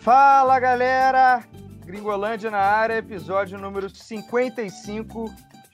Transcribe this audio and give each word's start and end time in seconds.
Fala 0.00 0.58
galera! 0.58 1.44
Gringolândia 1.84 2.50
na 2.50 2.58
área, 2.58 2.94
episódio 2.94 3.58
número 3.58 3.90
55. 3.90 5.26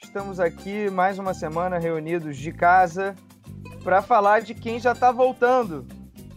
Estamos 0.03 0.41
aqui 0.41 0.91
mais 0.91 1.17
uma 1.21 1.33
semana 1.33 1.79
reunidos 1.79 2.37
de 2.37 2.51
casa 2.51 3.15
para 3.85 4.03
falar 4.03 4.41
de 4.43 4.53
quem 4.53 4.81
já 4.81 4.91
está 4.91 5.13
voltando, 5.13 5.87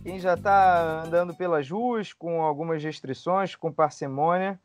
quem 0.04 0.20
já 0.20 0.36
está 0.36 1.02
andando 1.04 1.34
pelas 1.34 1.68
ruas 1.68 2.14
com 2.14 2.44
algumas 2.44 2.84
restrições, 2.84 3.56
com 3.56 3.72
parcimônia. 3.72 4.60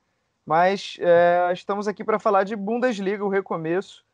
Mas 0.45 0.99
é, 1.01 1.51
estamos 1.51 1.89
aqui 1.89 2.05
para 2.05 2.19
falar 2.19 2.45
de 2.45 2.55
Bundesliga, 2.55 3.25
o 3.25 3.31
recomeço. 3.31 4.05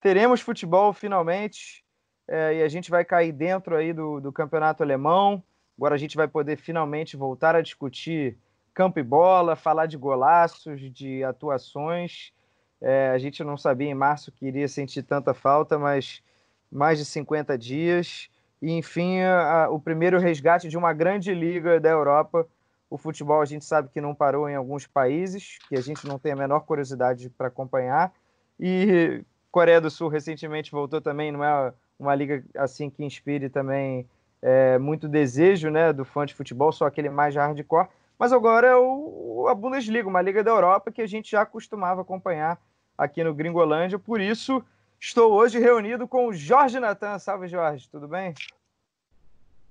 Teremos 0.00 0.40
futebol 0.40 0.92
finalmente 0.92 1.84
é, 2.26 2.56
e 2.56 2.62
a 2.64 2.68
gente 2.68 2.90
vai 2.90 3.04
cair 3.04 3.30
dentro 3.30 3.76
aí 3.76 3.92
do, 3.92 4.18
do 4.18 4.32
campeonato 4.32 4.82
alemão. 4.82 5.40
Agora 5.78 5.94
a 5.94 5.98
gente 5.98 6.16
vai 6.16 6.26
poder 6.26 6.56
finalmente 6.56 7.16
voltar 7.16 7.54
a 7.54 7.62
discutir 7.62 8.36
campo 8.76 8.98
e 8.98 9.02
bola, 9.02 9.56
falar 9.56 9.86
de 9.86 9.96
golaços, 9.96 10.92
de 10.92 11.24
atuações. 11.24 12.30
É, 12.78 13.08
a 13.08 13.16
gente 13.16 13.42
não 13.42 13.56
sabia 13.56 13.88
em 13.88 13.94
março 13.94 14.30
que 14.30 14.44
iria 14.44 14.68
sentir 14.68 15.02
tanta 15.02 15.32
falta, 15.32 15.78
mas 15.78 16.22
mais 16.70 16.98
de 16.98 17.06
50 17.06 17.56
dias. 17.56 18.28
E, 18.60 18.70
enfim, 18.70 19.22
a, 19.22 19.70
o 19.70 19.80
primeiro 19.80 20.18
resgate 20.18 20.68
de 20.68 20.76
uma 20.76 20.92
grande 20.92 21.32
liga 21.32 21.80
da 21.80 21.88
Europa. 21.88 22.46
O 22.90 22.98
futebol 22.98 23.40
a 23.40 23.46
gente 23.46 23.64
sabe 23.64 23.88
que 23.88 24.00
não 24.00 24.14
parou 24.14 24.46
em 24.46 24.54
alguns 24.54 24.86
países, 24.86 25.58
que 25.70 25.74
a 25.74 25.80
gente 25.80 26.06
não 26.06 26.18
tem 26.18 26.32
a 26.32 26.36
menor 26.36 26.60
curiosidade 26.60 27.30
para 27.30 27.48
acompanhar. 27.48 28.12
E 28.60 29.24
Coreia 29.50 29.80
do 29.80 29.90
Sul 29.90 30.08
recentemente 30.08 30.70
voltou 30.70 31.00
também, 31.00 31.32
não 31.32 31.42
é 31.42 31.72
uma 31.98 32.14
liga 32.14 32.44
assim 32.54 32.90
que 32.90 33.02
inspire 33.02 33.48
também 33.48 34.06
é, 34.42 34.76
muito 34.76 35.08
desejo 35.08 35.70
né, 35.70 35.94
do 35.94 36.04
fã 36.04 36.26
de 36.26 36.34
futebol, 36.34 36.70
só 36.70 36.84
aquele 36.84 37.08
mais 37.08 37.34
hardcore. 37.34 37.88
Mas 38.18 38.32
agora 38.32 38.68
é 38.68 38.76
o, 38.76 39.46
a 39.48 39.54
Bundesliga, 39.54 40.08
uma 40.08 40.22
liga 40.22 40.42
da 40.42 40.50
Europa 40.50 40.90
que 40.90 41.02
a 41.02 41.06
gente 41.06 41.30
já 41.30 41.44
costumava 41.44 42.00
acompanhar 42.00 42.60
aqui 42.96 43.22
no 43.22 43.34
Gringolândia. 43.34 43.98
Por 43.98 44.20
isso, 44.20 44.64
estou 44.98 45.32
hoje 45.32 45.58
reunido 45.58 46.08
com 46.08 46.26
o 46.26 46.32
Jorge 46.32 46.80
Natan. 46.80 47.18
Salve, 47.18 47.48
Jorge, 47.48 47.88
tudo 47.90 48.08
bem? 48.08 48.34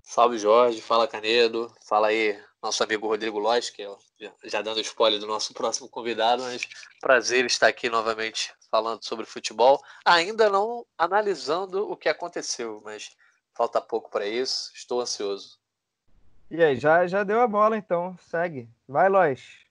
Salve, 0.03 0.37
Jorge. 0.37 0.81
Fala, 0.81 1.07
Canedo. 1.07 1.73
Fala 1.87 2.07
aí, 2.07 2.39
nosso 2.61 2.83
amigo 2.83 3.07
Rodrigo 3.07 3.39
Lois, 3.39 3.69
que 3.69 3.81
é 3.81 4.31
já 4.43 4.61
dando 4.61 4.80
spoiler 4.81 5.19
do 5.19 5.27
nosso 5.27 5.53
próximo 5.55 5.89
convidado, 5.89 6.43
mas 6.43 6.67
prazer 7.02 7.45
estar 7.45 7.67
aqui 7.67 7.89
novamente 7.89 8.53
falando 8.69 9.03
sobre 9.03 9.25
futebol, 9.25 9.81
ainda 10.03 10.49
não 10.49 10.85
analisando 10.97 11.89
o 11.89 11.95
que 11.95 12.09
aconteceu, 12.09 12.81
mas 12.83 13.15
falta 13.53 13.80
pouco 13.80 14.09
para 14.09 14.27
isso, 14.27 14.71
estou 14.75 14.99
ansioso. 14.99 15.57
E 16.49 16.63
aí, 16.63 16.75
já, 16.75 17.07
já 17.07 17.23
deu 17.23 17.41
a 17.41 17.47
bola 17.47 17.77
então, 17.77 18.15
segue. 18.19 18.69
Vai, 18.88 19.09
Lois. 19.09 19.65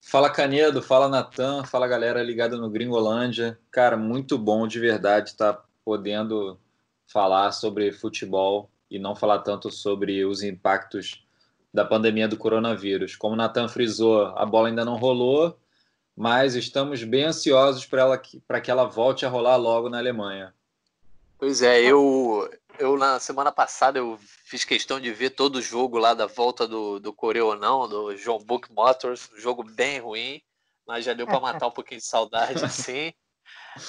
Fala 0.00 0.30
Canedo, 0.30 0.80
fala 0.80 1.08
Natan, 1.08 1.64
fala 1.64 1.86
galera 1.86 2.22
ligada 2.22 2.56
no 2.56 2.70
Gringolândia. 2.70 3.58
Cara, 3.70 3.96
muito 3.96 4.38
bom 4.38 4.66
de 4.66 4.80
verdade 4.80 5.30
estar 5.30 5.52
tá 5.52 5.64
podendo 5.84 6.58
falar 7.06 7.52
sobre 7.52 7.92
futebol 7.92 8.70
e 8.90 8.98
não 8.98 9.14
falar 9.14 9.40
tanto 9.40 9.70
sobre 9.70 10.24
os 10.24 10.42
impactos 10.42 11.26
da 11.72 11.84
pandemia 11.84 12.26
do 12.26 12.38
coronavírus. 12.38 13.16
Como 13.16 13.34
o 13.34 13.36
Natan 13.36 13.68
frisou, 13.68 14.26
a 14.26 14.46
bola 14.46 14.68
ainda 14.68 14.84
não 14.84 14.96
rolou, 14.96 15.58
mas 16.16 16.54
estamos 16.54 17.04
bem 17.04 17.24
ansiosos 17.24 17.84
para 17.84 18.16
que, 18.16 18.40
que 18.62 18.70
ela 18.70 18.84
volte 18.84 19.26
a 19.26 19.28
rolar 19.28 19.56
logo 19.56 19.88
na 19.88 19.98
Alemanha. 19.98 20.54
Pois 21.38 21.62
é, 21.62 21.80
eu, 21.80 22.50
eu 22.80 22.96
na 22.96 23.20
semana 23.20 23.52
passada 23.52 23.98
eu 23.98 24.18
fiz 24.44 24.64
questão 24.64 24.98
de 24.98 25.12
ver 25.12 25.30
todo 25.30 25.56
o 25.56 25.62
jogo 25.62 25.96
lá 25.96 26.12
da 26.12 26.26
volta 26.26 26.66
do, 26.66 26.98
do 26.98 27.12
Coreia 27.12 27.44
ou 27.44 27.56
não, 27.56 27.88
do 27.88 28.12
John 28.16 28.38
Book 28.38 28.72
Motors, 28.72 29.30
um 29.32 29.38
jogo 29.38 29.62
bem 29.62 30.00
ruim, 30.00 30.42
mas 30.84 31.04
já 31.04 31.14
deu 31.14 31.26
para 31.26 31.38
matar 31.40 31.68
um 31.68 31.72
pouquinho 31.72 32.00
de 32.00 32.06
saudade, 32.06 32.64
assim. 32.64 33.12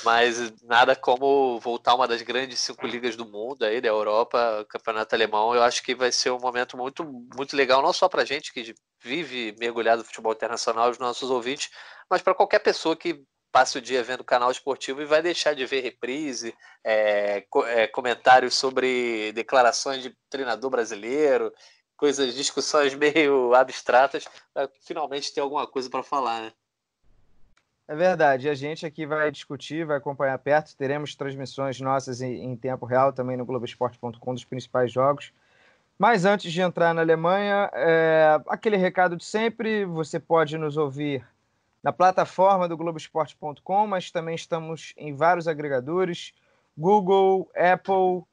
Mas 0.03 0.53
nada 0.61 0.95
como 0.95 1.59
voltar 1.59 1.95
uma 1.95 2.07
das 2.07 2.21
grandes 2.21 2.59
cinco 2.59 2.85
ligas 2.85 3.15
do 3.15 3.25
mundo 3.25 3.63
aí, 3.63 3.81
da 3.81 3.87
Europa, 3.87 4.63
campeonato 4.69 5.15
alemão. 5.15 5.55
Eu 5.55 5.63
acho 5.63 5.81
que 5.81 5.95
vai 5.95 6.11
ser 6.11 6.29
um 6.29 6.39
momento 6.39 6.77
muito, 6.77 7.03
muito 7.03 7.55
legal, 7.55 7.81
não 7.81 7.91
só 7.91 8.07
para 8.07 8.23
gente 8.25 8.53
que 8.53 8.75
vive 9.01 9.55
mergulhado 9.59 10.03
no 10.03 10.05
futebol 10.05 10.33
internacional, 10.33 10.91
os 10.91 10.99
nossos 10.99 11.31
ouvintes, 11.31 11.71
mas 12.07 12.21
para 12.21 12.35
qualquer 12.35 12.59
pessoa 12.59 12.95
que 12.95 13.23
passe 13.51 13.77
o 13.77 13.81
dia 13.81 14.03
vendo 14.03 14.23
canal 14.23 14.51
esportivo 14.51 15.01
e 15.01 15.05
vai 15.05 15.21
deixar 15.21 15.53
de 15.53 15.65
ver 15.65 15.81
reprise, 15.81 16.55
é, 16.83 17.45
é, 17.65 17.87
comentários 17.87 18.55
sobre 18.55 19.31
declarações 19.33 20.03
de 20.03 20.15
treinador 20.29 20.69
brasileiro, 20.69 21.53
coisas, 21.97 22.33
discussões 22.33 22.93
meio 22.95 23.53
abstratas, 23.53 24.27
para 24.53 24.69
finalmente 24.81 25.33
ter 25.33 25.41
alguma 25.41 25.67
coisa 25.67 25.89
para 25.89 26.03
falar, 26.03 26.41
né? 26.41 26.53
É 27.87 27.95
verdade, 27.95 28.47
a 28.47 28.53
gente 28.53 28.85
aqui 28.85 29.03
vai 29.03 29.31
discutir, 29.31 29.83
vai 29.83 29.97
acompanhar 29.97 30.37
perto, 30.37 30.75
teremos 30.75 31.15
transmissões 31.15 31.81
nossas 31.81 32.21
em, 32.21 32.43
em 32.43 32.55
tempo 32.55 32.85
real 32.85 33.11
também 33.11 33.35
no 33.35 33.45
Globoesporte.com 33.45 34.33
dos 34.33 34.45
principais 34.45 34.91
jogos. 34.91 35.33
Mas 35.97 36.23
antes 36.23 36.53
de 36.53 36.61
entrar 36.61 36.93
na 36.93 37.01
Alemanha, 37.01 37.69
é, 37.73 38.39
aquele 38.47 38.77
recado 38.77 39.17
de 39.17 39.25
sempre, 39.25 39.85
você 39.85 40.19
pode 40.19 40.55
nos 40.55 40.77
ouvir 40.77 41.25
na 41.83 41.91
plataforma 41.91 42.67
do 42.67 42.77
Globoesporte.com, 42.77 43.87
mas 43.87 44.11
também 44.11 44.35
estamos 44.35 44.93
em 44.97 45.15
vários 45.15 45.47
agregadores: 45.47 46.33
Google, 46.77 47.49
Apple, 47.55 48.23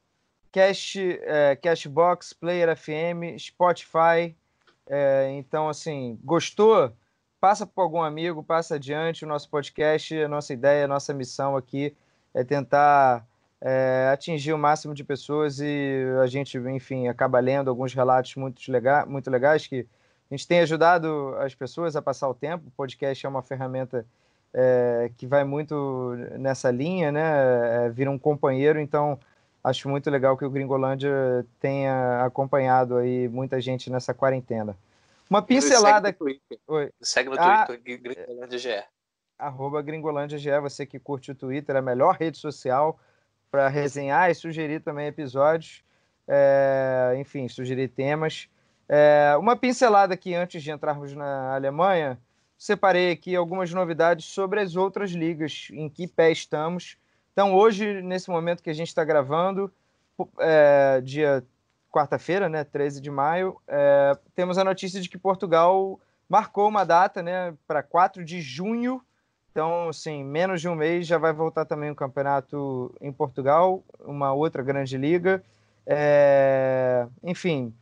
Cash, 0.53 0.97
é, 0.97 1.57
Cashbox, 1.57 2.33
Player 2.33 2.77
FM, 2.77 3.39
Spotify. 3.39 4.37
É, 4.89 5.31
então, 5.33 5.69
assim, 5.69 6.19
gostou? 6.25 6.93
Passa 7.41 7.67
para 7.67 7.85
algum 7.85 8.03
amigo, 8.03 8.43
passa 8.43 8.77
adiante 8.77 9.25
o 9.25 9.29
nosso 9.29 9.49
podcast. 9.51 10.17
A 10.23 10.29
nossa 10.29 10.53
ideia, 10.53 10.85
a 10.85 10.89
nossa 10.89 11.13
missão 11.13 11.57
aqui 11.57 11.95
é 12.33 12.43
tentar 12.43 13.27
é, 13.61 14.11
atingir 14.13 14.53
o 14.53 14.59
máximo 14.59 14.95
de 14.95 15.05
pessoas 15.05 15.59
e 15.61 16.05
a 16.23 16.27
gente, 16.27 16.59
enfim, 16.59 17.09
acaba 17.09 17.41
lendo 17.41 17.69
alguns 17.69 17.95
relatos 17.95 18.35
muito, 18.37 18.61
lega 18.71 19.07
muito 19.07 19.31
legais 19.31 19.67
que 19.67 19.87
a 20.31 20.35
gente 20.35 20.47
tem 20.47 20.61
ajudado 20.61 21.35
as 21.39 21.55
pessoas 21.55 21.95
a 21.95 22.03
passar 22.03 22.29
o 22.29 22.35
tempo. 22.35 22.69
O 22.69 22.71
podcast 22.73 23.25
é 23.25 23.29
uma 23.29 23.43
ferramenta 23.43 24.05
é, 24.53 25.11
que 25.17 25.27
vai 25.27 25.45
muito 25.45 26.17
nessa 26.39 26.71
linha, 26.71 27.13
né? 27.13 27.87
É, 27.87 27.91
vira 27.91 28.11
um 28.11 28.19
companheiro, 28.19 28.81
então 28.81 29.19
acho 29.63 29.89
muito 29.89 30.11
legal 30.11 30.37
que 30.37 30.45
o 30.45 30.51
Gringolândia 30.51 31.47
tenha 31.61 32.25
acompanhado 32.25 32.97
aí 32.97 33.29
muita 33.29 33.61
gente 33.61 33.91
nessa 33.91 34.15
quarentena. 34.15 34.77
Uma 35.29 35.43
pincelada. 35.43 36.09
Segue 36.09 36.19
no 36.19 36.25
Twitter. 36.25 36.59
Oi. 36.69 36.91
Segue 37.01 37.31
no 37.31 37.37
ah, 37.39 37.67
Twitter, 37.67 38.01
Gringolândia 38.01 38.59
GE. 38.59 38.85
Arroba 39.39 39.83
Gringolândia 39.83 40.39
GE, 40.39 40.61
você 40.61 40.87
que 40.87 40.99
curte 40.99 41.33
o 41.33 41.35
Twitter, 41.35 41.77
é 41.77 41.79
a 41.81 41.83
melhor 41.83 42.17
rede 42.17 42.39
social 42.39 42.99
para 43.51 43.69
resenhar 43.69 44.31
e 44.31 44.35
sugerir 44.35 44.81
também 44.81 45.07
episódios. 45.07 45.85
É, 46.27 47.17
enfim, 47.19 47.49
sugerir 47.49 47.89
temas. 47.89 48.49
É, 48.89 49.35
uma 49.39 49.57
pincelada 49.57 50.15
aqui 50.15 50.35
antes 50.35 50.63
de 50.63 50.71
entrarmos 50.71 51.13
na 51.13 51.55
Alemanha, 51.55 52.19
separei 52.57 53.13
aqui 53.13 53.35
algumas 53.35 53.73
novidades 53.73 54.27
sobre 54.27 54.61
as 54.61 54.77
outras 54.77 55.11
ligas, 55.11 55.69
em 55.73 55.89
que 55.89 56.07
pé 56.07 56.31
estamos. 56.31 56.97
Então, 57.33 57.55
hoje, 57.55 58.01
nesse 58.03 58.31
momento 58.31 58.63
que 58.63 58.71
a 58.71 58.75
gente 58.75 58.89
está 58.89 59.05
gravando, 59.05 59.71
é, 60.39 61.01
dia 61.03 61.45
quarta-feira, 61.91 62.49
né, 62.49 62.63
13 62.65 63.01
de 63.01 63.11
maio, 63.11 63.61
é, 63.67 64.17
temos 64.35 64.59
a 64.59 64.65
notícia 64.65 65.01
de 65.01 65.09
que 65.09 65.19
Portugal 65.19 65.99
marcou 66.29 66.69
uma 66.69 66.85
data 66.85 67.23
né, 67.23 67.55
para 67.67 67.83
4 67.83 68.25
de 68.25 68.41
junho. 68.41 69.03
Então, 69.51 69.89
assim, 69.89 70.23
menos 70.23 70.61
de 70.61 70.69
um 70.69 70.75
mês 70.75 71.07
já 71.07 71.19
vai 71.19 71.33
voltar 71.33 71.65
também 71.65 71.91
o 71.91 71.95
campeonato 71.95 72.95
em 73.01 73.11
Portugal, 73.11 73.83
uma 74.01 74.33
outra 74.33 74.63
grande 74.63 74.99
liga. 74.99 75.43
É, 75.87 77.07
enfim, 77.23 77.73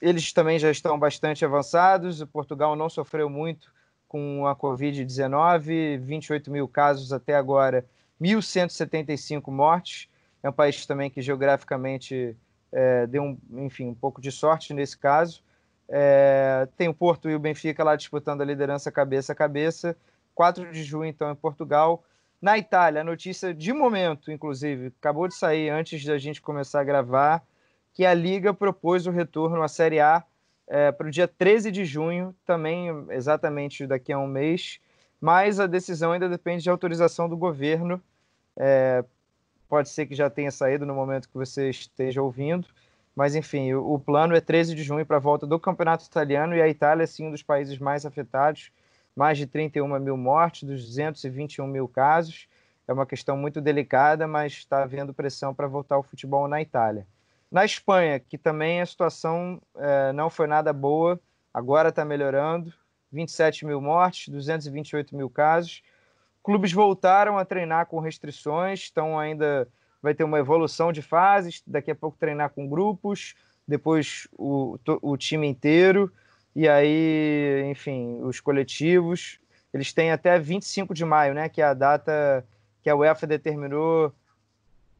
eles 0.00 0.32
também 0.32 0.58
já 0.58 0.70
estão 0.70 0.98
bastante 0.98 1.44
avançados. 1.44 2.20
O 2.20 2.26
Portugal 2.26 2.76
não 2.76 2.88
sofreu 2.88 3.28
muito 3.28 3.72
com 4.08 4.46
a 4.46 4.54
Covid-19, 4.54 5.98
28 5.98 6.50
mil 6.50 6.68
casos 6.68 7.12
até 7.12 7.34
agora, 7.34 7.84
1.175 8.20 9.50
mortes. 9.50 10.08
É 10.42 10.48
um 10.48 10.52
país 10.52 10.86
também 10.86 11.10
que 11.10 11.20
geograficamente 11.20 12.36
é, 12.70 13.06
deu 13.06 13.22
um, 13.22 13.38
enfim, 13.64 13.88
um 13.88 13.94
pouco 13.94 14.20
de 14.20 14.30
sorte 14.30 14.72
nesse 14.72 14.96
caso. 14.96 15.42
É, 15.88 16.68
tem 16.76 16.88
o 16.88 16.94
Porto 16.94 17.28
e 17.30 17.34
o 17.34 17.38
Benfica 17.38 17.82
lá 17.82 17.96
disputando 17.96 18.42
a 18.42 18.44
liderança 18.44 18.92
cabeça 18.92 19.32
a 19.32 19.36
cabeça. 19.36 19.96
4 20.34 20.70
de 20.70 20.84
junho, 20.84 21.06
então, 21.06 21.30
em 21.30 21.34
Portugal. 21.34 22.04
Na 22.40 22.58
Itália, 22.58 23.00
a 23.00 23.04
notícia 23.04 23.54
de 23.54 23.72
momento, 23.72 24.30
inclusive, 24.30 24.92
acabou 24.98 25.26
de 25.26 25.34
sair 25.34 25.70
antes 25.70 26.04
da 26.04 26.18
gente 26.18 26.42
começar 26.42 26.80
a 26.80 26.84
gravar 26.84 27.42
que 27.96 28.04
a 28.04 28.12
Liga 28.12 28.52
propôs 28.52 29.06
o 29.06 29.10
retorno 29.10 29.62
à 29.62 29.68
Série 29.68 30.00
A 30.00 30.22
é, 30.66 30.92
para 30.92 31.06
o 31.06 31.10
dia 31.10 31.26
13 31.26 31.70
de 31.70 31.82
junho, 31.86 32.36
também 32.44 32.90
exatamente 33.08 33.86
daqui 33.86 34.12
a 34.12 34.18
um 34.18 34.26
mês, 34.26 34.78
mas 35.18 35.58
a 35.58 35.66
decisão 35.66 36.12
ainda 36.12 36.28
depende 36.28 36.62
de 36.62 36.68
autorização 36.68 37.26
do 37.26 37.38
governo. 37.38 37.98
É, 38.54 39.02
pode 39.66 39.88
ser 39.88 40.04
que 40.04 40.14
já 40.14 40.28
tenha 40.28 40.50
saído 40.50 40.84
no 40.84 40.94
momento 40.94 41.26
que 41.26 41.38
você 41.38 41.70
esteja 41.70 42.20
ouvindo. 42.20 42.68
Mas, 43.14 43.34
enfim, 43.34 43.72
o, 43.72 43.94
o 43.94 43.98
plano 43.98 44.36
é 44.36 44.42
13 44.42 44.74
de 44.74 44.82
junho 44.82 45.06
para 45.06 45.16
a 45.16 45.20
volta 45.20 45.46
do 45.46 45.58
Campeonato 45.58 46.04
Italiano 46.04 46.54
e 46.54 46.60
a 46.60 46.68
Itália, 46.68 47.06
sim, 47.06 47.28
um 47.28 47.30
dos 47.30 47.42
países 47.42 47.78
mais 47.78 48.04
afetados. 48.04 48.70
Mais 49.16 49.38
de 49.38 49.46
31 49.46 49.98
mil 50.00 50.18
mortes, 50.18 50.64
221 50.64 51.66
mil 51.66 51.88
casos. 51.88 52.46
É 52.86 52.92
uma 52.92 53.06
questão 53.06 53.38
muito 53.38 53.58
delicada, 53.58 54.28
mas 54.28 54.52
está 54.52 54.82
havendo 54.82 55.14
pressão 55.14 55.54
para 55.54 55.66
voltar 55.66 55.94
ao 55.94 56.02
futebol 56.02 56.46
na 56.46 56.60
Itália. 56.60 57.06
Na 57.50 57.64
Espanha, 57.64 58.18
que 58.18 58.36
também 58.36 58.80
a 58.80 58.86
situação 58.86 59.60
é, 59.76 60.12
não 60.12 60.28
foi 60.28 60.46
nada 60.46 60.72
boa, 60.72 61.20
agora 61.52 61.90
está 61.90 62.04
melhorando. 62.04 62.72
27 63.12 63.64
mil 63.64 63.80
mortes, 63.80 64.28
228 64.28 65.16
mil 65.16 65.30
casos. 65.30 65.82
Clubes 66.42 66.72
voltaram 66.72 67.38
a 67.38 67.44
treinar 67.44 67.86
com 67.86 67.98
restrições, 67.98 68.80
estão 68.80 69.18
ainda 69.18 69.68
vai 70.02 70.14
ter 70.14 70.24
uma 70.24 70.38
evolução 70.38 70.92
de 70.92 71.02
fases, 71.02 71.62
daqui 71.66 71.90
a 71.90 71.94
pouco 71.94 72.18
treinar 72.18 72.50
com 72.50 72.68
grupos, 72.68 73.34
depois 73.66 74.28
o, 74.32 74.78
o 75.02 75.16
time 75.16 75.46
inteiro, 75.46 76.12
e 76.54 76.68
aí, 76.68 77.64
enfim, 77.68 78.20
os 78.22 78.38
coletivos. 78.38 79.40
Eles 79.72 79.92
têm 79.92 80.12
até 80.12 80.38
25 80.38 80.94
de 80.94 81.04
maio, 81.04 81.34
né, 81.34 81.48
que 81.48 81.60
é 81.60 81.64
a 81.64 81.74
data 81.74 82.46
que 82.82 82.88
a 82.88 82.94
UEFA 82.94 83.26
determinou 83.26 84.12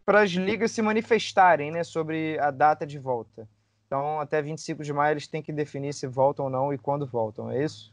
para 0.06 0.22
as 0.22 0.30
ligas 0.30 0.70
se 0.70 0.80
manifestarem 0.80 1.72
né, 1.72 1.82
sobre 1.82 2.38
a 2.38 2.52
data 2.52 2.86
de 2.86 2.96
volta. 2.96 3.48
Então, 3.86 4.20
até 4.20 4.40
25 4.40 4.84
de 4.84 4.92
maio, 4.92 5.14
eles 5.14 5.26
têm 5.26 5.42
que 5.42 5.52
definir 5.52 5.92
se 5.92 6.06
voltam 6.06 6.44
ou 6.44 6.50
não 6.50 6.72
e 6.72 6.78
quando 6.78 7.04
voltam, 7.04 7.50
é 7.50 7.62
isso? 7.62 7.92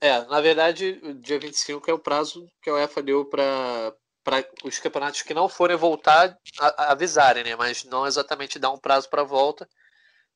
É, 0.00 0.24
na 0.24 0.40
verdade, 0.40 1.00
dia 1.20 1.38
25 1.38 1.90
é 1.90 1.94
o 1.94 1.98
prazo 1.98 2.48
que 2.62 2.68
a 2.68 2.74
UEFA 2.74 3.02
deu 3.02 3.24
para 3.26 3.94
os 4.64 4.78
campeonatos 4.78 5.22
que 5.22 5.34
não 5.34 5.48
forem 5.48 5.76
voltar 5.76 6.36
a 6.60 6.92
avisarem, 6.92 7.44
né? 7.44 7.54
Mas 7.54 7.84
não 7.84 8.06
exatamente 8.06 8.58
dar 8.58 8.70
um 8.70 8.78
prazo 8.78 9.08
para 9.08 9.22
volta. 9.22 9.68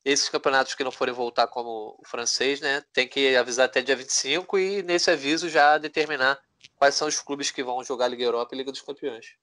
Esses 0.05 0.29
campeonatos 0.29 0.75
que 0.75 0.85
não 0.85 0.93
forem 0.93 1.13
voltar 1.13 1.49
como 1.49 1.99
o 1.99 2.07
francês, 2.07 2.61
né, 2.61 2.85
tem 2.93 3.09
que 3.09 3.35
avisar 3.37 3.67
até 3.67 3.83
dia 3.83 3.97
25 3.97 4.57
e 4.57 4.83
nesse 4.85 5.11
aviso 5.11 5.49
já 5.49 5.79
determinar 5.79 6.39
quais 6.77 6.95
são 6.95 7.09
os 7.09 7.19
clubes 7.19 7.51
que 7.51 7.65
vão 7.65 7.83
jogar 7.83 8.07
Liga 8.07 8.23
Europa 8.23 8.55
e 8.55 8.59
Liga 8.59 8.71
dos 8.71 8.83
Campeões. 8.83 9.35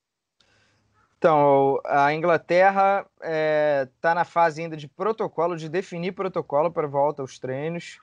Então, 1.24 1.80
a 1.86 2.14
Inglaterra 2.14 3.06
está 3.16 3.22
é, 3.22 3.88
tá 4.02 4.14
na 4.14 4.26
fase 4.26 4.62
ainda 4.62 4.76
de 4.76 4.90
protocolo, 4.90 5.56
de 5.56 5.70
definir 5.70 6.12
protocolo 6.12 6.70
para 6.70 6.86
volta 6.86 7.22
aos 7.22 7.40
treinos. 7.40 7.98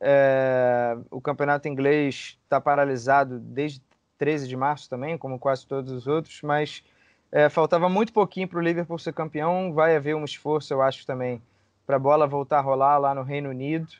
É, 0.00 0.96
o 1.10 1.20
campeonato 1.20 1.68
inglês 1.68 2.38
está 2.42 2.58
paralisado 2.62 3.38
desde 3.38 3.82
13 4.16 4.48
de 4.48 4.56
março 4.56 4.88
também, 4.88 5.18
como 5.18 5.38
quase 5.38 5.66
todos 5.66 5.92
os 5.92 6.06
outros, 6.06 6.40
mas 6.40 6.82
é, 7.30 7.50
faltava 7.50 7.86
muito 7.90 8.14
pouquinho 8.14 8.48
para 8.48 8.58
o 8.58 8.62
Liverpool 8.62 8.98
ser 8.98 9.12
campeão. 9.12 9.74
Vai 9.74 9.94
haver 9.94 10.16
um 10.16 10.24
esforço, 10.24 10.72
eu 10.72 10.80
acho, 10.80 11.04
também, 11.04 11.42
para 11.86 11.96
a 11.96 11.98
bola 11.98 12.26
voltar 12.26 12.60
a 12.60 12.62
rolar 12.62 12.96
lá 12.96 13.14
no 13.14 13.24
Reino 13.24 13.50
Unido. 13.50 13.92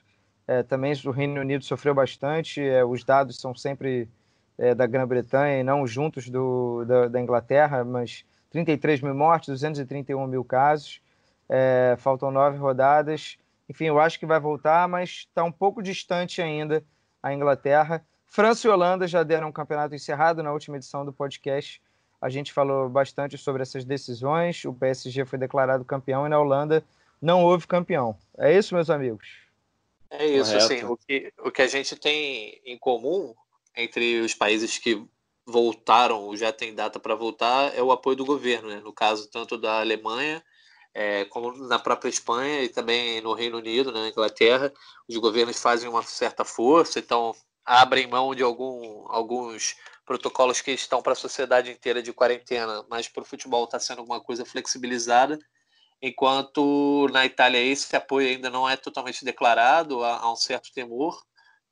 É, 0.48 0.62
também 0.62 0.94
o 1.04 1.10
Reino 1.10 1.38
Unido 1.38 1.66
sofreu 1.66 1.94
bastante, 1.94 2.62
é, 2.62 2.82
os 2.82 3.04
dados 3.04 3.38
são 3.38 3.54
sempre 3.54 4.08
é, 4.56 4.74
da 4.74 4.86
Grã-Bretanha 4.86 5.60
e 5.60 5.62
não 5.62 5.86
juntos 5.86 6.30
do, 6.30 6.86
da, 6.86 7.08
da, 7.08 7.20
Inglaterra, 7.20 7.84
mas 7.84 8.24
33 8.54 9.00
mil 9.00 9.14
mortes, 9.16 9.48
231 9.48 10.28
mil 10.28 10.44
casos, 10.44 11.00
é, 11.48 11.96
faltam 11.98 12.30
nove 12.30 12.56
rodadas. 12.56 13.36
Enfim, 13.68 13.86
eu 13.86 13.98
acho 13.98 14.16
que 14.16 14.24
vai 14.24 14.38
voltar, 14.38 14.86
mas 14.86 15.26
está 15.28 15.42
um 15.42 15.50
pouco 15.50 15.82
distante 15.82 16.40
ainda 16.40 16.84
a 17.20 17.34
Inglaterra. 17.34 18.06
França 18.28 18.68
e 18.68 18.70
Holanda 18.70 19.08
já 19.08 19.24
deram 19.24 19.48
um 19.48 19.52
campeonato 19.52 19.96
encerrado 19.96 20.40
na 20.40 20.52
última 20.52 20.76
edição 20.76 21.04
do 21.04 21.12
podcast. 21.12 21.82
A 22.20 22.30
gente 22.30 22.52
falou 22.52 22.88
bastante 22.88 23.36
sobre 23.36 23.60
essas 23.60 23.84
decisões. 23.84 24.64
O 24.64 24.72
PSG 24.72 25.24
foi 25.24 25.36
declarado 25.38 25.84
campeão 25.84 26.24
e 26.24 26.28
na 26.28 26.38
Holanda 26.38 26.84
não 27.20 27.42
houve 27.42 27.66
campeão. 27.66 28.16
É 28.38 28.56
isso, 28.56 28.72
meus 28.72 28.88
amigos? 28.88 29.28
É 30.10 30.26
isso, 30.26 30.56
assim, 30.56 30.84
o 30.84 30.96
que, 30.96 31.32
o 31.40 31.50
que 31.50 31.62
a 31.62 31.66
gente 31.66 31.96
tem 31.96 32.60
em 32.64 32.78
comum 32.78 33.34
entre 33.76 34.20
os 34.20 34.32
países 34.32 34.78
que 34.78 35.04
voltaram 35.46 36.22
ou 36.22 36.36
já 36.36 36.52
tem 36.52 36.74
data 36.74 36.98
para 36.98 37.14
voltar 37.14 37.74
é 37.76 37.82
o 37.82 37.92
apoio 37.92 38.16
do 38.16 38.24
governo, 38.24 38.68
né? 38.68 38.80
no 38.80 38.92
caso 38.92 39.28
tanto 39.30 39.58
da 39.58 39.80
Alemanha 39.80 40.42
é, 40.94 41.24
como 41.26 41.52
na 41.66 41.78
própria 41.78 42.08
Espanha 42.08 42.62
e 42.62 42.68
também 42.68 43.20
no 43.20 43.34
Reino 43.34 43.58
Unido, 43.58 43.90
na 43.90 44.02
né? 44.02 44.08
Inglaterra, 44.08 44.72
os 45.08 45.16
governos 45.16 45.60
fazem 45.60 45.88
uma 45.88 46.02
certa 46.04 46.44
força, 46.44 47.00
então 47.00 47.34
abrem 47.64 48.06
mão 48.06 48.34
de 48.34 48.42
algum, 48.42 49.04
alguns 49.08 49.76
protocolos 50.06 50.60
que 50.60 50.70
estão 50.70 51.02
para 51.02 51.12
a 51.12 51.16
sociedade 51.16 51.70
inteira 51.70 52.02
de 52.02 52.12
quarentena, 52.12 52.84
mas 52.88 53.08
para 53.08 53.22
o 53.22 53.26
futebol 53.26 53.64
está 53.64 53.80
sendo 53.80 54.00
alguma 54.00 54.20
coisa 54.20 54.44
flexibilizada, 54.44 55.38
enquanto 56.00 57.08
na 57.10 57.26
Itália 57.26 57.58
esse 57.58 57.94
apoio 57.96 58.28
ainda 58.28 58.48
não 58.48 58.68
é 58.68 58.76
totalmente 58.76 59.24
declarado, 59.24 60.04
há, 60.04 60.18
há 60.18 60.32
um 60.32 60.36
certo 60.36 60.72
temor 60.72 61.20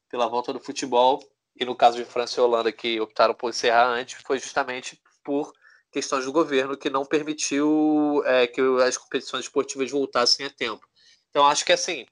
pela 0.08 0.28
volta 0.28 0.52
do 0.52 0.60
futebol, 0.60 1.22
e 1.56 1.64
no 1.64 1.76
caso 1.76 1.96
de 1.96 2.04
França 2.04 2.40
e 2.40 2.42
Holanda, 2.42 2.72
que 2.72 3.00
optaram 3.00 3.34
por 3.34 3.50
encerrar 3.50 3.86
antes, 3.88 4.20
foi 4.22 4.38
justamente 4.38 5.00
por 5.24 5.52
questões 5.90 6.24
do 6.24 6.32
governo 6.32 6.76
que 6.76 6.88
não 6.88 7.04
permitiu 7.04 8.22
é, 8.24 8.46
que 8.46 8.60
as 8.84 8.96
competições 8.96 9.44
esportivas 9.44 9.90
voltassem 9.90 10.46
a 10.46 10.50
tempo. 10.50 10.86
Então 11.30 11.46
acho 11.46 11.64
que 11.64 11.72
assim, 11.72 12.06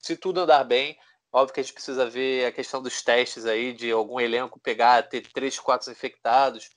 se 0.00 0.16
tudo 0.16 0.40
andar 0.40 0.64
bem, 0.64 0.96
Óbvio 1.32 1.54
que 1.54 1.60
a 1.60 1.62
gente 1.62 1.74
precisa 1.74 2.08
ver 2.08 2.46
a 2.46 2.52
questão 2.52 2.82
dos 2.82 3.02
testes 3.02 3.44
aí, 3.44 3.74
de 3.74 3.90
algum 3.90 4.18
elenco 4.18 4.58
pegar, 4.58 5.02
ter 5.02 5.20
três, 5.30 5.58
quatro 5.58 5.90
infectados 5.90 6.70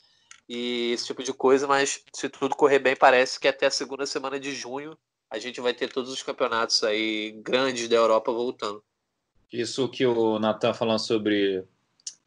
e 0.48 0.92
esse 0.92 1.06
tipo 1.06 1.24
de 1.24 1.34
coisa, 1.34 1.66
mas 1.66 2.04
se 2.14 2.28
tudo 2.28 2.56
correr 2.56 2.80
bem, 2.80 2.96
parece 2.96 3.40
que 3.40 3.48
até 3.48 3.68
a 3.68 3.72
segunda 3.72 4.06
semana 4.06 4.40
de 4.40 4.54
junho 4.54 4.98
a 5.30 5.40
gente 5.40 5.62
vai 5.62 5.74
ter 5.74 5.90
todos 5.90 6.12
os 6.12 6.22
campeonatos 6.22 6.84
aí 6.84 7.32
grandes 7.42 7.88
da 7.88 7.96
Europa 7.96 8.34
voltando. 8.34 8.84
Isso 9.52 9.88
que 9.88 10.06
o 10.06 10.38
Natan 10.38 10.74
falando 10.74 11.00
sobre, 11.00 11.66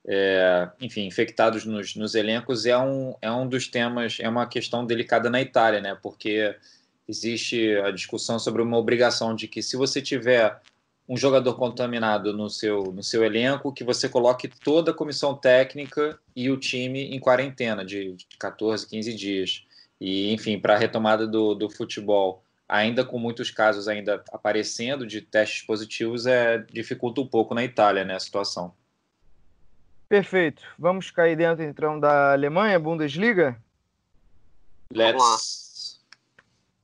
é, 0.06 0.68
enfim, 0.80 1.06
infectados 1.06 1.64
nos, 1.64 1.96
nos 1.96 2.14
elencos 2.14 2.66
é 2.66 2.76
um, 2.76 3.14
é 3.22 3.30
um 3.30 3.48
dos 3.48 3.66
temas, 3.68 4.18
é 4.20 4.28
uma 4.28 4.46
questão 4.46 4.84
delicada 4.84 5.30
na 5.30 5.40
Itália, 5.40 5.80
né? 5.80 5.96
Porque 6.02 6.54
existe 7.08 7.74
a 7.78 7.90
discussão 7.90 8.38
sobre 8.38 8.62
uma 8.62 8.76
obrigação 8.76 9.34
de 9.34 9.48
que 9.48 9.62
se 9.62 9.76
você 9.76 10.02
tiver 10.02 10.60
um 11.08 11.16
jogador 11.16 11.54
contaminado 11.54 12.32
no 12.32 12.48
seu, 12.48 12.84
no 12.84 13.02
seu 13.02 13.24
elenco, 13.24 13.72
que 13.72 13.84
você 13.84 14.08
coloque 14.08 14.48
toda 14.48 14.90
a 14.90 14.94
comissão 14.94 15.34
técnica 15.34 16.18
e 16.34 16.50
o 16.50 16.56
time 16.56 17.14
em 17.14 17.20
quarentena 17.20 17.84
de 17.84 18.16
14, 18.38 18.88
15 18.88 19.14
dias. 19.14 19.66
E, 20.00 20.32
enfim, 20.32 20.58
para 20.58 20.74
a 20.74 20.78
retomada 20.78 21.26
do, 21.26 21.54
do 21.54 21.68
futebol, 21.68 22.42
ainda 22.68 23.04
com 23.04 23.18
muitos 23.18 23.50
casos 23.50 23.86
ainda 23.86 24.22
aparecendo 24.32 25.06
de 25.06 25.20
testes 25.20 25.62
positivos, 25.62 26.26
é, 26.26 26.58
dificulta 26.72 27.20
um 27.20 27.26
pouco 27.26 27.54
na 27.54 27.62
Itália 27.62 28.04
né, 28.04 28.14
a 28.14 28.20
situação. 28.20 28.72
Perfeito. 30.08 30.62
Vamos 30.78 31.10
cair 31.10 31.36
dentro 31.36 31.64
então 31.64 31.98
da 31.98 32.32
Alemanha, 32.32 32.78
Bundesliga? 32.78 33.56
Let's 34.92 35.64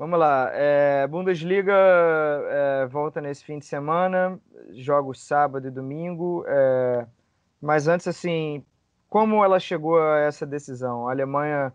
Vamos 0.00 0.18
lá. 0.18 0.50
É, 0.54 1.06
Bundesliga 1.06 1.74
é, 1.74 2.86
volta 2.86 3.20
nesse 3.20 3.44
fim 3.44 3.58
de 3.58 3.66
semana, 3.66 4.40
jogos 4.70 5.22
sábado 5.22 5.68
e 5.68 5.70
domingo. 5.70 6.42
É, 6.48 7.06
mas 7.60 7.86
antes, 7.86 8.08
assim, 8.08 8.64
como 9.10 9.44
ela 9.44 9.60
chegou 9.60 10.00
a 10.00 10.20
essa 10.20 10.46
decisão? 10.46 11.06
A 11.06 11.12
Alemanha 11.12 11.70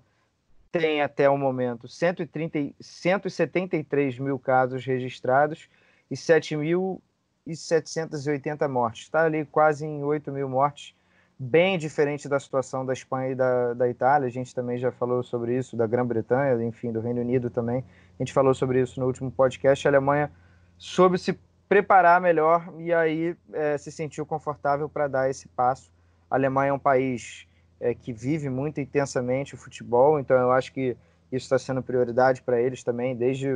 tem 0.71 1.03
até 1.03 1.29
o 1.29 1.37
momento 1.37 1.87
130, 1.87 2.73
173 2.79 4.17
mil 4.17 4.39
casos 4.39 4.83
registrados 4.83 5.69
e 6.09 6.15
7.780 6.15 8.67
mortes. 8.67 9.03
Está 9.03 9.25
ali 9.25 9.45
quase 9.45 9.85
em 9.85 10.03
8 10.03 10.31
mil 10.31 10.49
mortes 10.49 10.95
bem 11.37 11.77
diferente 11.77 12.29
da 12.29 12.39
situação 12.39 12.85
da 12.85 12.93
Espanha 12.93 13.31
e 13.31 13.35
da, 13.35 13.73
da 13.73 13.89
Itália. 13.89 14.27
A 14.27 14.31
gente 14.31 14.55
também 14.55 14.77
já 14.77 14.91
falou 14.91 15.21
sobre 15.21 15.57
isso, 15.57 15.75
da 15.75 15.85
Grã-Bretanha, 15.85 16.63
enfim, 16.63 16.91
do 16.91 17.01
Reino 17.01 17.21
Unido 17.21 17.49
também. 17.49 17.83
A 18.17 18.23
gente 18.23 18.33
falou 18.33 18.53
sobre 18.53 18.81
isso 18.81 18.99
no 18.99 19.05
último 19.05 19.29
podcast. 19.29 19.87
A 19.87 19.91
Alemanha 19.91 20.31
soube 20.77 21.17
se 21.17 21.37
preparar 21.67 22.21
melhor 22.21 22.73
e 22.77 22.93
aí 22.93 23.35
é, 23.53 23.77
se 23.77 23.91
sentiu 23.91 24.25
confortável 24.25 24.87
para 24.87 25.07
dar 25.07 25.29
esse 25.29 25.47
passo. 25.49 25.91
A 26.29 26.35
Alemanha 26.35 26.69
é 26.69 26.73
um 26.73 26.79
país 26.79 27.47
é, 27.79 27.93
que 27.93 28.13
vive 28.13 28.49
muito 28.49 28.79
intensamente 28.79 29.55
o 29.55 29.57
futebol, 29.57 30.19
então 30.19 30.37
eu 30.37 30.51
acho 30.51 30.71
que 30.71 30.95
isso 31.31 31.45
está 31.45 31.59
sendo 31.59 31.81
prioridade 31.81 32.41
para 32.41 32.61
eles 32.61 32.83
também, 32.83 33.15
desde 33.15 33.49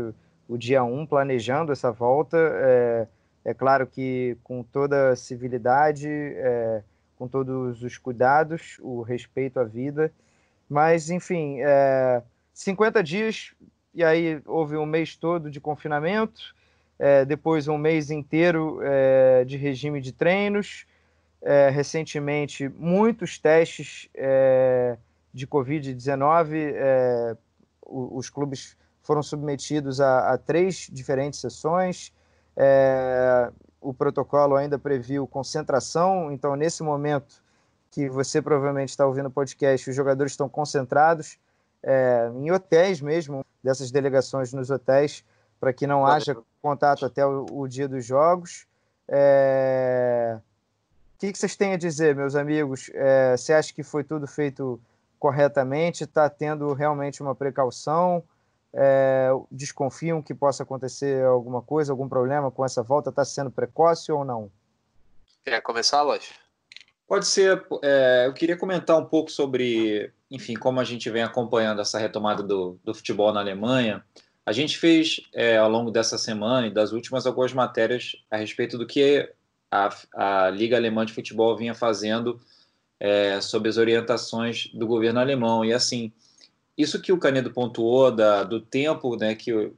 o 0.48 0.58
dia 0.58 0.84
1, 0.84 1.06
planejando 1.06 1.72
essa 1.72 1.92
volta. 1.92 2.38
É, 2.38 3.08
é 3.46 3.54
claro 3.54 3.88
que 3.88 4.38
com 4.44 4.64
toda 4.64 5.12
a 5.12 5.16
civilidade, 5.16 6.10
é, 6.10 6.84
com 7.20 7.28
todos 7.28 7.84
os 7.84 7.98
cuidados, 7.98 8.78
o 8.80 9.02
respeito 9.02 9.60
à 9.60 9.66
vida. 9.66 10.10
Mas, 10.70 11.10
enfim, 11.10 11.58
é, 11.60 12.24
50 12.54 13.04
dias, 13.04 13.54
e 13.94 14.04
aí 14.04 14.42
houve 14.46 14.78
um 14.78 14.86
mês 14.86 15.18
todo 15.18 15.52
de 15.52 15.60
confinamento, 15.60 16.56
é, 16.98 17.26
depois 17.26 17.68
um 17.68 17.78
mês 17.78 18.10
inteiro 18.10 18.80
é, 18.82 19.44
de 19.44 19.58
regime 19.58 20.00
de 20.00 20.14
treinos, 20.14 20.86
é, 21.42 21.70
recentemente 21.70 22.70
muitos 22.70 23.38
testes 23.38 24.10
é, 24.16 24.98
de 25.34 25.46
Covid-19, 25.46 26.54
é, 26.54 27.38
os 27.82 28.30
clubes 28.30 28.78
foram 29.02 29.22
submetidos 29.22 30.00
a, 30.00 30.34
a 30.34 30.38
três 30.38 30.88
diferentes 30.92 31.42
sessões. 31.42 32.14
O 33.82 33.94
protocolo 33.94 34.56
ainda 34.56 34.78
previu 34.78 35.26
concentração, 35.28 36.32
então, 36.32 36.56
nesse 36.56 36.84
momento 36.84 37.42
que 37.92 38.10
você 38.10 38.42
provavelmente 38.42 38.90
está 38.90 39.06
ouvindo 39.06 39.28
o 39.28 39.32
podcast, 39.32 39.90
os 39.90 39.96
jogadores 39.96 40.34
estão 40.34 40.48
concentrados 40.48 41.40
é, 41.82 42.30
em 42.36 42.52
hotéis 42.52 43.02
mesmo, 43.02 43.44
dessas 43.64 43.92
delegações 43.92 44.54
nos 44.54 44.70
hotéis, 44.70 45.24
para 45.60 45.74
que 45.74 45.88
não 45.88 46.06
haja 46.06 46.38
contato 46.62 47.06
até 47.06 47.26
o, 47.26 47.46
o 47.52 47.68
dia 47.68 47.88
dos 47.88 48.06
jogos. 48.06 48.66
É... 49.08 50.38
O 51.16 51.20
que, 51.20 51.34
que, 51.34 51.38
vocês 51.38 51.56
têm 51.56 51.74
a 51.74 51.78
dizer, 51.78 52.16
meus 52.16 52.36
amigos? 52.36 52.90
É, 52.94 53.36
você 53.36 53.52
acha 53.52 53.74
que 53.74 53.84
foi 53.84 54.06
tudo 54.06 54.26
feito 54.26 54.80
corretamente? 55.20 56.06
Está 56.06 56.30
tendo 56.30 56.72
realmente 56.72 57.22
uma 57.22 57.36
precaução? 57.36 58.24
É, 58.74 59.30
desconfiam 59.52 60.22
que 60.22 60.34
possa 60.34 60.64
acontecer 60.64 61.24
alguma 61.26 61.62
coisa, 61.62 61.92
algum 61.92 62.08
problema 62.08 62.52
com 62.52 62.64
essa 62.64 62.84
volta? 62.84 63.10
Está 63.10 63.26
sendo 63.26 63.50
precoce 63.50 64.12
ou 64.12 64.24
não? 64.24 64.52
Quer 65.44 65.62
começar, 65.62 66.02
Lógico? 66.02 66.36
Pode 67.08 67.26
ser. 67.26 67.66
É, 67.82 68.26
eu 68.28 68.34
queria 68.34 68.56
comentar 68.56 68.96
um 68.96 69.06
pouco 69.06 69.32
sobre, 69.32 70.14
enfim, 70.30 70.54
como 70.54 70.80
a 70.80 70.84
gente 70.84 71.10
vem 71.10 71.24
acompanhando 71.24 71.82
essa 71.82 71.98
retomada 71.98 72.44
do, 72.44 72.80
do 72.84 72.94
futebol 72.94 73.34
na 73.34 73.40
Alemanha. 73.40 74.06
A 74.46 74.52
gente 74.52 74.78
fez, 74.78 75.20
é, 75.34 75.58
ao 75.58 75.70
longo 75.70 75.90
dessa 75.90 76.20
semana 76.20 76.68
e 76.68 76.72
das 76.72 76.92
últimas, 76.92 77.26
algumas 77.26 77.52
matérias 77.52 78.16
a 78.30 78.38
respeito 78.38 78.78
do 78.78 78.86
que 78.86 79.28
a, 79.72 79.90
a 80.14 80.50
Liga 80.52 80.78
Alemã 80.78 81.04
de 81.04 81.14
Futebol 81.14 81.58
vinha 81.58 81.74
fazendo 81.74 82.40
é, 83.00 83.42
sob 83.42 83.68
as 83.68 83.78
orientações 83.78 84.68
do 84.74 84.86
governo 84.86 85.20
alemão. 85.20 85.66
E, 85.66 85.74
assim, 85.74 86.14
isso 86.82 87.02
que 87.02 87.12
o 87.12 87.20
Canedo 87.20 87.52
pontuou 87.52 88.12
da, 88.12 88.44
do 88.44 88.60
tempo 88.62 89.16
né, 89.16 89.36
que, 89.36 89.72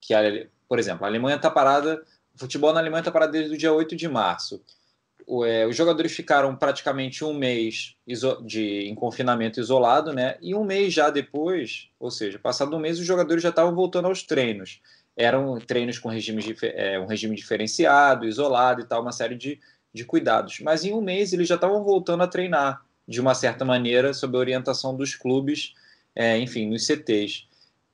que 0.00 0.14
a, 0.14 0.20
por 0.68 0.78
exemplo, 0.78 1.04
a 1.04 1.08
Alemanha 1.08 1.36
está 1.36 1.50
parada, 1.50 2.02
o 2.34 2.38
futebol 2.38 2.72
na 2.72 2.80
Alemanha 2.80 3.00
está 3.00 3.10
parado 3.10 3.32
desde 3.32 3.54
o 3.54 3.58
dia 3.58 3.72
8 3.72 3.96
de 3.96 4.08
março 4.08 4.62
é, 5.46 5.66
os 5.66 5.76
jogadores 5.76 6.12
ficaram 6.12 6.54
praticamente 6.54 7.24
um 7.24 7.32
mês 7.32 7.96
de, 8.44 8.86
em 8.86 8.94
confinamento 8.94 9.58
isolado, 9.58 10.12
né? 10.12 10.36
E 10.40 10.54
um 10.54 10.64
mês 10.64 10.92
já 10.92 11.10
depois, 11.10 11.88
ou 11.98 12.10
seja, 12.10 12.38
passado 12.38 12.76
um 12.76 12.80
mês, 12.80 12.98
os 12.98 13.06
jogadores 13.06 13.42
já 13.42 13.48
estavam 13.48 13.74
voltando 13.74 14.06
aos 14.06 14.22
treinos. 14.22 14.80
Eram 15.16 15.58
treinos 15.60 15.98
com 15.98 16.08
regime, 16.08 16.56
é, 16.62 16.98
um 16.98 17.06
regime 17.06 17.36
diferenciado, 17.36 18.26
isolado 18.26 18.80
e 18.80 18.84
tal, 18.84 19.00
uma 19.00 19.12
série 19.12 19.36
de, 19.36 19.60
de 19.92 20.04
cuidados. 20.04 20.60
Mas 20.60 20.84
em 20.84 20.92
um 20.92 21.00
mês 21.00 21.32
eles 21.32 21.48
já 21.48 21.54
estavam 21.54 21.82
voltando 21.82 22.22
a 22.22 22.28
treinar, 22.28 22.84
de 23.06 23.20
uma 23.20 23.34
certa 23.34 23.64
maneira, 23.64 24.12
sob 24.12 24.36
a 24.36 24.40
orientação 24.40 24.94
dos 24.96 25.14
clubes, 25.14 25.74
é, 26.14 26.38
enfim, 26.38 26.68
nos 26.68 26.86
CTs. 26.86 27.46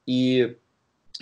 E 0.07 0.57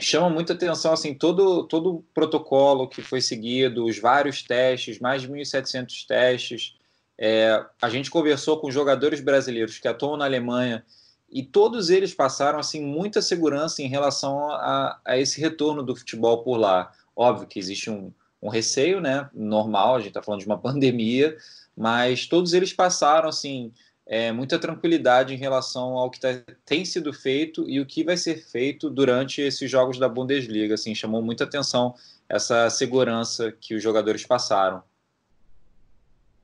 chama 0.00 0.30
muita 0.30 0.52
atenção 0.52 0.92
assim 0.92 1.12
todo 1.12 1.64
todo 1.64 1.96
o 1.96 2.02
protocolo 2.14 2.88
que 2.88 3.02
foi 3.02 3.20
seguido, 3.20 3.84
os 3.84 3.98
vários 3.98 4.42
testes, 4.42 4.98
mais 4.98 5.22
de 5.22 5.28
1.700 5.28 6.06
testes. 6.06 6.74
É, 7.16 7.64
a 7.82 7.88
gente 7.88 8.10
conversou 8.10 8.58
com 8.60 8.70
jogadores 8.70 9.20
brasileiros 9.20 9.78
que 9.78 9.88
atuam 9.88 10.16
na 10.16 10.24
Alemanha 10.24 10.84
e 11.30 11.42
todos 11.42 11.90
eles 11.90 12.14
passaram 12.14 12.58
assim 12.58 12.80
muita 12.80 13.20
segurança 13.20 13.82
em 13.82 13.88
relação 13.88 14.50
a, 14.50 14.98
a 15.04 15.18
esse 15.18 15.40
retorno 15.40 15.82
do 15.82 15.96
futebol 15.96 16.42
por 16.42 16.56
lá. 16.56 16.92
Óbvio 17.14 17.48
que 17.48 17.58
existe 17.58 17.90
um, 17.90 18.12
um 18.40 18.48
receio, 18.48 19.00
né? 19.00 19.28
Normal, 19.34 19.96
a 19.96 19.98
gente 19.98 20.08
está 20.08 20.22
falando 20.22 20.40
de 20.40 20.46
uma 20.46 20.56
pandemia, 20.58 21.36
mas 21.76 22.26
todos 22.26 22.54
eles 22.54 22.72
passaram 22.72 23.28
assim 23.28 23.72
é, 24.08 24.32
muita 24.32 24.58
tranquilidade 24.58 25.34
em 25.34 25.36
relação 25.36 25.98
ao 25.98 26.10
que 26.10 26.18
tá, 26.18 26.28
tem 26.64 26.82
sido 26.82 27.12
feito 27.12 27.68
e 27.68 27.78
o 27.78 27.84
que 27.84 28.02
vai 28.02 28.16
ser 28.16 28.42
feito 28.42 28.88
durante 28.88 29.42
esses 29.42 29.70
jogos 29.70 29.98
da 29.98 30.08
Bundesliga. 30.08 30.74
Assim, 30.74 30.94
chamou 30.94 31.20
muita 31.20 31.44
atenção 31.44 31.94
essa 32.26 32.70
segurança 32.70 33.52
que 33.52 33.74
os 33.74 33.82
jogadores 33.82 34.24
passaram. 34.24 34.82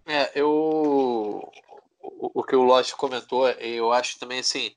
É, 0.04 0.30
eu 0.38 0.50
o, 0.50 2.30
o 2.34 2.42
que 2.42 2.54
o 2.54 2.62
Lodge 2.62 2.94
comentou, 2.94 3.48
eu 3.48 3.90
acho 3.92 4.18
também 4.18 4.40
assim, 4.40 4.70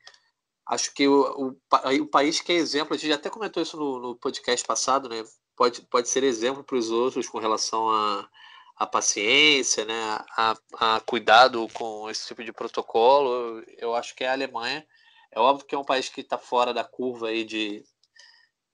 acho 0.65 0.93
que 0.93 1.07
o, 1.09 1.55
o, 1.69 2.01
o, 2.01 2.07
país 2.07 2.39
que 2.39 2.53
é 2.53 2.55
exemplo, 2.55 2.95
a 2.95 2.97
gente 2.97 3.11
até 3.11 3.29
comentou 3.29 3.61
isso 3.61 3.75
no, 3.75 3.99
no 3.99 4.15
podcast 4.15 4.65
passado, 4.65 5.09
né? 5.09 5.25
Pode, 5.57 5.81
pode 5.81 6.07
ser 6.07 6.23
exemplo 6.23 6.63
para 6.63 6.77
os 6.77 6.89
outros 6.89 7.27
com 7.27 7.39
relação 7.39 7.89
a 7.89 8.29
a 8.77 8.85
paciência, 8.85 9.85
né, 9.85 10.19
a, 10.37 10.55
a 10.79 10.99
cuidado 11.01 11.67
com 11.73 12.09
esse 12.09 12.27
tipo 12.27 12.43
de 12.43 12.53
protocolo, 12.53 13.63
eu 13.77 13.95
acho 13.95 14.15
que 14.15 14.23
é 14.23 14.27
a 14.27 14.33
Alemanha. 14.33 14.85
É 15.31 15.39
óbvio 15.39 15.65
que 15.65 15.73
é 15.73 15.77
um 15.77 15.83
país 15.83 16.09
que 16.09 16.21
está 16.21 16.37
fora 16.37 16.73
da 16.73 16.83
curva 16.83 17.29
aí 17.29 17.43
de, 17.43 17.83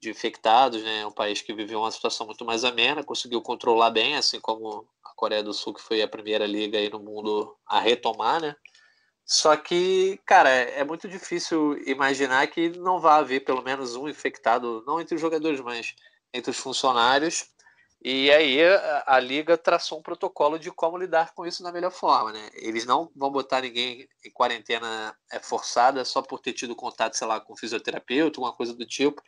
de 0.01 0.09
infectados, 0.09 0.83
né? 0.83 1.01
É 1.01 1.07
um 1.07 1.11
país 1.11 1.41
que 1.41 1.53
viveu 1.53 1.79
uma 1.79 1.91
situação 1.91 2.25
muito 2.25 2.45
mais 2.45 2.63
amena, 2.63 3.03
conseguiu 3.03 3.41
controlar 3.41 3.89
bem, 3.89 4.15
assim 4.15 4.39
como 4.39 4.87
a 5.03 5.13
Coreia 5.15 5.41
do 5.41 5.53
Sul, 5.53 5.73
que 5.73 5.81
foi 5.81 6.01
a 6.01 6.07
primeira 6.07 6.45
liga 6.45 6.77
aí 6.77 6.89
no 6.89 6.99
mundo 6.99 7.57
a 7.65 7.79
retomar, 7.79 8.41
né? 8.41 8.55
Só 9.25 9.55
que, 9.55 10.19
cara, 10.25 10.49
é 10.49 10.83
muito 10.83 11.07
difícil 11.07 11.77
imaginar 11.87 12.45
que 12.47 12.69
não 12.77 12.99
vai 12.99 13.19
haver 13.19 13.45
pelo 13.45 13.61
menos 13.63 13.95
um 13.95 14.07
infectado, 14.09 14.83
não 14.85 14.99
entre 14.99 15.15
os 15.15 15.21
jogadores, 15.21 15.61
mas 15.61 15.95
entre 16.33 16.51
os 16.51 16.57
funcionários, 16.57 17.45
e 18.03 18.29
aí 18.31 18.61
a, 18.61 19.03
a, 19.07 19.19
liga 19.19 19.57
traçou 19.57 19.97
um 19.97 20.01
protocolo 20.01 20.59
de 20.59 20.69
como 20.69 20.97
lidar 20.97 21.33
com 21.33 21.45
isso 21.45 21.63
da 21.63 21.71
melhor 21.71 21.91
forma, 21.91 22.33
né? 22.33 22.49
Eles 22.55 22.85
não 22.85 23.09
vão 23.15 23.31
botar 23.31 23.61
ninguém 23.61 24.09
em 24.25 24.29
quarentena 24.29 25.17
é, 25.31 25.39
forçada 25.39 26.03
só 26.03 26.21
por 26.21 26.39
ter 26.39 26.51
tido 26.51 26.75
contato, 26.75 27.13
sei 27.13 27.25
lá, 27.25 27.39
com 27.39 27.55
fisioterapeuta, 27.55 28.41
uma 28.41 28.51
coisa 28.51 28.73
do 28.73 28.85
tipo. 28.85 29.23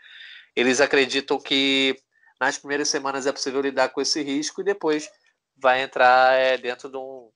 Eles 0.54 0.82
acreditam 0.82 1.40
que 1.40 1.98
nas 2.38 2.58
primeiras 2.58 2.90
semanas 2.90 3.26
é 3.26 3.32
possível 3.32 3.62
lidar 3.62 3.90
com 3.90 4.02
esse 4.02 4.22
risco 4.22 4.60
e 4.60 4.66
depois 4.66 5.10
vai 5.56 5.82
entrar 5.82 6.34
é, 6.34 6.58
dentro 6.58 6.90
de 6.90 6.98
um, 6.98 7.30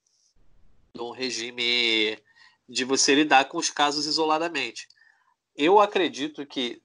de 0.94 1.02
um 1.02 1.12
regime 1.12 2.22
de 2.68 2.84
você 2.84 3.16
lidar 3.16 3.46
com 3.46 3.58
os 3.58 3.70
casos 3.70 4.06
isoladamente. 4.06 4.90
Eu 5.56 5.80
acredito 5.80 6.46
que 6.46 6.82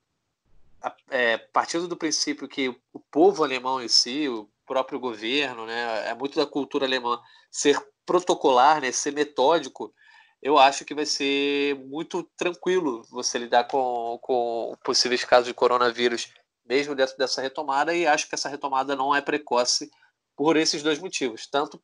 é, 1.10 1.38
partindo 1.38 1.88
do 1.88 1.96
princípio 1.96 2.48
que 2.48 2.68
o 2.92 3.00
povo 3.10 3.44
alemão 3.44 3.82
em 3.82 3.88
si, 3.88 4.28
o 4.28 4.48
próprio 4.66 4.98
governo, 4.98 5.66
né, 5.66 6.08
é 6.08 6.14
muito 6.14 6.36
da 6.36 6.46
cultura 6.46 6.86
alemã 6.86 7.20
ser 7.50 7.78
protocolar, 8.04 8.80
né, 8.80 8.90
ser 8.92 9.12
metódico, 9.12 9.94
eu 10.42 10.58
acho 10.58 10.84
que 10.84 10.94
vai 10.94 11.06
ser 11.06 11.74
muito 11.86 12.22
tranquilo 12.36 13.02
você 13.10 13.38
lidar 13.38 13.64
com, 13.64 14.18
com 14.20 14.76
possíveis 14.84 15.24
casos 15.24 15.46
de 15.46 15.54
coronavírus, 15.54 16.28
mesmo 16.66 16.94
dentro 16.94 17.16
dessa 17.16 17.40
retomada, 17.40 17.94
e 17.94 18.06
acho 18.06 18.28
que 18.28 18.34
essa 18.34 18.48
retomada 18.48 18.94
não 18.94 19.14
é 19.14 19.22
precoce 19.22 19.90
por 20.36 20.56
esses 20.56 20.82
dois 20.82 20.98
motivos, 20.98 21.46
tanto 21.46 21.82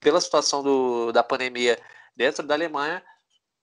pela 0.00 0.20
situação 0.20 0.62
do, 0.62 1.12
da 1.12 1.22
pandemia 1.22 1.78
dentro 2.16 2.44
da 2.44 2.54
Alemanha, 2.54 3.02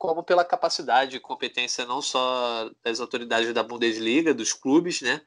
como 0.01 0.23
pela 0.23 0.43
capacidade 0.43 1.15
e 1.15 1.19
competência 1.19 1.85
não 1.85 2.01
só 2.01 2.71
das 2.83 2.99
autoridades 2.99 3.53
da 3.53 3.61
Bundesliga, 3.61 4.33
dos 4.33 4.51
clubes, 4.51 4.99
né, 4.99 5.21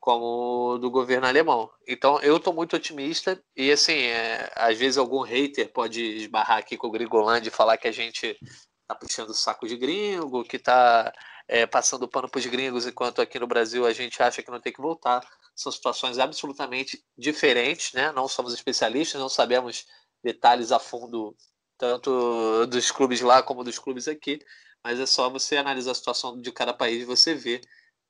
como 0.00 0.78
do 0.78 0.90
governo 0.90 1.28
alemão. 1.28 1.70
Então 1.86 2.20
eu 2.20 2.36
estou 2.36 2.52
muito 2.52 2.74
otimista 2.74 3.40
e 3.54 3.70
assim, 3.70 3.92
é, 3.92 4.50
às 4.56 4.76
vezes 4.76 4.98
algum 4.98 5.22
hater 5.22 5.72
pode 5.72 6.02
esbarrar 6.02 6.58
aqui 6.58 6.76
com 6.76 6.88
o 6.88 6.90
Gringolândia 6.90 7.50
e 7.50 7.52
falar 7.52 7.76
que 7.76 7.86
a 7.86 7.92
gente 7.92 8.36
está 8.82 8.96
puxando 8.98 9.30
o 9.30 9.34
saco 9.34 9.68
de 9.68 9.76
gringo, 9.76 10.42
que 10.42 10.56
está 10.56 11.12
é, 11.46 11.64
passando 11.64 12.08
pano 12.08 12.28
para 12.28 12.40
os 12.40 12.46
gringos, 12.46 12.84
enquanto 12.84 13.22
aqui 13.22 13.38
no 13.38 13.46
Brasil 13.46 13.86
a 13.86 13.92
gente 13.92 14.20
acha 14.20 14.42
que 14.42 14.50
não 14.50 14.60
tem 14.60 14.72
que 14.72 14.82
voltar. 14.82 15.24
São 15.54 15.70
situações 15.70 16.18
absolutamente 16.18 17.00
diferentes, 17.16 17.92
né? 17.92 18.10
Não 18.10 18.26
somos 18.26 18.52
especialistas, 18.52 19.20
não 19.20 19.28
sabemos 19.28 19.86
detalhes 20.20 20.72
a 20.72 20.80
fundo 20.80 21.32
tanto 21.78 22.66
dos 22.66 22.90
clubes 22.90 23.20
lá 23.20 23.42
como 23.42 23.64
dos 23.64 23.78
clubes 23.78 24.08
aqui, 24.08 24.40
mas 24.82 25.00
é 25.00 25.06
só 25.06 25.28
você 25.28 25.56
analisar 25.56 25.92
a 25.92 25.94
situação 25.94 26.40
de 26.40 26.52
cada 26.52 26.72
país 26.72 27.02
e 27.02 27.06
você 27.06 27.34
ver 27.34 27.60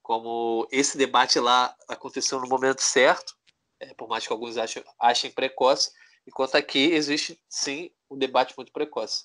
como 0.02 0.68
esse 0.70 0.96
debate 0.96 1.40
lá 1.40 1.74
aconteceu 1.88 2.40
no 2.40 2.48
momento 2.48 2.80
certo, 2.80 3.34
é, 3.80 3.92
por 3.94 4.08
mais 4.08 4.26
que 4.26 4.32
alguns 4.32 4.56
achem, 4.56 4.84
achem 5.00 5.30
precoce, 5.30 5.90
enquanto 6.26 6.54
aqui 6.54 6.92
existe 6.92 7.40
sim 7.48 7.90
um 8.10 8.16
debate 8.16 8.54
muito 8.56 8.72
precoce. 8.72 9.24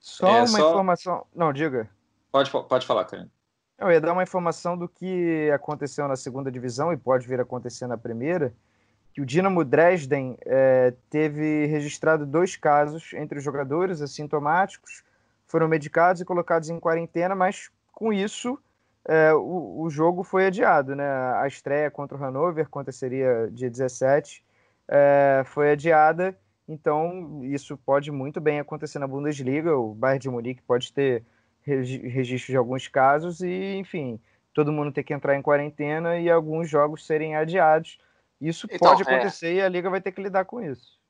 Só 0.00 0.28
é, 0.28 0.38
uma 0.38 0.46
só... 0.46 0.70
informação. 0.70 1.26
Não, 1.34 1.52
diga. 1.52 1.90
Pode, 2.30 2.50
pode 2.50 2.86
falar, 2.86 3.04
Karen. 3.04 3.28
Eu 3.78 3.90
ia 3.90 4.00
dar 4.00 4.12
uma 4.12 4.22
informação 4.22 4.78
do 4.78 4.88
que 4.88 5.50
aconteceu 5.52 6.06
na 6.06 6.14
segunda 6.14 6.50
divisão 6.50 6.92
e 6.92 6.96
pode 6.96 7.26
vir 7.26 7.40
a 7.40 7.42
acontecer 7.42 7.86
na 7.88 7.98
primeira 7.98 8.54
que 9.12 9.20
o 9.20 9.26
Dinamo 9.26 9.64
Dresden 9.64 10.36
é, 10.44 10.94
teve 11.10 11.66
registrado 11.66 12.24
dois 12.24 12.56
casos 12.56 13.12
entre 13.14 13.38
os 13.38 13.44
jogadores 13.44 14.00
assintomáticos, 14.00 15.04
foram 15.46 15.68
medicados 15.68 16.22
e 16.22 16.24
colocados 16.24 16.70
em 16.70 16.80
quarentena, 16.80 17.34
mas 17.34 17.70
com 17.92 18.12
isso 18.12 18.58
é, 19.04 19.34
o, 19.34 19.82
o, 19.82 19.90
jogo 19.90 20.22
foi 20.22 20.46
adiado. 20.46 20.96
Né? 20.96 21.04
A 21.04 21.46
estreia 21.46 21.90
contra 21.90 22.16
o 22.16 22.20
Hannover, 22.20 22.64
que 22.64 22.68
aconteceria 22.68 23.50
dia 23.52 23.68
17, 23.68 24.42
é, 24.88 25.42
foi 25.44 25.72
adiada, 25.72 26.36
então 26.66 27.40
isso 27.44 27.76
pode 27.76 28.10
muito 28.10 28.40
bem 28.40 28.60
acontecer 28.60 28.98
na 28.98 29.06
Bundesliga, 29.06 29.76
o 29.76 29.94
Bayern 29.94 30.20
de 30.20 30.30
Munique 30.30 30.62
pode 30.62 30.92
ter 30.92 31.22
registro 31.64 32.52
de 32.52 32.56
alguns 32.56 32.88
casos 32.88 33.40
e, 33.40 33.76
enfim, 33.76 34.18
todo 34.52 34.72
mundo 34.72 34.90
ter 34.90 35.02
que 35.02 35.14
entrar 35.14 35.36
em 35.36 35.42
quarentena 35.42 36.18
e 36.18 36.30
alguns 36.30 36.68
jogos 36.68 37.06
serem 37.06 37.36
adiados. 37.36 37.98
Isso 38.42 38.66
então, 38.70 38.90
pode 38.90 39.08
é. 39.08 39.14
acontecer 39.14 39.48
é... 39.48 39.54
e 39.54 39.62
a 39.62 39.68
liga 39.68 39.88
vai 39.88 40.00
ter 40.00 40.10
que 40.10 40.20
lidar 40.20 40.44
com 40.44 40.60
isso. 40.60 41.00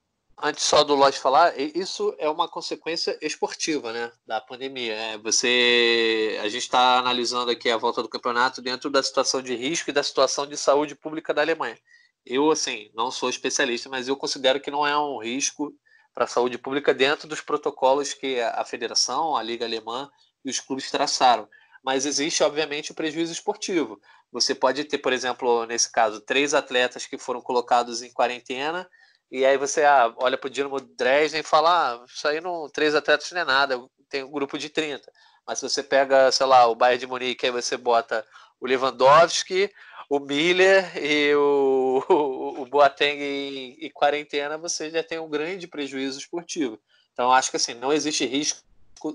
Antes 0.40 0.64
só 0.64 0.82
do 0.82 0.94
Lodge 0.94 1.18
falar, 1.18 1.56
isso 1.58 2.14
é 2.18 2.28
uma 2.28 2.48
consequência 2.48 3.16
esportiva, 3.22 3.92
né, 3.92 4.10
da 4.26 4.40
pandemia. 4.40 4.94
É, 4.94 5.18
você, 5.18 6.38
a 6.42 6.48
gente 6.48 6.62
está 6.62 6.98
analisando 6.98 7.50
aqui 7.50 7.70
a 7.70 7.76
volta 7.76 8.02
do 8.02 8.08
campeonato 8.08 8.60
dentro 8.60 8.90
da 8.90 9.02
situação 9.02 9.40
de 9.40 9.54
risco 9.54 9.90
e 9.90 9.92
da 9.92 10.02
situação 10.02 10.46
de 10.46 10.56
saúde 10.56 10.94
pública 10.94 11.32
da 11.32 11.42
Alemanha. 11.42 11.78
Eu, 12.24 12.50
assim, 12.50 12.90
não 12.94 13.10
sou 13.10 13.28
especialista, 13.28 13.88
mas 13.88 14.08
eu 14.08 14.16
considero 14.16 14.60
que 14.60 14.70
não 14.70 14.86
é 14.86 14.98
um 14.98 15.18
risco 15.18 15.72
para 16.14 16.24
a 16.24 16.28
saúde 16.28 16.58
pública 16.58 16.92
dentro 16.92 17.28
dos 17.28 17.40
protocolos 17.40 18.12
que 18.12 18.40
a 18.40 18.64
federação, 18.64 19.36
a 19.36 19.42
liga 19.42 19.64
alemã 19.64 20.10
e 20.44 20.50
os 20.50 20.60
clubes 20.60 20.90
traçaram. 20.90 21.48
Mas 21.82 22.06
existe, 22.06 22.42
obviamente, 22.42 22.92
o 22.92 22.94
prejuízo 22.94 23.32
esportivo. 23.32 24.00
Você 24.30 24.54
pode 24.54 24.84
ter, 24.84 24.98
por 24.98 25.12
exemplo, 25.12 25.66
nesse 25.66 25.90
caso, 25.90 26.20
três 26.20 26.54
atletas 26.54 27.06
que 27.06 27.18
foram 27.18 27.40
colocados 27.40 28.02
em 28.02 28.12
quarentena 28.12 28.88
e 29.32 29.46
aí 29.46 29.56
você 29.56 29.82
ah, 29.82 30.12
olha 30.18 30.36
para 30.36 30.46
o 30.46 30.50
Dinamo 30.50 30.78
Dresden 30.78 31.40
e 31.40 31.42
fala, 31.42 31.94
ah, 31.94 32.04
isso 32.06 32.28
aí 32.28 32.38
não, 32.38 32.68
três 32.68 32.94
atletas 32.94 33.32
não 33.32 33.40
é 33.40 33.44
nada, 33.46 33.82
tem 34.10 34.22
um 34.22 34.30
grupo 34.30 34.58
de 34.58 34.68
30. 34.68 35.10
Mas 35.46 35.58
se 35.58 35.66
você 35.66 35.82
pega, 35.82 36.30
sei 36.30 36.44
lá, 36.44 36.66
o 36.66 36.74
Bayern 36.74 37.00
de 37.00 37.06
Munique, 37.06 37.46
aí 37.46 37.50
você 37.50 37.78
bota 37.78 38.26
o 38.60 38.66
Lewandowski, 38.66 39.72
o 40.10 40.20
Miller 40.20 40.98
e 41.02 41.34
o, 41.34 42.04
o, 42.10 42.60
o 42.60 42.66
Boateng 42.66 43.18
em, 43.22 43.86
em, 43.86 43.90
quarentena, 43.90 44.58
você 44.58 44.90
já 44.90 45.02
tem 45.02 45.18
um 45.18 45.30
grande 45.30 45.66
prejuízo 45.66 46.18
esportivo. 46.18 46.78
Então, 47.14 47.32
acho 47.32 47.50
que 47.50 47.56
assim, 47.56 47.72
não 47.72 47.90
existe 47.90 48.26
risco 48.26 48.62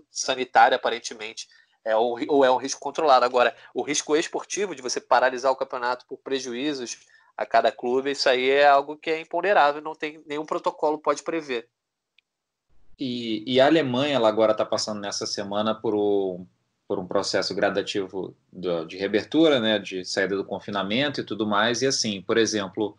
sanitário, 0.09 0.75
aparentemente, 0.75 1.47
é, 1.87 1.95
ou, 1.95 2.19
ou 2.27 2.43
é 2.43 2.51
um 2.51 2.57
risco 2.57 2.81
controlado. 2.81 3.23
Agora, 3.23 3.55
o 3.73 3.81
risco 3.81 4.15
esportivo 4.15 4.75
de 4.75 4.81
você 4.81 4.99
paralisar 4.99 5.51
o 5.51 5.55
campeonato 5.55 6.05
por 6.05 6.17
prejuízos 6.17 6.99
a 7.37 7.45
cada 7.45 7.71
clube, 7.71 8.11
isso 8.11 8.27
aí 8.27 8.49
é 8.49 8.67
algo 8.67 8.97
que 8.97 9.09
é 9.09 9.21
imponderável, 9.21 9.81
não 9.81 9.95
tem 9.95 10.21
nenhum 10.25 10.45
protocolo 10.45 10.97
pode 10.97 11.23
prever. 11.23 11.69
E, 12.99 13.43
e 13.45 13.61
a 13.61 13.67
Alemanha 13.67 14.15
ela 14.15 14.27
agora 14.27 14.51
está 14.51 14.65
passando 14.65 14.99
nessa 14.99 15.25
semana 15.25 15.73
por 15.73 15.95
um, 15.95 16.45
por 16.87 16.99
um 16.99 17.07
processo 17.07 17.55
gradativo 17.55 18.35
de, 18.51 18.85
de 18.85 18.97
reabertura, 18.97 19.59
né, 19.59 19.79
de 19.79 20.03
saída 20.03 20.35
do 20.35 20.43
confinamento 20.43 21.21
e 21.21 21.23
tudo 21.23 21.45
mais. 21.45 21.81
E 21.83 21.87
assim, 21.87 22.21
por 22.21 22.37
exemplo, 22.37 22.97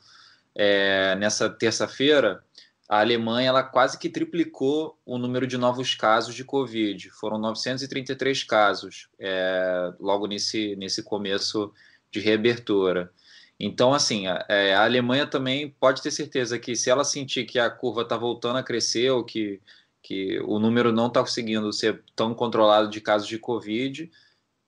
é, 0.55 1.15
nessa 1.17 1.51
terça-feira, 1.51 2.43
a 2.89 3.01
Alemanha 3.01 3.49
ela 3.49 3.63
quase 3.63 3.99
que 3.99 4.09
triplicou 4.09 4.99
o 5.05 5.19
número 5.19 5.47
de 5.47 5.59
novos 5.59 5.95
casos 5.95 6.35
de 6.35 6.43
Covid. 6.43 7.11
Foram 7.11 7.39
933 7.39 8.45
casos 8.45 9.09
é, 9.19 9.93
logo 10.01 10.27
nesse, 10.27 10.75
nesse 10.77 11.03
começo 11.03 11.73
de 12.11 12.19
reabertura. 12.19 13.13
Então, 13.61 13.93
assim, 13.93 14.27
a, 14.27 14.45
é, 14.49 14.75
a, 14.75 14.85
Alemanha 14.85 15.27
também 15.27 15.69
pode 15.69 16.01
ter 16.01 16.11
certeza 16.11 16.59
que 16.59 16.75
se 16.75 16.89
ela 16.89 17.05
sentir 17.05 17.45
que 17.45 17.59
a 17.59 17.69
curva 17.69 18.03
está 18.03 18.17
voltando 18.17 18.57
a 18.57 18.63
crescer 18.63 19.11
ou 19.11 19.23
que, 19.23 19.61
que 20.03 20.41
o 20.41 20.59
número 20.59 20.91
não 20.91 21.09
está 21.09 21.21
conseguindo 21.21 21.71
ser 21.73 22.03
tão 22.17 22.33
controlado 22.33 22.89
de 22.89 23.01
casos 23.03 23.29
de 23.29 23.39
Covid, 23.39 24.11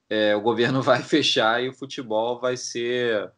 é, 0.09 0.35
o 0.35 0.41
governo 0.41 0.81
vai 0.83 1.01
fechar 1.01 1.63
e 1.63 1.69
o 1.69 1.73
futebol 1.73 2.39
vai 2.39 2.55
ser, 2.55 3.31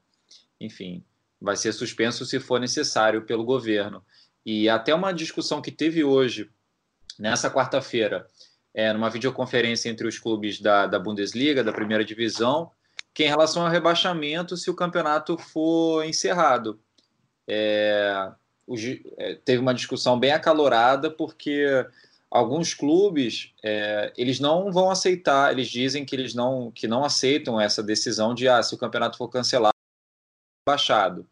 enfim, 0.59 1.03
vai 1.39 1.55
ser 1.55 1.71
suspenso 1.71 2.25
se 2.25 2.39
for 2.39 2.59
necessário 2.59 3.21
pelo 3.21 3.45
governo. 3.45 4.03
E 4.45 4.67
até 4.67 4.93
uma 4.93 5.13
discussão 5.13 5.61
que 5.61 5.71
teve 5.71 6.03
hoje, 6.03 6.49
nessa 7.17 7.49
quarta-feira, 7.49 8.27
é, 8.73 8.91
numa 8.91 9.09
videoconferência 9.09 9.89
entre 9.89 10.07
os 10.07 10.17
clubes 10.17 10.59
da, 10.59 10.87
da 10.87 10.99
Bundesliga, 10.99 11.63
da 11.63 11.71
primeira 11.71 12.03
divisão, 12.03 12.71
que 13.13 13.23
em 13.23 13.27
relação 13.27 13.63
ao 13.63 13.71
rebaixamento, 13.71 14.57
se 14.57 14.69
o 14.69 14.75
campeonato 14.75 15.37
for 15.37 16.03
encerrado. 16.03 16.79
É, 17.47 18.31
o, 18.65 18.75
é, 19.17 19.35
teve 19.35 19.61
uma 19.61 19.73
discussão 19.73 20.19
bem 20.19 20.31
acalorada, 20.31 21.11
porque 21.11 21.85
alguns 22.31 22.73
clubes 22.73 23.53
é, 23.63 24.11
eles 24.17 24.39
não 24.39 24.71
vão 24.71 24.89
aceitar, 24.89 25.51
eles 25.51 25.67
dizem 25.67 26.03
que 26.03 26.15
eles 26.15 26.33
não, 26.33 26.71
que 26.71 26.87
não 26.87 27.05
aceitam 27.05 27.61
essa 27.61 27.83
decisão 27.83 28.33
de 28.33 28.47
ah, 28.47 28.63
se 28.63 28.73
o 28.73 28.77
campeonato 28.77 29.17
for 29.17 29.29
cancelado, 29.29 29.73
baixado, 30.67 31.27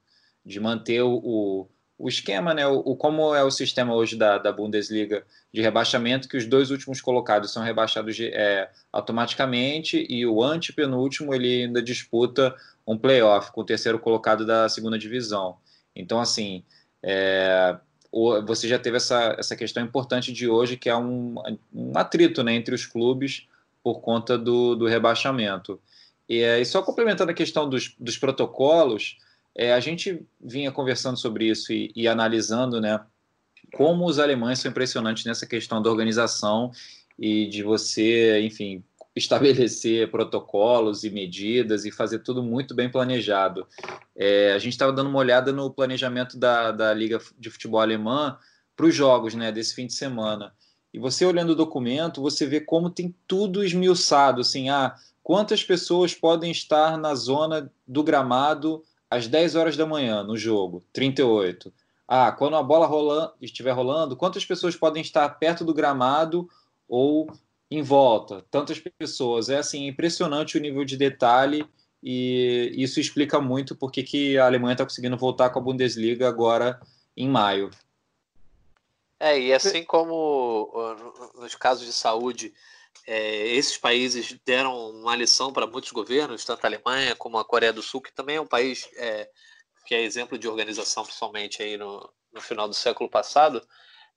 de 0.46 0.60
manter 0.60 1.02
o, 1.02 1.68
o 2.02 2.10
esquema, 2.10 2.54
né, 2.54 2.68
o, 2.68 2.80
o, 2.80 2.96
como 2.96 3.34
é 3.36 3.44
o 3.44 3.52
sistema 3.52 3.94
hoje 3.94 4.16
da, 4.16 4.38
da 4.38 4.52
Bundesliga 4.52 5.24
de 5.54 5.62
rebaixamento, 5.62 6.28
que 6.28 6.36
os 6.36 6.46
dois 6.46 6.72
últimos 6.72 7.00
colocados 7.00 7.54
são 7.54 7.64
rebaixados 7.64 8.16
de, 8.16 8.28
é, 8.28 8.70
automaticamente 8.92 10.06
e 10.10 10.26
o 10.26 10.44
antepenúltimo 10.44 11.34
ele 11.34 11.64
ainda 11.64 11.82
disputa 11.82 12.56
um 12.88 12.98
playoff 12.98 13.52
com 13.52 13.62
o 13.62 13.66
terceiro 13.66 14.00
colocado 14.00 14.46
da 14.46 14.68
segunda 14.68 14.98
divisão. 14.98 15.58
Então, 15.96 16.20
assim, 16.20 16.64
é, 17.04 17.78
você 18.46 18.68
já 18.68 18.80
teve 18.80 18.98
essa, 18.98 19.36
essa 19.38 19.56
questão 19.56 19.84
importante 19.84 20.34
de 20.34 20.48
hoje, 20.48 20.78
que 20.78 20.90
é 20.90 20.98
um, 20.98 21.36
um 21.74 21.92
atrito 21.96 22.44
né, 22.44 22.54
entre 22.54 22.74
os 22.74 22.86
clubes 22.86 23.48
por 23.84 24.02
conta 24.02 24.38
do, 24.38 24.76
do 24.76 24.88
rebaixamento. 24.88 25.80
E, 26.28 26.42
e 26.44 26.66
só 26.66 26.82
complementando 26.82 27.32
a 27.32 27.36
questão 27.36 27.70
dos, 27.70 27.96
dos 28.00 28.18
protocolos, 28.18 29.18
é, 29.56 29.74
a 29.74 29.80
gente 29.80 30.26
vinha 30.40 30.72
conversando 30.72 31.18
sobre 31.18 31.48
isso 31.50 31.74
e, 31.74 31.92
e, 31.96 32.08
analisando, 32.08 32.80
né, 32.80 33.00
como 33.74 34.06
os 34.06 34.20
alemães 34.20 34.60
são 34.60 34.72
impressionantes 34.72 35.26
nessa 35.26 35.46
questão 35.46 35.82
da 35.82 35.90
organização 35.90 36.72
e 37.18 37.48
de 37.48 37.64
você, 37.64 38.42
enfim, 38.42 38.84
estabelecer 39.16 40.10
protocolos 40.10 41.04
e 41.04 41.10
medidas 41.10 41.86
e 41.86 41.92
fazer 41.92 42.20
tudo 42.20 42.42
muito 42.42 42.74
bem 42.74 42.90
planejado. 42.90 43.68
É, 44.16 44.54
a 44.54 44.60
gente 44.60 44.74
estava 44.74 44.94
dando 44.94 45.10
uma 45.10 45.20
olhada 45.20 45.52
no 45.52 45.70
planejamento 45.70 46.38
da, 46.38 46.72
da 46.72 46.94
Liga 46.94 47.20
de 47.38 47.50
Futebol 47.50 47.82
Alemã 47.82 48.38
para 48.76 48.86
os 48.86 48.96
jogos, 48.96 49.36
né, 49.36 49.52
desse 49.52 49.76
fim 49.76 49.86
de 49.86 49.94
semana. 49.94 50.54
E 50.94 51.00
você 51.00 51.26
olhando 51.26 51.52
o 51.52 51.56
documento, 51.56 52.22
você 52.22 52.46
vê 52.46 52.60
como 52.60 52.90
tem 52.90 53.14
tudo 53.28 53.64
esmiuçado, 53.64 54.42
assim, 54.42 54.70
ah, 54.70 54.96
quantas 55.24 55.64
pessoas 55.64 56.14
podem 56.14 56.52
estar 56.52 56.98
na 56.98 57.14
zona 57.16 57.72
do 57.88 58.04
gramado 58.04 58.84
às 59.12 59.28
10 59.28 59.56
horas 59.56 59.76
da 59.76 59.86
manhã 59.86 60.24
no 60.24 60.38
jogo, 60.38 60.82
38. 60.94 61.72
Ah, 62.08 62.32
quando 62.32 62.56
a 62.56 62.64
bola 62.64 63.36
estiver 63.42 63.72
rolando, 63.72 64.16
quantas 64.16 64.46
pessoas 64.46 64.74
podem 64.74 65.02
estar 65.02 65.28
perto 65.38 65.66
do 65.66 65.74
gramado 65.74 66.50
ou 66.88 67.30
em 67.70 67.82
volta? 67.82 68.46
Tantas 68.50 68.80
pessoas. 68.80 69.50
É 69.50 69.58
assim, 69.58 69.86
impressionante 69.86 70.58
o 70.58 70.62
nível 70.62 70.86
de 70.86 70.96
detalhe 70.96 71.66
e 72.02 72.74
isso 72.76 73.02
explica 73.02 73.40
muito 73.40 73.76
porque 73.76 74.02
que 74.02 74.38
a 74.38 74.46
Alemanha 74.46 74.74
está 74.74 74.86
conseguindo 74.86 75.18
voltar 75.18 75.50
com 75.50 75.60
a 75.60 75.62
Bundesliga 75.62 76.28
agora 76.28 76.80
em 77.16 77.30
maio. 77.30 77.70
É, 79.20 79.40
e 79.40 79.54
assim 79.54 79.84
como 79.84 80.72
nos 81.36 81.54
casos 81.54 81.86
de 81.86 81.94
saúde 81.94 82.54
é, 83.08 83.48
esses 83.48 83.78
países 83.78 84.38
deram 84.46 84.92
uma 84.92 85.16
lição 85.16 85.52
para 85.52 85.68
muitos 85.68 85.92
governos, 85.92 86.46
tanto 86.46 86.64
a 86.64 86.68
Alemanha 86.68 87.16
como 87.16 87.38
a 87.38 87.46
Coreia 87.46 87.74
do 87.74 87.82
Sul, 87.82 88.02
que 88.02 88.14
também 88.14 88.36
é 88.36 88.42
um 88.42 88.48
país 88.48 88.90
é, 88.96 89.30
que 89.86 89.96
é 89.96 90.02
exemplo 90.02 90.38
de 90.38 90.48
organização, 90.48 91.04
principalmente 91.04 91.64
aí 91.64 91.78
no, 91.78 92.12
no 92.32 92.42
final 92.42 92.68
do 92.68 92.74
século 92.74 93.10
passado. 93.10 93.62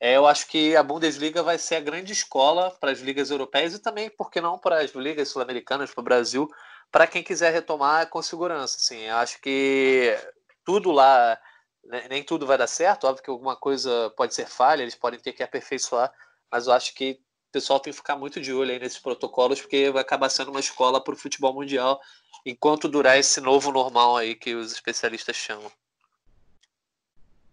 É, 0.01 0.17
eu 0.17 0.27
acho 0.27 0.47
que 0.49 0.77
a 0.77 0.83
Bundesliga 0.83 1.43
vai 1.43 1.57
ser 1.57 1.77
a 1.77 1.81
grande 1.81 2.13
escola 2.13 2.71
para 2.71 2.91
as 2.91 3.01
ligas 3.01 3.31
europeias 3.31 3.75
e 3.75 3.79
também, 3.79 4.11
por 4.11 4.31
que 4.31 4.41
não, 4.41 4.59
para 4.59 4.81
as 4.81 4.91
ligas 4.91 5.29
sul-americanas, 5.29 5.93
para 5.93 6.01
o 6.01 6.05
Brasil, 6.05 6.49
para 6.91 7.07
quem 7.07 7.23
quiser 7.23 7.53
retomar 7.53 8.09
com 8.11 8.21
segurança. 8.21 8.77
Assim, 8.77 9.01
eu 9.01 9.17
acho 9.17 9.41
que 9.41 10.17
tudo 10.65 10.91
lá, 10.91 11.41
né, 11.85 12.07
nem 12.09 12.23
tudo 12.23 12.47
vai 12.47 12.59
dar 12.59 12.67
certo, 12.67 13.07
óbvio 13.07 13.25
que 13.25 13.31
alguma 13.31 13.57
coisa 13.57 14.13
pode 14.17 14.35
ser 14.35 14.47
falha, 14.47 14.83
eles 14.83 14.95
podem 14.95 15.19
ter 15.19 15.33
que 15.33 15.43
aperfeiçoar, 15.43 16.13
mas 16.51 16.67
eu 16.67 16.73
acho 16.73 16.95
que 16.95 17.21
pessoal 17.55 17.79
tem 17.79 17.93
que 17.93 17.97
ficar 17.97 18.17
muito 18.17 18.41
de 18.41 18.53
olho 18.53 18.73
aí 18.73 18.81
nesses 18.81 18.99
protocolos, 18.99 19.61
porque 19.61 19.89
vai 19.91 20.03
acabar 20.03 20.29
sendo 20.29 20.51
uma 20.51 20.59
escola 20.59 21.01
para 21.03 21.15
o 21.15 21.17
futebol 21.17 21.55
mundial, 21.55 22.01
enquanto 22.45 22.89
durar 22.89 23.17
esse 23.17 23.41
novo 23.41 23.71
normal 23.71 24.17
aí 24.17 24.35
que 24.35 24.57
os 24.57 24.73
especialistas 24.73 25.37
chamam. 25.37 25.71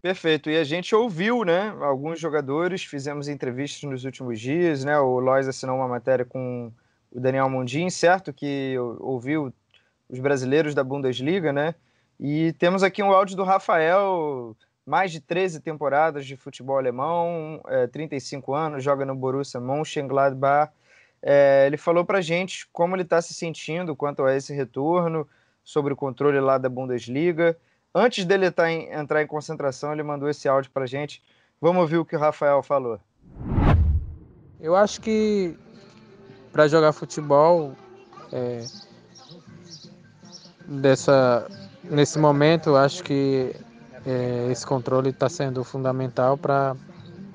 Perfeito. 0.02 0.50
E 0.50 0.58
a 0.58 0.64
gente 0.64 0.96
ouviu, 0.96 1.46
né, 1.46 1.76
alguns 1.82 2.20
jogadores, 2.20 2.84
fizemos 2.84 3.28
entrevistas 3.28 3.88
nos 3.88 4.04
últimos 4.04 4.40
dias, 4.40 4.84
né? 4.84 5.00
O 5.00 5.20
Lois 5.20 5.48
assinou 5.48 5.78
uma 5.78 5.88
matéria 5.88 6.26
com 6.26 6.72
o 7.12 7.20
Daniel 7.20 7.48
Mundim, 7.48 7.88
certo? 7.92 8.34
Que 8.34 8.76
ouviu 9.00 9.54
os 10.10 10.20
brasileiros 10.20 10.74
da 10.74 10.84
Bundesliga, 10.84 11.54
né? 11.54 11.76
E 12.20 12.54
temos 12.54 12.82
aqui 12.82 13.04
um 13.04 13.12
áudio 13.12 13.36
do 13.36 13.44
Rafael 13.44 14.58
mais 14.86 15.12
de 15.12 15.20
13 15.20 15.60
temporadas 15.60 16.26
de 16.26 16.36
futebol 16.36 16.78
alemão, 16.78 17.62
é, 17.68 17.88
35 17.88 18.54
anos, 18.54 18.84
joga 18.84 19.06
no 19.06 19.16
Borussia 19.16 19.60
Mönchengladbach. 19.60 20.72
É, 21.22 21.66
ele 21.68 21.78
falou 21.78 22.04
para 22.04 22.20
gente 22.20 22.68
como 22.74 22.96
ele 22.96 23.04
está 23.04 23.22
se 23.22 23.34
sentindo 23.34 23.96
quanto 23.96 24.24
a 24.24 24.36
esse 24.36 24.54
retorno, 24.54 25.28
sobre 25.64 25.94
o 25.94 25.96
controle 25.96 26.40
lá 26.40 26.58
da 26.58 26.68
Bundesliga. 26.70 27.58
Antes 27.94 28.26
dele 28.26 28.50
tá 28.50 28.72
em, 28.72 28.92
entrar 28.92 29.22
em 29.22 29.28
concentração, 29.28 29.94
ele 29.94 30.04
mandou 30.04 30.30
esse 30.30 30.48
áudio 30.48 30.72
para 30.72 30.86
gente. 30.86 31.22
Vamos 31.60 31.82
ouvir 31.82 31.98
o 31.98 32.06
que 32.06 32.16
o 32.16 32.20
Rafael 32.20 32.64
falou. 32.64 33.00
Eu 34.60 34.76
acho 34.76 35.02
que 35.02 35.56
para 36.52 36.68
jogar 36.68 36.94
futebol 36.94 37.76
é, 38.32 38.64
dessa, 40.68 41.48
nesse 41.84 42.18
momento, 42.18 42.76
acho 42.76 43.04
que 43.04 43.56
esse 44.52 44.66
controle 44.66 45.10
está 45.10 45.30
sendo 45.30 45.64
fundamental 45.64 46.38
para 46.38 46.76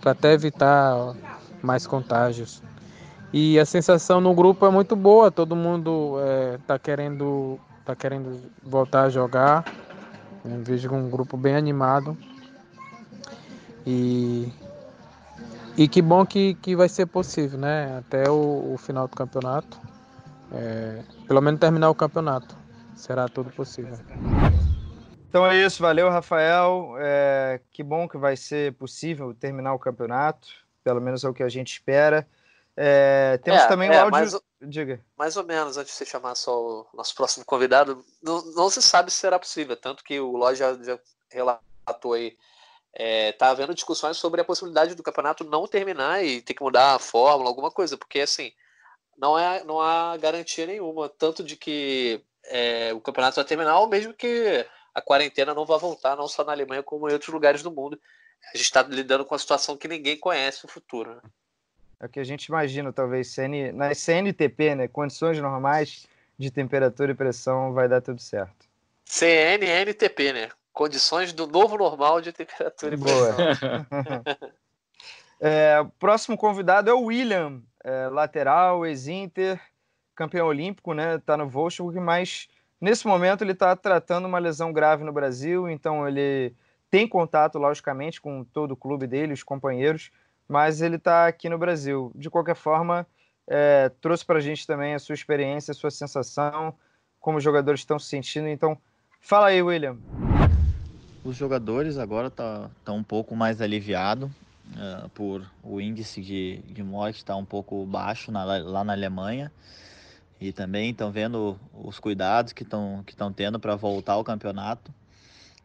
até 0.05 0.33
evitar 0.33 1.14
mais 1.62 1.87
contágios. 1.87 2.62
E 3.33 3.59
a 3.59 3.64
sensação 3.64 4.20
no 4.20 4.35
grupo 4.35 4.66
é 4.66 4.70
muito 4.70 4.96
boa, 4.96 5.31
todo 5.31 5.55
mundo 5.55 6.16
está 6.61 6.74
é, 6.74 6.79
querendo, 6.79 7.59
tá 7.85 7.94
querendo 7.94 8.40
voltar 8.62 9.02
a 9.02 9.09
jogar. 9.11 9.64
Eu 10.44 10.62
vejo 10.62 10.92
um 10.92 11.11
grupo 11.11 11.37
bem 11.37 11.57
animado. 11.57 12.16
E, 13.85 14.52
e 15.76 15.88
que 15.88 16.00
bom 16.00 16.24
que, 16.24 16.55
que 16.55 16.74
vai 16.74 16.88
ser 16.88 17.07
possível, 17.07 17.59
né? 17.59 17.98
Até 17.98 18.31
o, 18.31 18.72
o 18.74 18.76
final 18.79 19.09
do 19.09 19.16
campeonato. 19.16 19.81
É, 20.52 21.02
pelo 21.26 21.40
menos 21.40 21.61
terminar 21.61 21.90
o 21.90 21.94
campeonato. 21.94 22.57
Será 22.94 23.29
tudo 23.29 23.50
possível. 23.50 23.98
Então 25.37 25.46
é 25.46 25.55
isso, 25.55 25.83
valeu, 25.83 26.09
Rafael. 26.09 26.94
É, 26.99 27.61
que 27.70 27.83
bom 27.83 28.09
que 28.09 28.16
vai 28.16 28.38
ser 28.38 28.72
possível 28.72 29.35
terminar 29.35 29.75
o 29.75 29.79
campeonato, 29.79 30.49
pelo 30.83 30.99
menos 30.99 31.25
é 31.25 31.29
o 31.29 31.35
que 31.35 31.42
a 31.42 31.49
gente 31.51 31.72
espera. 31.72 32.27
É, 32.75 33.38
temos 33.44 33.61
é, 33.61 33.68
também 33.68 33.90
o 33.90 33.92
é, 33.92 33.99
áudio. 33.99 34.12
Mais, 34.12 34.40
Diga. 34.62 34.99
Mais 35.14 35.37
ou 35.37 35.44
menos, 35.44 35.77
antes 35.77 35.92
de 35.92 35.99
você 35.99 36.07
chamar 36.07 36.37
só 36.37 36.59
o 36.59 36.87
nosso 36.94 37.14
próximo 37.14 37.44
convidado, 37.44 38.03
não, 38.22 38.42
não 38.53 38.70
se 38.70 38.81
sabe 38.81 39.11
se 39.11 39.18
será 39.18 39.38
possível, 39.38 39.77
tanto 39.77 40.03
que 40.03 40.18
o 40.18 40.38
Loja 40.38 40.75
já, 40.83 40.99
relatou 41.31 42.14
aí. 42.14 42.35
É, 42.94 43.33
tá 43.33 43.51
havendo 43.51 43.75
discussões 43.75 44.16
sobre 44.16 44.40
a 44.40 44.44
possibilidade 44.44 44.94
do 44.94 45.03
campeonato 45.03 45.44
não 45.44 45.68
terminar 45.68 46.25
e 46.25 46.40
ter 46.40 46.55
que 46.55 46.62
mudar 46.62 46.94
a 46.94 46.99
fórmula, 46.99 47.51
alguma 47.51 47.70
coisa, 47.70 47.99
porque 47.99 48.20
assim, 48.20 48.53
não, 49.18 49.38
é, 49.38 49.62
não 49.64 49.83
há 49.83 50.16
garantia 50.16 50.64
nenhuma, 50.64 51.11
tanto 51.11 51.44
de 51.44 51.57
que 51.57 52.25
é, 52.44 52.94
o 52.94 53.03
campeonato 53.03 53.37
vai 53.37 53.44
terminar, 53.44 53.79
ou 53.81 53.87
mesmo 53.87 54.14
que 54.14 54.66
a 54.97 55.03
quarentena 55.03 55.53
não 55.53 55.67
vai 55.67 55.79
voltar, 55.79 56.17
não 56.17 56.27
só 56.27 56.43
na 56.43 56.53
Alemanha, 56.53 56.83
como 56.83 57.07
em 57.07 57.13
outros 57.13 57.31
lugares 57.31 57.63
do 57.63 57.71
mundo. 57.71 58.01
A 58.43 58.57
gente 58.57 58.65
está 58.65 58.81
lidando 58.83 59.27
com 59.27 59.35
uma 59.35 59.39
situação 59.39 59.77
que 59.77 59.87
ninguém 59.87 60.19
conhece 60.19 60.65
o 60.65 60.69
futuro. 60.69 61.17
Né? 61.17 61.21
É 62.01 62.07
o 62.07 62.09
que 62.09 62.19
a 62.19 62.25
gente 62.25 62.47
imagina, 62.47 62.91
talvez, 62.91 63.29
CN, 63.29 63.73
na 63.73 63.95
CNTP, 63.95 64.75
né? 64.75 64.89
Condições 64.89 65.39
normais 65.39 66.07
de 66.39 66.51
temperatura 66.51 67.13
e 67.13 67.15
pressão, 67.15 67.75
vai 67.75 67.87
dar 67.87 68.01
tudo 68.01 68.23
certo. 68.23 68.67
CNNTP, 69.05 70.33
né? 70.33 70.49
Condições 70.73 71.31
do 71.35 71.47
novo 71.47 71.77
normal 71.77 72.23
de 72.23 72.33
temperatura 72.33 72.95
e 72.95 72.99
pressão. 72.99 73.37
é, 75.39 75.79
o 75.79 75.91
próximo 75.91 76.39
convidado 76.39 76.89
é 76.89 76.95
o 76.95 77.03
William, 77.03 77.61
é, 77.85 78.09
lateral, 78.09 78.87
ex-Inter, 78.87 79.61
campeão 80.15 80.47
olímpico, 80.47 80.95
né? 80.95 81.19
Tá 81.19 81.37
no 81.37 81.51
Wolfsburg, 81.51 82.01
mas 82.01 82.49
nesse 82.81 83.07
momento 83.07 83.43
ele 83.43 83.53
está 83.53 83.75
tratando 83.75 84.27
uma 84.27 84.39
lesão 84.39 84.73
grave 84.73 85.05
no 85.05 85.12
Brasil, 85.12 85.69
então 85.69 86.07
ele 86.07 86.55
tem 86.91 87.07
contato, 87.07 87.59
logicamente, 87.59 88.21
com 88.21 88.45
todo 88.45 88.73
o 88.73 88.77
clube 88.77 89.07
dele, 89.07 89.33
os 89.33 89.43
companheiros, 89.43 90.11
mas 90.49 90.81
ele 90.81 90.97
está 90.97 91.27
aqui 91.27 91.49
no 91.49 91.59
Brasil. 91.59 92.12
De 92.15 92.31
qualquer 92.31 92.55
forma, 92.55 93.07
é, 93.47 93.91
trouxe 94.01 94.25
para 94.25 94.39
a 94.39 94.41
gente 94.41 94.67
também 94.67 94.95
a 94.95 94.99
sua 94.99 95.15
experiência, 95.15 95.73
a 95.73 95.75
sua 95.75 95.91
sensação, 95.91 96.75
como 97.21 97.39
os 97.39 97.45
jogadores 97.45 97.81
estão 97.81 97.99
se 97.99 98.07
sentindo. 98.07 98.49
Então, 98.49 98.79
fala 99.21 99.49
aí, 99.49 99.61
William. 99.61 99.97
Os 101.25 101.35
jogadores 101.37 101.99
agora 101.99 102.29
estão 102.29 102.71
tá, 102.85 102.93
um 102.93 103.03
pouco 103.03 103.35
mais 103.35 103.61
aliviados 103.61 104.31
uh, 104.31 105.09
por 105.09 105.45
o 105.62 105.81
índice 105.81 106.23
de, 106.23 106.59
de 106.59 106.85
morte 106.85 107.17
estar 107.17 107.33
tá 107.33 107.39
um 107.39 107.45
pouco 107.45 107.85
baixo 107.85 108.31
na, 108.31 108.45
lá 108.45 108.85
na 108.85 108.93
Alemanha 108.93 109.51
e 110.40 110.53
também 110.53 110.90
estão 110.90 111.11
vendo 111.11 111.59
os 111.72 111.99
cuidados 111.99 112.53
que 112.53 112.62
estão 112.62 113.03
que 113.05 113.12
estão 113.12 113.33
tendo 113.33 113.59
para 113.59 113.75
voltar 113.77 114.14
ao 114.14 114.25
campeonato. 114.25 114.92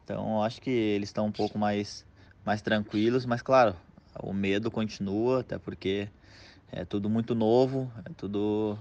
Então, 0.03 0.43
acho 0.43 0.61
que 0.61 0.69
eles 0.69 1.09
estão 1.09 1.27
um 1.27 1.31
pouco 1.31 1.57
mais 1.57 2.05
mais 2.45 2.61
tranquilos, 2.61 3.25
mas 3.25 3.41
claro, 3.41 3.75
o 4.21 4.33
medo 4.33 4.71
continua, 4.71 5.41
até 5.41 5.57
porque 5.57 6.09
é 6.71 6.83
tudo 6.85 7.09
muito 7.09 7.35
novo, 7.35 7.91
é 8.05 8.11
tudo 8.15 8.77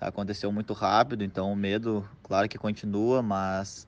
aconteceu 0.00 0.50
muito 0.50 0.72
rápido, 0.72 1.22
então 1.22 1.52
o 1.52 1.56
medo, 1.56 2.08
claro 2.22 2.48
que 2.48 2.56
continua, 2.56 3.22
mas 3.22 3.86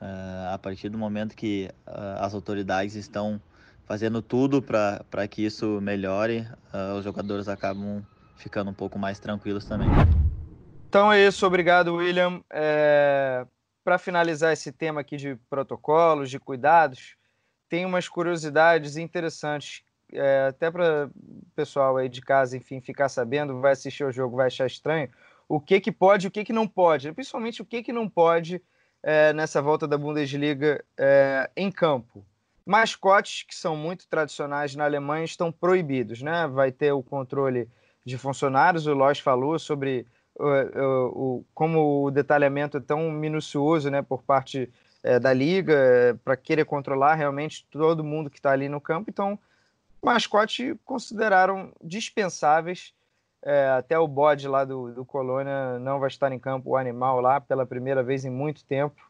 uh, 0.00 0.52
a 0.52 0.58
partir 0.58 0.88
do 0.90 0.98
momento 0.98 1.34
que 1.34 1.70
uh, 1.86 2.20
as 2.22 2.34
autoridades 2.34 2.94
estão 2.94 3.40
fazendo 3.86 4.20
tudo 4.20 4.60
para 4.60 5.28
que 5.28 5.42
isso 5.42 5.80
melhore, 5.80 6.46
uh, 6.74 6.98
os 6.98 7.04
jogadores 7.04 7.48
acabam 7.48 8.02
ficando 8.34 8.70
um 8.70 8.74
pouco 8.74 8.98
mais 8.98 9.18
tranquilos 9.18 9.64
também. 9.64 9.88
Então 10.88 11.12
é 11.12 11.26
isso, 11.26 11.46
obrigado, 11.46 11.94
William. 11.94 12.42
É... 12.50 13.46
Para 13.84 13.98
finalizar 13.98 14.52
esse 14.52 14.72
tema 14.72 15.00
aqui 15.00 15.16
de 15.16 15.36
protocolos, 15.48 16.28
de 16.28 16.40
cuidados, 16.40 17.16
tem 17.68 17.84
umas 17.84 18.08
curiosidades 18.08 18.96
interessantes 18.96 19.84
é, 20.12 20.46
até 20.48 20.70
para 20.70 21.06
o 21.06 21.46
pessoal 21.54 21.96
aí 21.96 22.08
de 22.08 22.20
casa, 22.20 22.56
enfim, 22.56 22.80
ficar 22.80 23.08
sabendo, 23.08 23.60
vai 23.60 23.72
assistir 23.72 24.04
o 24.04 24.12
jogo, 24.12 24.36
vai 24.36 24.46
achar 24.46 24.66
estranho, 24.66 25.08
o 25.48 25.60
que 25.60 25.80
que 25.80 25.92
pode, 25.92 26.26
o 26.26 26.30
que 26.30 26.44
que 26.44 26.52
não 26.52 26.66
pode, 26.66 27.12
principalmente 27.12 27.62
o 27.62 27.64
que 27.64 27.82
que 27.82 27.92
não 27.92 28.08
pode 28.08 28.62
é, 29.02 29.32
nessa 29.32 29.62
volta 29.62 29.86
da 29.86 29.98
Bundesliga 29.98 30.84
é, 30.96 31.50
em 31.56 31.70
campo. 31.70 32.24
Mascotes 32.64 33.44
que 33.44 33.54
são 33.54 33.76
muito 33.76 34.08
tradicionais 34.08 34.74
na 34.74 34.84
Alemanha 34.84 35.24
estão 35.24 35.52
proibidos, 35.52 36.20
né? 36.20 36.48
Vai 36.48 36.72
ter 36.72 36.90
o 36.90 37.02
controle 37.02 37.68
de 38.04 38.18
funcionários, 38.18 38.88
o 38.88 38.94
Lois 38.94 39.20
falou 39.20 39.56
sobre 39.58 40.04
o, 40.38 41.38
o, 41.38 41.44
como 41.54 42.04
o 42.04 42.10
detalhamento 42.10 42.76
é 42.76 42.80
tão 42.80 43.10
minucioso, 43.10 43.90
né, 43.90 44.02
por 44.02 44.22
parte 44.22 44.70
é, 45.02 45.18
da 45.18 45.32
liga, 45.32 45.72
é, 45.72 46.14
para 46.14 46.36
querer 46.36 46.64
controlar 46.64 47.14
realmente 47.14 47.66
todo 47.70 48.04
mundo 48.04 48.28
que 48.28 48.38
está 48.38 48.50
ali 48.50 48.68
no 48.68 48.80
campo. 48.80 49.08
Então, 49.08 49.38
mascote 50.02 50.78
consideraram 50.84 51.72
dispensáveis. 51.82 52.94
É, 53.42 53.68
até 53.68 53.98
o 53.98 54.08
bode 54.08 54.48
lá 54.48 54.64
do, 54.64 54.92
do 54.92 55.04
Colônia 55.04 55.78
não 55.78 56.00
vai 56.00 56.08
estar 56.08 56.32
em 56.32 56.38
campo, 56.38 56.70
o 56.70 56.76
animal 56.76 57.20
lá, 57.20 57.40
pela 57.40 57.64
primeira 57.64 58.02
vez 58.02 58.24
em 58.24 58.30
muito 58.30 58.64
tempo. 58.64 59.00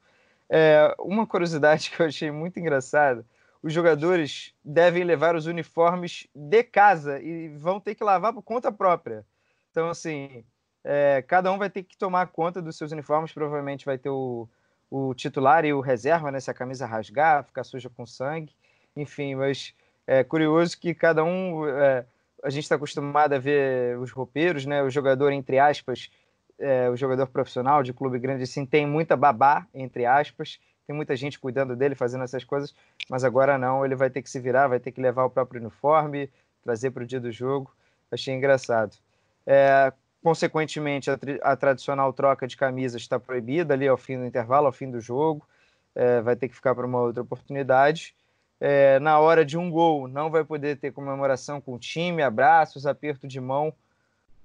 É, 0.48 0.94
uma 0.98 1.26
curiosidade 1.26 1.90
que 1.96 2.00
eu 2.00 2.06
achei 2.06 2.30
muito 2.30 2.60
engraçada: 2.60 3.24
os 3.62 3.72
jogadores 3.72 4.54
devem 4.64 5.04
levar 5.04 5.34
os 5.34 5.46
uniformes 5.46 6.28
de 6.34 6.62
casa 6.62 7.20
e 7.20 7.48
vão 7.48 7.80
ter 7.80 7.94
que 7.94 8.04
lavar 8.04 8.32
por 8.32 8.42
conta 8.42 8.70
própria. 8.70 9.24
Então, 9.70 9.88
assim, 9.88 10.44
é, 10.88 11.20
cada 11.26 11.50
um 11.50 11.58
vai 11.58 11.68
ter 11.68 11.82
que 11.82 11.98
tomar 11.98 12.28
conta 12.28 12.62
dos 12.62 12.78
seus 12.78 12.92
uniformes. 12.92 13.32
Provavelmente 13.32 13.84
vai 13.84 13.98
ter 13.98 14.08
o, 14.08 14.48
o 14.88 15.12
titular 15.14 15.64
e 15.64 15.72
o 15.72 15.80
reserva, 15.80 16.30
né? 16.30 16.38
Se 16.38 16.48
a 16.48 16.54
camisa 16.54 16.86
rasgar, 16.86 17.42
ficar 17.42 17.64
suja 17.64 17.90
com 17.90 18.06
sangue. 18.06 18.54
Enfim, 18.94 19.34
mas 19.34 19.74
é 20.06 20.22
curioso 20.22 20.78
que 20.78 20.94
cada 20.94 21.24
um. 21.24 21.66
É, 21.66 22.06
a 22.44 22.50
gente 22.50 22.62
está 22.62 22.76
acostumado 22.76 23.32
a 23.32 23.38
ver 23.38 23.98
os 23.98 24.12
roupeiros, 24.12 24.64
né? 24.64 24.80
O 24.84 24.88
jogador, 24.88 25.32
entre 25.32 25.58
aspas, 25.58 26.08
é, 26.56 26.88
o 26.88 26.96
jogador 26.96 27.26
profissional 27.26 27.82
de 27.82 27.92
clube 27.92 28.20
grande, 28.20 28.44
assim, 28.44 28.64
tem 28.64 28.86
muita 28.86 29.16
babá, 29.16 29.66
entre 29.74 30.06
aspas. 30.06 30.60
Tem 30.86 30.94
muita 30.94 31.16
gente 31.16 31.36
cuidando 31.40 31.74
dele, 31.74 31.96
fazendo 31.96 32.22
essas 32.22 32.44
coisas, 32.44 32.72
mas 33.10 33.24
agora 33.24 33.58
não, 33.58 33.84
ele 33.84 33.96
vai 33.96 34.08
ter 34.08 34.22
que 34.22 34.30
se 34.30 34.38
virar, 34.38 34.68
vai 34.68 34.78
ter 34.78 34.92
que 34.92 35.00
levar 35.00 35.24
o 35.24 35.30
próprio 35.30 35.60
uniforme, 35.60 36.30
trazer 36.62 36.92
para 36.92 37.02
o 37.02 37.06
dia 37.06 37.18
do 37.18 37.32
jogo. 37.32 37.74
Achei 38.08 38.32
engraçado. 38.32 38.96
É, 39.44 39.92
consequentemente, 40.26 41.08
a, 41.08 41.16
a, 41.40 41.54
tradicional 41.54 42.12
troca 42.12 42.48
de 42.48 42.56
camisas 42.56 43.00
está 43.00 43.16
proibida 43.16 43.74
ali 43.74 43.86
ao 43.86 43.96
fim 43.96 44.18
do 44.18 44.26
intervalo, 44.26 44.66
ao 44.66 44.72
fim 44.72 44.90
do 44.90 45.00
jogo. 45.00 45.46
É, 45.94 46.20
vai 46.20 46.34
ter 46.34 46.48
que 46.48 46.54
ficar 46.56 46.74
para 46.74 46.84
uma 46.84 47.00
outra 47.00 47.22
oportunidade 47.22 48.12
é, 48.60 48.98
na 48.98 49.20
hora 49.20 49.44
de 49.44 49.56
um 49.56 49.70
gol, 49.70 50.08
não 50.08 50.28
vai 50.28 50.42
poder 50.42 50.78
ter 50.78 50.90
comemoração 50.90 51.60
com 51.60 51.74
o 51.74 51.78
time, 51.78 52.24
abraços, 52.24 52.86
aperto 52.86 53.28
de 53.28 53.40
mão, 53.40 53.72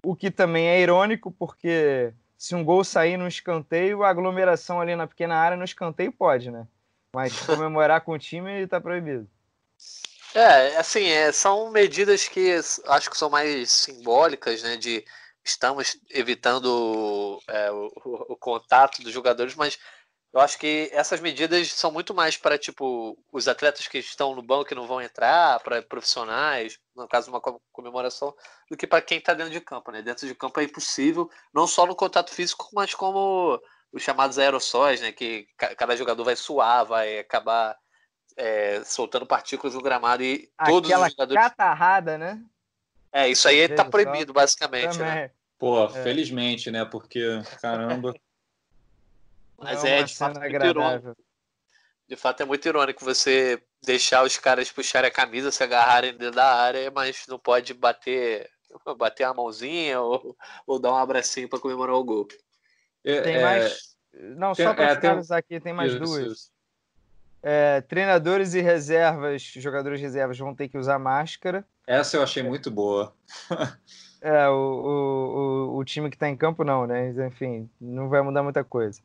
o 0.04 0.16
que 0.16 0.30
também 0.30 0.68
é 0.68 0.80
irônico, 0.80 1.32
porque 1.32 2.14
se 2.38 2.54
um 2.54 2.64
gol 2.64 2.84
sair 2.84 3.18
no 3.18 3.28
escanteio, 3.28 4.04
a 4.04 4.10
aglomeração 4.10 4.80
ali 4.80 4.96
na 4.96 5.08
pequena 5.08 5.36
área 5.36 5.58
no 5.58 5.66
escanteio 5.66 6.12
pode, 6.12 6.52
né? 6.52 6.68
Mas 7.12 7.40
comemorar 7.42 8.02
com 8.02 8.12
o 8.12 8.20
time 8.20 8.62
está 8.62 8.80
proibido. 8.80 9.28
É, 10.36 10.78
assim, 10.78 11.08
é, 11.08 11.32
são 11.32 11.72
medidas 11.72 12.28
que 12.28 12.54
acho 12.86 13.10
que 13.10 13.18
são 13.18 13.32
mais 13.32 13.72
simbólicas, 13.72 14.62
né? 14.62 14.78
De 14.78 15.04
estamos 15.44 15.98
evitando 16.10 17.40
é, 17.48 17.72
o, 17.72 17.92
o, 18.30 18.38
contato 18.38 19.02
dos 19.02 19.12
jogadores, 19.12 19.56
mas 19.56 19.80
eu 20.34 20.40
acho 20.40 20.58
que 20.58 20.90
essas 20.94 21.20
medidas 21.20 21.72
são 21.74 21.92
muito 21.92 22.14
mais 22.14 22.38
para 22.38 22.58
tipo 22.58 23.18
os 23.32 23.48
atletas 23.48 23.88
que 23.88 23.98
estão 23.98 24.34
no 24.36 24.42
banco 24.42 24.72
e 24.72 24.76
não 24.76 24.88
vão 24.88 25.02
entrar, 25.02 25.60
para 25.60 25.82
profissionais, 25.82 26.80
no 26.96 27.08
caso 27.08 27.26
de 27.26 27.32
uma 27.32 27.42
comemoração, 27.72 28.34
do 28.70 28.78
que 28.78 28.88
para 28.88 29.02
quem 29.02 29.18
está 29.18 29.34
dentro 29.34 29.52
de 29.52 29.60
campo, 29.60 29.92
né? 29.92 30.02
Dentro 30.02 30.26
de 30.26 30.36
campo 30.36 30.60
é 30.60 30.64
impossível, 30.64 31.30
não 31.54 31.68
só 31.68 31.86
no 31.86 31.96
contato 31.96 32.32
físico, 32.32 32.70
mas 32.74 32.94
como 32.94 33.60
os 33.92 34.02
chamados 34.02 34.40
aerossóis, 34.40 35.02
né? 35.02 35.12
Que 35.12 35.48
cada 35.58 35.98
jogador 35.98 36.24
vai 36.24 36.36
suar, 36.36 36.86
vai 36.86 37.20
acabar 37.20 37.78
é, 38.38 38.82
soltando 38.86 39.26
partículas 39.26 39.74
no 39.74 39.82
gramado 39.82 40.24
e 40.24 40.50
Aquela 40.58 40.82
todos 40.82 40.92
os 40.92 41.12
jogadores. 41.12 41.44
catarrada, 41.44 42.18
né? 42.18 42.42
É, 43.12 43.28
isso 43.28 43.48
aí 43.48 43.58
está 43.58 43.84
proibido, 43.84 44.32
basicamente. 44.34 44.98
Né? 44.98 45.32
Pô, 45.58 45.86
é. 45.86 46.04
felizmente, 46.04 46.72
né? 46.72 46.86
Porque, 46.86 47.22
caramba. 47.62 48.14
Mas 49.58 49.84
é, 49.84 50.04
de 50.04 50.16
fato, 50.16 50.40
muito 50.40 50.66
irônico. 50.66 51.18
De 52.08 52.16
fato, 52.16 52.42
é 52.42 52.46
muito 52.46 52.68
irônico 52.68 53.06
você 53.06 53.62
deixar 53.84 54.24
os 54.24 54.38
caras 54.38 54.72
puxarem 54.72 55.10
a 55.10 55.14
camisa, 55.14 55.52
se 55.52 55.64
agarrarem 55.64 56.12
dentro 56.12 56.36
da 56.36 56.56
área, 56.56 56.92
mas 56.92 57.26
não 57.28 57.38
pode 57.38 57.74
bater, 57.74 58.50
bater 58.98 59.24
a 59.24 59.34
mãozinha 59.34 60.02
ou, 60.02 60.36
ou 60.66 60.80
dar 60.80 60.92
um 60.92 60.98
abracinho 60.98 61.48
para 61.48 61.60
comemorar 61.60 61.96
o 61.96 62.04
gol. 62.04 62.28
É, 63.04 63.22
tem 63.22 63.36
é, 63.36 63.42
mais. 63.42 63.96
Não, 64.14 64.54
tem, 64.54 64.66
só 64.66 64.74
para 64.74 64.92
é, 64.92 65.00
finalizar 65.00 65.40
aqui, 65.40 65.60
tem 65.60 65.74
mais 65.74 65.92
isso, 65.94 66.04
duas. 66.04 66.28
Isso. 66.28 66.52
É, 67.44 67.82
treinadores 67.82 68.54
e 68.54 68.62
reservas, 68.62 69.42
jogadores 69.42 70.00
de 70.00 70.06
reservas 70.06 70.38
vão 70.38 70.54
ter 70.54 70.68
que 70.68 70.78
usar 70.78 71.00
máscara. 71.00 71.66
Essa 71.88 72.18
eu 72.18 72.24
achei 72.24 72.44
muito 72.44 72.70
boa. 72.70 73.14
é, 74.22 74.48
o, 74.48 74.54
o, 74.54 75.74
o, 75.74 75.78
o 75.78 75.84
time 75.84 76.10
que 76.10 76.16
está 76.16 76.30
em 76.30 76.38
campo 76.38 76.64
não, 76.64 76.86
né? 76.86 77.14
Enfim, 77.28 77.70
não 77.80 78.10
vai 78.10 78.22
mudar 78.22 78.44
muita 78.44 78.64
coisa. 78.64 79.02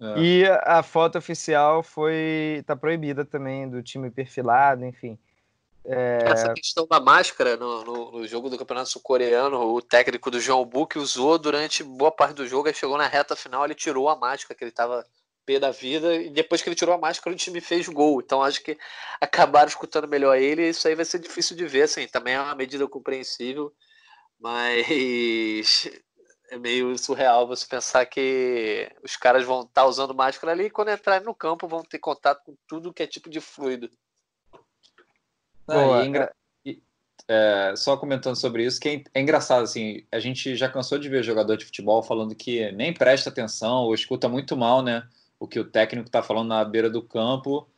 É. 0.00 0.20
E 0.20 0.44
a 0.62 0.82
foto 0.82 1.18
oficial 1.18 1.82
foi 1.82 2.62
tá 2.66 2.76
proibida 2.76 3.24
também 3.24 3.68
do 3.68 3.82
time 3.82 4.10
perfilado, 4.10 4.84
enfim. 4.84 5.18
É... 5.84 6.18
Essa 6.24 6.52
questão 6.52 6.86
da 6.86 7.00
máscara 7.00 7.56
no, 7.56 7.82
no, 7.82 8.12
no 8.12 8.26
jogo 8.26 8.50
do 8.50 8.58
Campeonato 8.58 8.90
Sul-Coreano, 8.90 9.58
o 9.58 9.80
técnico 9.80 10.30
do 10.30 10.38
João 10.38 10.64
Book 10.64 10.98
usou 10.98 11.38
durante 11.38 11.82
boa 11.82 12.12
parte 12.12 12.34
do 12.34 12.46
jogo, 12.46 12.68
aí 12.68 12.74
chegou 12.74 12.98
na 12.98 13.08
reta 13.08 13.34
final, 13.34 13.64
ele 13.64 13.74
tirou 13.74 14.08
a 14.08 14.14
máscara 14.14 14.54
que 14.54 14.62
ele 14.62 14.70
estava 14.70 15.04
pé 15.48 15.58
da 15.58 15.70
vida, 15.70 16.14
e 16.14 16.28
depois 16.28 16.60
que 16.60 16.68
ele 16.68 16.76
tirou 16.76 16.94
a 16.94 16.98
máscara, 16.98 17.34
o 17.34 17.38
time 17.38 17.58
fez 17.58 17.88
gol. 17.88 18.20
Então 18.20 18.42
acho 18.42 18.62
que 18.62 18.76
acabaram 19.18 19.68
escutando 19.68 20.06
melhor 20.06 20.36
ele, 20.36 20.62
e 20.62 20.68
isso 20.68 20.86
aí 20.86 20.94
vai 20.94 21.06
ser 21.06 21.18
difícil 21.18 21.56
de 21.56 21.66
ver, 21.66 21.82
assim, 21.82 22.06
também 22.06 22.34
é 22.34 22.40
uma 22.40 22.54
medida 22.54 22.86
compreensível, 22.86 23.72
mas 24.38 24.86
é 26.52 26.58
meio 26.58 26.96
surreal 26.98 27.46
você 27.46 27.66
pensar 27.66 28.04
que 28.04 28.90
os 29.02 29.16
caras 29.16 29.42
vão 29.42 29.60
estar 29.62 29.82
tá 29.82 29.86
usando 29.86 30.14
máscara 30.14 30.52
ali 30.52 30.64
e 30.64 30.70
quando 30.70 30.90
entrarem 30.90 31.24
no 31.24 31.34
campo 31.34 31.66
vão 31.66 31.82
ter 31.82 31.98
contato 31.98 32.42
com 32.44 32.54
tudo 32.66 32.92
que 32.92 33.02
é 33.02 33.06
tipo 33.06 33.30
de 33.30 33.40
fluido. 33.40 33.88
Boa, 35.66 36.04
engra... 36.04 36.34
é, 37.26 37.72
só 37.74 37.96
comentando 37.96 38.36
sobre 38.36 38.66
isso, 38.66 38.78
que 38.78 38.88
é, 38.88 39.02
é 39.14 39.20
engraçado, 39.22 39.62
assim, 39.62 40.04
a 40.12 40.18
gente 40.18 40.54
já 40.56 40.68
cansou 40.68 40.98
de 40.98 41.08
ver 41.08 41.22
jogador 41.22 41.56
de 41.56 41.64
futebol 41.64 42.02
falando 42.02 42.34
que 42.34 42.70
nem 42.72 42.92
presta 42.92 43.30
atenção 43.30 43.84
ou 43.84 43.94
escuta 43.94 44.28
muito 44.28 44.54
mal, 44.54 44.82
né, 44.82 45.08
o 45.38 45.46
que 45.46 45.60
o 45.60 45.64
técnico 45.64 46.08
está 46.08 46.22
falando 46.22 46.48
na 46.48 46.64
beira 46.64 46.90
do 46.90 47.02
campo, 47.02 47.68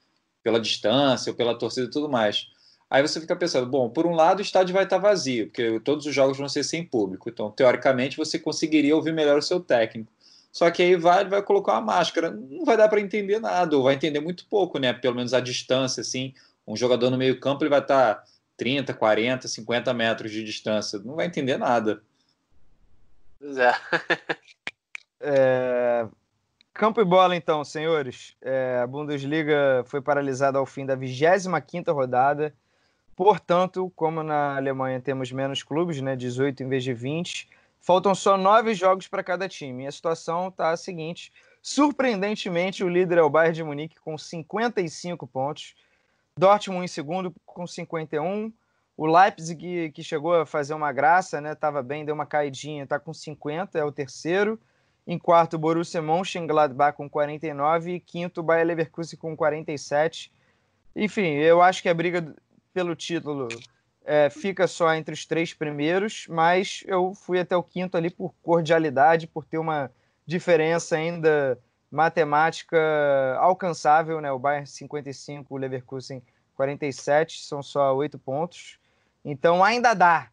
pela 0.42 0.60
distância 0.60 1.30
ou 1.30 1.36
pela 1.36 1.58
torcida 1.58 1.86
e 1.86 1.90
tudo 1.90 2.08
mais. 2.08 2.48
Aí 2.88 3.02
você 3.02 3.20
fica 3.20 3.36
pensando, 3.36 3.66
bom, 3.66 3.88
por 3.88 4.06
um 4.06 4.14
lado 4.14 4.40
o 4.40 4.42
estádio 4.42 4.74
vai 4.74 4.82
estar 4.82 4.98
vazio, 4.98 5.46
porque 5.46 5.78
todos 5.80 6.06
os 6.06 6.14
jogos 6.14 6.36
vão 6.36 6.48
ser 6.48 6.64
sem 6.64 6.84
público. 6.84 7.28
Então, 7.28 7.50
teoricamente, 7.50 8.16
você 8.16 8.38
conseguiria 8.38 8.96
ouvir 8.96 9.12
melhor 9.12 9.38
o 9.38 9.42
seu 9.42 9.60
técnico. 9.60 10.12
Só 10.50 10.68
que 10.70 10.82
aí 10.82 10.96
vai, 10.96 11.24
vai 11.24 11.42
colocar 11.42 11.72
uma 11.74 11.80
máscara. 11.80 12.32
Não 12.32 12.64
vai 12.64 12.76
dar 12.76 12.88
para 12.88 13.00
entender 13.00 13.38
nada, 13.38 13.76
ou 13.76 13.84
vai 13.84 13.94
entender 13.94 14.18
muito 14.18 14.44
pouco, 14.46 14.78
né? 14.78 14.92
Pelo 14.92 15.14
menos 15.14 15.32
a 15.32 15.40
distância, 15.40 16.00
assim. 16.00 16.34
Um 16.66 16.76
jogador 16.76 17.10
no 17.10 17.16
meio-campo 17.16 17.62
ele 17.62 17.70
vai 17.70 17.78
estar 17.78 18.24
30, 18.56 18.92
40, 18.92 19.46
50 19.46 19.94
metros 19.94 20.32
de 20.32 20.42
distância. 20.42 20.98
Não 20.98 21.14
vai 21.14 21.26
entender 21.26 21.56
nada. 21.56 22.02
Pois 23.38 23.56
é. 23.56 23.72
é... 25.20 26.08
Campo 26.72 27.00
e 27.00 27.04
bola, 27.04 27.36
então, 27.36 27.64
senhores. 27.64 28.36
É, 28.40 28.80
a 28.82 28.86
Bundesliga 28.86 29.82
foi 29.86 30.00
paralisada 30.00 30.58
ao 30.58 30.64
fim 30.64 30.86
da 30.86 30.94
25 30.94 31.92
rodada. 31.92 32.54
Portanto, 33.16 33.92
como 33.94 34.22
na 34.22 34.56
Alemanha 34.56 35.00
temos 35.00 35.30
menos 35.30 35.62
clubes, 35.62 36.00
né, 36.00 36.16
18 36.16 36.62
em 36.62 36.68
vez 36.68 36.82
de 36.82 36.94
20, 36.94 37.50
faltam 37.80 38.14
só 38.14 38.36
nove 38.38 38.72
jogos 38.72 39.08
para 39.08 39.22
cada 39.22 39.48
time. 39.48 39.84
E 39.84 39.86
a 39.86 39.92
situação 39.92 40.48
está 40.48 40.70
a 40.70 40.76
seguinte: 40.76 41.32
surpreendentemente, 41.60 42.82
o 42.82 42.88
líder 42.88 43.18
é 43.18 43.22
o 43.22 43.28
Bayern 43.28 43.54
de 43.54 43.64
Munique 43.64 44.00
com 44.00 44.16
55 44.16 45.26
pontos, 45.26 45.74
Dortmund 46.38 46.84
em 46.84 46.88
segundo 46.88 47.34
com 47.44 47.66
51, 47.66 48.50
o 48.96 49.06
Leipzig, 49.06 49.90
que 49.92 50.02
chegou 50.02 50.34
a 50.34 50.46
fazer 50.46 50.72
uma 50.72 50.92
graça, 50.92 51.40
né, 51.40 51.52
estava 51.52 51.82
bem, 51.82 52.04
deu 52.04 52.14
uma 52.14 52.26
caidinha, 52.26 52.84
está 52.84 52.98
com 52.98 53.12
50, 53.12 53.78
é 53.78 53.84
o 53.84 53.92
terceiro. 53.92 54.58
Em 55.10 55.18
quarto, 55.18 55.58
Borussia 55.58 56.00
Mönchengladbach 56.00 56.96
com 56.96 57.10
49 57.10 57.94
e 57.94 57.98
quinto, 57.98 58.44
Bayer 58.44 58.64
Leverkusen 58.64 59.18
com 59.18 59.36
47. 59.36 60.32
Enfim, 60.94 61.32
eu 61.32 61.60
acho 61.60 61.82
que 61.82 61.88
a 61.88 61.94
briga 61.94 62.32
pelo 62.72 62.94
título 62.94 63.48
é, 64.04 64.30
fica 64.30 64.68
só 64.68 64.94
entre 64.94 65.12
os 65.12 65.26
três 65.26 65.52
primeiros, 65.52 66.28
mas 66.28 66.84
eu 66.86 67.12
fui 67.12 67.40
até 67.40 67.56
o 67.56 67.62
quinto 67.64 67.96
ali 67.96 68.08
por 68.08 68.32
cordialidade, 68.40 69.26
por 69.26 69.44
ter 69.44 69.58
uma 69.58 69.90
diferença 70.24 70.94
ainda 70.94 71.58
matemática 71.90 72.78
alcançável, 73.40 74.20
né? 74.20 74.30
O 74.30 74.38
Bayern 74.38 74.64
55, 74.64 75.52
o 75.52 75.58
Leverkusen 75.58 76.22
47, 76.54 77.42
são 77.42 77.64
só 77.64 77.96
oito 77.96 78.16
pontos. 78.16 78.78
Então 79.24 79.64
ainda 79.64 79.92
dá, 79.92 80.30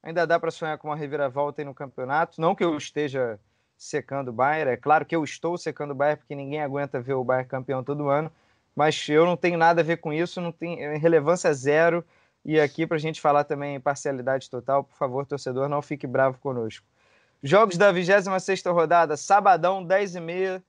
ainda 0.00 0.24
dá 0.24 0.38
para 0.38 0.52
sonhar 0.52 0.78
com 0.78 0.86
uma 0.86 0.96
reviravolta 0.96 1.60
aí 1.60 1.64
no 1.64 1.74
campeonato. 1.74 2.40
Não 2.40 2.54
que 2.54 2.62
eu 2.62 2.76
esteja 2.76 3.40
secando 3.80 4.28
o 4.28 4.32
Bayern, 4.32 4.72
é 4.72 4.76
claro 4.76 5.06
que 5.06 5.16
eu 5.16 5.24
estou 5.24 5.56
secando 5.56 5.92
o 5.92 5.94
Bayern 5.94 6.18
porque 6.18 6.34
ninguém 6.34 6.60
aguenta 6.60 7.00
ver 7.00 7.14
o 7.14 7.24
Bayern 7.24 7.48
campeão 7.48 7.82
todo 7.82 8.10
ano, 8.10 8.30
mas 8.76 9.08
eu 9.08 9.24
não 9.24 9.38
tenho 9.38 9.56
nada 9.56 9.80
a 9.80 9.84
ver 9.84 9.96
com 9.96 10.12
isso, 10.12 10.38
não 10.38 10.52
tem 10.52 10.84
é, 10.84 10.98
relevância 10.98 11.52
zero. 11.54 12.04
E 12.44 12.60
aqui, 12.60 12.86
para 12.86 12.98
a 12.98 13.00
gente 13.00 13.22
falar 13.22 13.44
também 13.44 13.76
em 13.76 13.80
parcialidade 13.80 14.50
total, 14.50 14.84
por 14.84 14.94
favor, 14.96 15.24
torcedor, 15.24 15.66
não 15.66 15.80
fique 15.80 16.06
bravo 16.06 16.38
conosco. 16.38 16.86
Jogos 17.42 17.78
da 17.78 17.90
26 17.90 18.62
rodada, 18.66 19.16
sabadão, 19.16 19.82
10h30, 19.82 20.62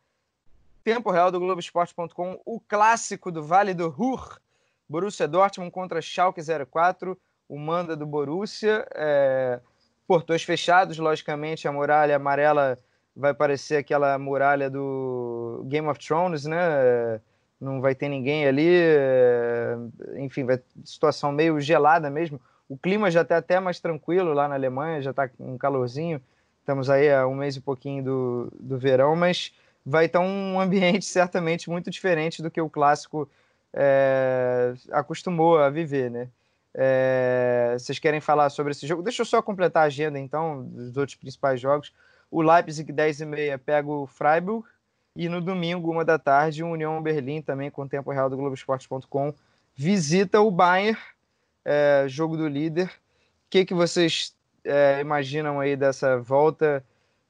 tempo 0.82 1.12
real 1.12 1.30
do 1.30 1.40
Globoesporte.com, 1.40 2.42
o 2.46 2.62
clássico 2.62 3.30
do 3.30 3.44
Vale 3.44 3.74
do 3.74 3.90
Ruhr, 3.90 4.40
Borussia 4.88 5.28
Dortmund 5.28 5.70
contra 5.70 6.02
Schalke 6.02 6.42
04, 6.42 7.20
o 7.50 7.60
manda 7.60 7.94
do 7.94 8.06
Borussia, 8.06 8.88
é, 8.96 9.60
portões 10.08 10.44
fechados, 10.44 10.98
logicamente, 10.98 11.68
a 11.68 11.74
muralha 11.74 12.16
amarela 12.16 12.80
vai 13.16 13.34
parecer 13.34 13.78
aquela 13.78 14.18
muralha 14.18 14.70
do 14.70 15.64
Game 15.68 15.88
of 15.88 16.00
Thrones, 16.00 16.46
né? 16.46 17.20
não 17.62 17.80
vai 17.80 17.94
ter 17.94 18.10
ninguém 18.10 18.48
ali, 18.48 18.68
é, 18.68 19.78
enfim, 20.16 20.44
vai 20.44 20.60
situação 20.84 21.32
meio 21.32 21.62
gelada 21.62 22.10
mesmo. 22.10 22.42
O 22.68 22.76
clima 22.76 23.12
já 23.12 23.22
está 23.22 23.38
até 23.38 23.60
mais 23.60 23.80
tranquilo 23.80 24.34
lá 24.34 24.48
na 24.48 24.56
Alemanha, 24.56 25.02
já 25.02 25.12
está 25.12 25.30
um 25.40 25.58
calorzinho. 25.58 26.20
Estamos 26.60 26.90
aí 26.90 27.12
há 27.12 27.28
um 27.28 27.36
mês 27.36 27.56
e 27.56 27.62
pouquinho 27.62 28.04
do, 28.04 28.54
do 28.60 28.80
verão, 28.80 29.16
mas 29.16 29.54
vai 29.86 30.06
estar 30.06 30.22
um 30.22 30.58
ambiente 30.60 31.06
certamente 31.06 31.70
muito 31.70 31.92
diferente 31.92 32.42
do 32.42 32.50
que 32.50 32.60
o 32.60 32.70
clássico 32.70 33.30
é, 33.74 34.74
acostumou 34.92 35.60
a 35.60 35.70
viver, 35.70 36.10
né? 36.10 36.28
É, 36.74 37.76
vocês 37.78 38.00
querem 38.00 38.22
falar 38.22 38.50
sobre 38.50 38.72
esse 38.72 38.88
jogo? 38.88 39.04
Deixa 39.04 39.22
eu 39.22 39.26
só 39.26 39.42
completar 39.42 39.84
a 39.84 39.88
agenda, 39.88 40.18
então, 40.18 40.64
dos 40.64 40.98
outros 40.98 41.16
principais 41.16 41.60
jogos. 41.60 41.94
O 42.32 42.42
Leipzig, 42.42 42.92
10h30, 42.94 43.60
pega 43.60 43.90
o 43.90 44.08
Freiburg. 44.08 44.66
E 45.16 45.28
no 45.28 45.42
domingo, 45.42 45.92
uma 45.92 46.06
da 46.06 46.18
tarde, 46.18 46.64
o 46.64 46.70
União 46.70 47.02
Berlim, 47.02 47.42
também 47.42 47.70
com 47.70 47.84
o 47.84 47.90
tempo 47.90 48.12
real 48.12 48.30
do 48.30 48.38
Globoesporte.com, 48.38 49.34
visita 49.76 50.40
o 50.40 50.50
Bayern, 50.50 50.98
é, 51.66 52.06
jogo 52.08 52.38
do 52.38 52.48
líder. 52.48 52.86
O 52.86 52.90
que, 53.50 53.66
que 53.66 53.74
vocês 53.74 54.34
é, 54.64 55.02
imaginam 55.02 55.60
aí 55.60 55.76
dessa 55.76 56.18
volta? 56.18 56.82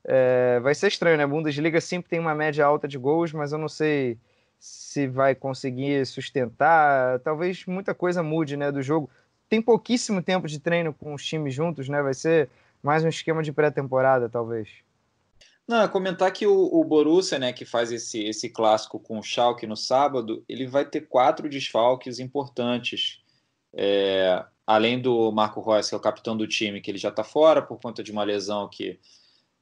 É, 0.03 0.59
vai 0.59 0.75
ser 0.75 0.89
estranho, 0.89 1.17
né? 1.17 1.25
Bundesliga 1.25 1.81
sempre 1.81 2.09
tem 2.09 2.19
uma 2.19 2.35
média 2.35 2.63
alta 2.63 2.87
de 2.87 2.99
gols, 2.99 3.33
mas 3.33 3.51
eu 3.51 3.57
não 3.57 3.69
sei 3.69 4.19
se 4.59 5.07
vai 5.07 5.33
conseguir 5.33 6.05
sustentar. 6.05 7.19
Talvez 7.21 7.65
muita 7.65 7.95
coisa 7.95 8.21
mude 8.21 8.55
né, 8.55 8.71
do 8.71 8.83
jogo. 8.83 9.09
Tem 9.49 9.59
pouquíssimo 9.59 10.21
tempo 10.21 10.47
de 10.47 10.59
treino 10.59 10.93
com 10.93 11.15
os 11.15 11.25
times 11.25 11.53
juntos, 11.53 11.89
né? 11.89 12.01
Vai 12.03 12.13
ser 12.13 12.47
mais 12.83 13.03
um 13.03 13.09
esquema 13.09 13.41
de 13.41 13.51
pré-temporada, 13.51 14.29
talvez. 14.29 14.69
Não, 15.71 15.87
comentar 15.87 16.29
que 16.33 16.45
o, 16.45 16.53
o, 16.53 16.83
Borussia, 16.83 17.39
né, 17.39 17.53
que 17.53 17.63
faz 17.63 17.93
esse, 17.93 18.21
esse 18.25 18.49
clássico 18.49 18.99
com 18.99 19.17
o 19.17 19.23
Schalke 19.23 19.65
no 19.65 19.77
sábado, 19.77 20.43
ele 20.49 20.67
vai 20.67 20.83
ter 20.83 21.07
quatro 21.07 21.47
desfalques 21.47 22.19
importantes. 22.19 23.23
É, 23.73 24.43
além 24.67 25.01
do 25.01 25.31
Marco 25.31 25.61
Reus, 25.61 25.87
que 25.87 25.95
é 25.95 25.97
o 25.97 26.01
capitão 26.01 26.35
do 26.35 26.45
time, 26.45 26.81
que 26.81 26.91
ele 26.91 26.97
já 26.97 27.07
está 27.07 27.23
fora 27.23 27.61
por 27.61 27.79
conta 27.79 28.03
de 28.03 28.11
uma 28.11 28.25
lesão 28.25 28.67
que 28.67 28.99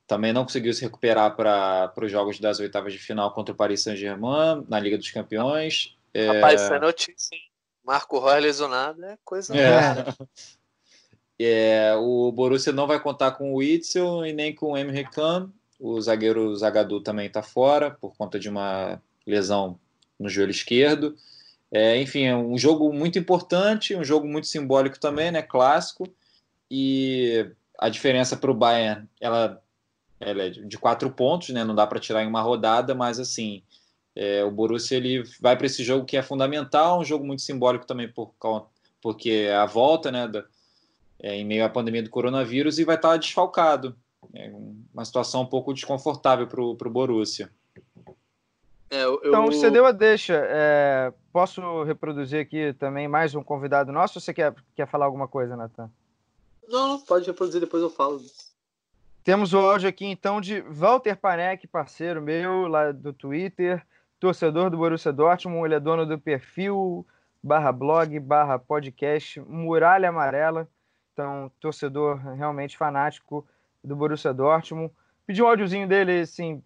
também 0.07 0.33
não 0.33 0.45
conseguiu 0.45 0.73
se 0.73 0.81
recuperar 0.81 1.35
para 1.35 1.93
os 2.01 2.11
jogos 2.11 2.39
das 2.39 2.59
oitavas 2.59 2.91
de 2.91 2.97
final 2.97 3.31
contra 3.31 3.53
o 3.53 3.55
Paris 3.55 3.83
Saint-Germain 3.83 4.65
na 4.67 4.79
Liga 4.79 4.97
dos 4.97 5.11
Campeões. 5.11 5.95
É... 6.11 6.25
Rapaz, 6.25 6.63
isso 6.63 6.73
é 6.73 6.79
notícia, 6.79 7.35
hein? 7.35 7.41
Marco 7.85 8.19
Reus 8.19 8.41
lesionado 8.41 9.05
é 9.05 9.15
coisa 9.23 9.55
é. 9.55 10.05
é. 11.39 11.95
o 11.97 12.31
Borussia 12.31 12.73
não 12.73 12.87
vai 12.87 12.99
contar 12.99 13.33
com 13.33 13.53
o 13.53 13.57
Witzel 13.57 14.25
e 14.25 14.33
nem 14.33 14.55
com 14.55 14.71
o 14.71 14.77
Emre 14.77 15.03
Can 15.05 15.53
o 15.79 15.99
zagueiro 16.01 16.55
Zagadou 16.55 17.01
também 17.01 17.27
está 17.27 17.41
fora 17.41 17.91
por 17.91 18.15
conta 18.17 18.37
de 18.39 18.49
uma 18.49 19.01
lesão 19.25 19.79
no 20.19 20.29
joelho 20.29 20.51
esquerdo. 20.51 21.15
É, 21.71 22.01
enfim, 22.01 22.23
é 22.25 22.35
um 22.35 22.57
jogo 22.57 22.91
muito 22.93 23.17
importante, 23.17 23.95
um 23.95 24.03
jogo 24.03 24.27
muito 24.27 24.47
simbólico 24.47 24.99
também, 24.99 25.31
né? 25.31 25.41
Clássico. 25.41 26.07
E 26.69 27.49
a 27.77 27.89
diferença 27.89 28.35
para 28.35 28.51
o 28.51 28.53
Bayern, 28.55 29.07
ela, 29.21 29.61
ela, 30.19 30.43
é 30.43 30.49
de 30.49 30.77
quatro 30.77 31.09
pontos, 31.11 31.49
né? 31.49 31.63
Não 31.63 31.75
dá 31.75 31.87
para 31.87 31.99
tirar 31.99 32.23
em 32.23 32.27
uma 32.27 32.41
rodada, 32.41 32.93
mas 32.93 33.19
assim, 33.19 33.63
É, 34.15 34.43
o 34.43 34.51
Borussia 34.51 34.97
ele 34.97 35.23
vai 35.39 35.55
para 35.55 35.67
esse 35.67 35.81
jogo 35.83 36.05
que 36.05 36.17
é 36.17 36.21
fundamental, 36.21 36.99
um 36.99 37.05
jogo 37.05 37.23
muito 37.25 37.41
simbólico 37.41 37.85
também 37.85 38.11
por, 38.11 38.33
porque 39.01 39.47
é 39.47 39.55
a 39.55 39.65
volta, 39.65 40.11
né, 40.11 40.27
da, 40.27 40.43
é, 41.21 41.35
em 41.37 41.45
meio 41.45 41.63
à 41.63 41.69
pandemia 41.69 42.03
do 42.03 42.09
coronavírus 42.09 42.79
e 42.79 42.83
vai 42.83 42.95
estar 42.97 43.15
desfalcado. 43.17 43.95
É 44.33 44.51
uma 44.93 45.05
situação 45.05 45.41
um 45.41 45.45
pouco 45.45 45.73
desconfortável 45.73 46.47
para 46.47 46.61
o 46.61 46.91
Borussia. 46.91 47.49
É, 48.89 49.03
eu... 49.03 49.21
Então, 49.23 49.45
você 49.45 49.69
deu 49.69 49.85
a 49.85 49.91
deixa. 49.91 50.33
É, 50.47 51.13
posso 51.31 51.83
reproduzir 51.83 52.41
aqui 52.41 52.73
também 52.73 53.07
mais 53.07 53.35
um 53.35 53.43
convidado 53.43 53.91
nosso 53.91 54.17
ou 54.17 54.21
você 54.21 54.33
quer, 54.33 54.53
quer 54.75 54.87
falar 54.87 55.05
alguma 55.05 55.27
coisa, 55.27 55.55
Natan? 55.55 55.91
Não, 56.67 56.99
pode 57.01 57.25
reproduzir, 57.25 57.61
depois 57.61 57.81
eu 57.81 57.89
falo. 57.89 58.21
Temos 59.23 59.53
o 59.53 59.59
áudio 59.59 59.89
aqui, 59.89 60.05
então, 60.05 60.41
de 60.41 60.61
Walter 60.61 61.15
Panek, 61.15 61.67
parceiro 61.67 62.21
meu 62.21 62.67
lá 62.67 62.91
do 62.91 63.13
Twitter, 63.13 63.85
torcedor 64.19 64.69
do 64.69 64.77
Borussia 64.77 65.11
Dortmund, 65.13 65.65
ele 65.65 65.75
é 65.75 65.79
dono 65.79 66.05
do 66.05 66.17
perfil 66.17 67.05
barra 67.41 67.71
blog, 67.71 68.19
barra 68.19 68.59
podcast 68.59 69.39
Muralha 69.41 70.09
Amarela, 70.09 70.67
então, 71.13 71.51
torcedor 71.59 72.17
realmente 72.35 72.77
fanático 72.77 73.45
do 73.83 73.95
Borussia 73.95 74.33
Dortmund. 74.33 74.93
Pedi 75.25 75.41
um 75.41 75.47
áudiozinho 75.47 75.87
dele, 75.87 76.21
assim, 76.21 76.63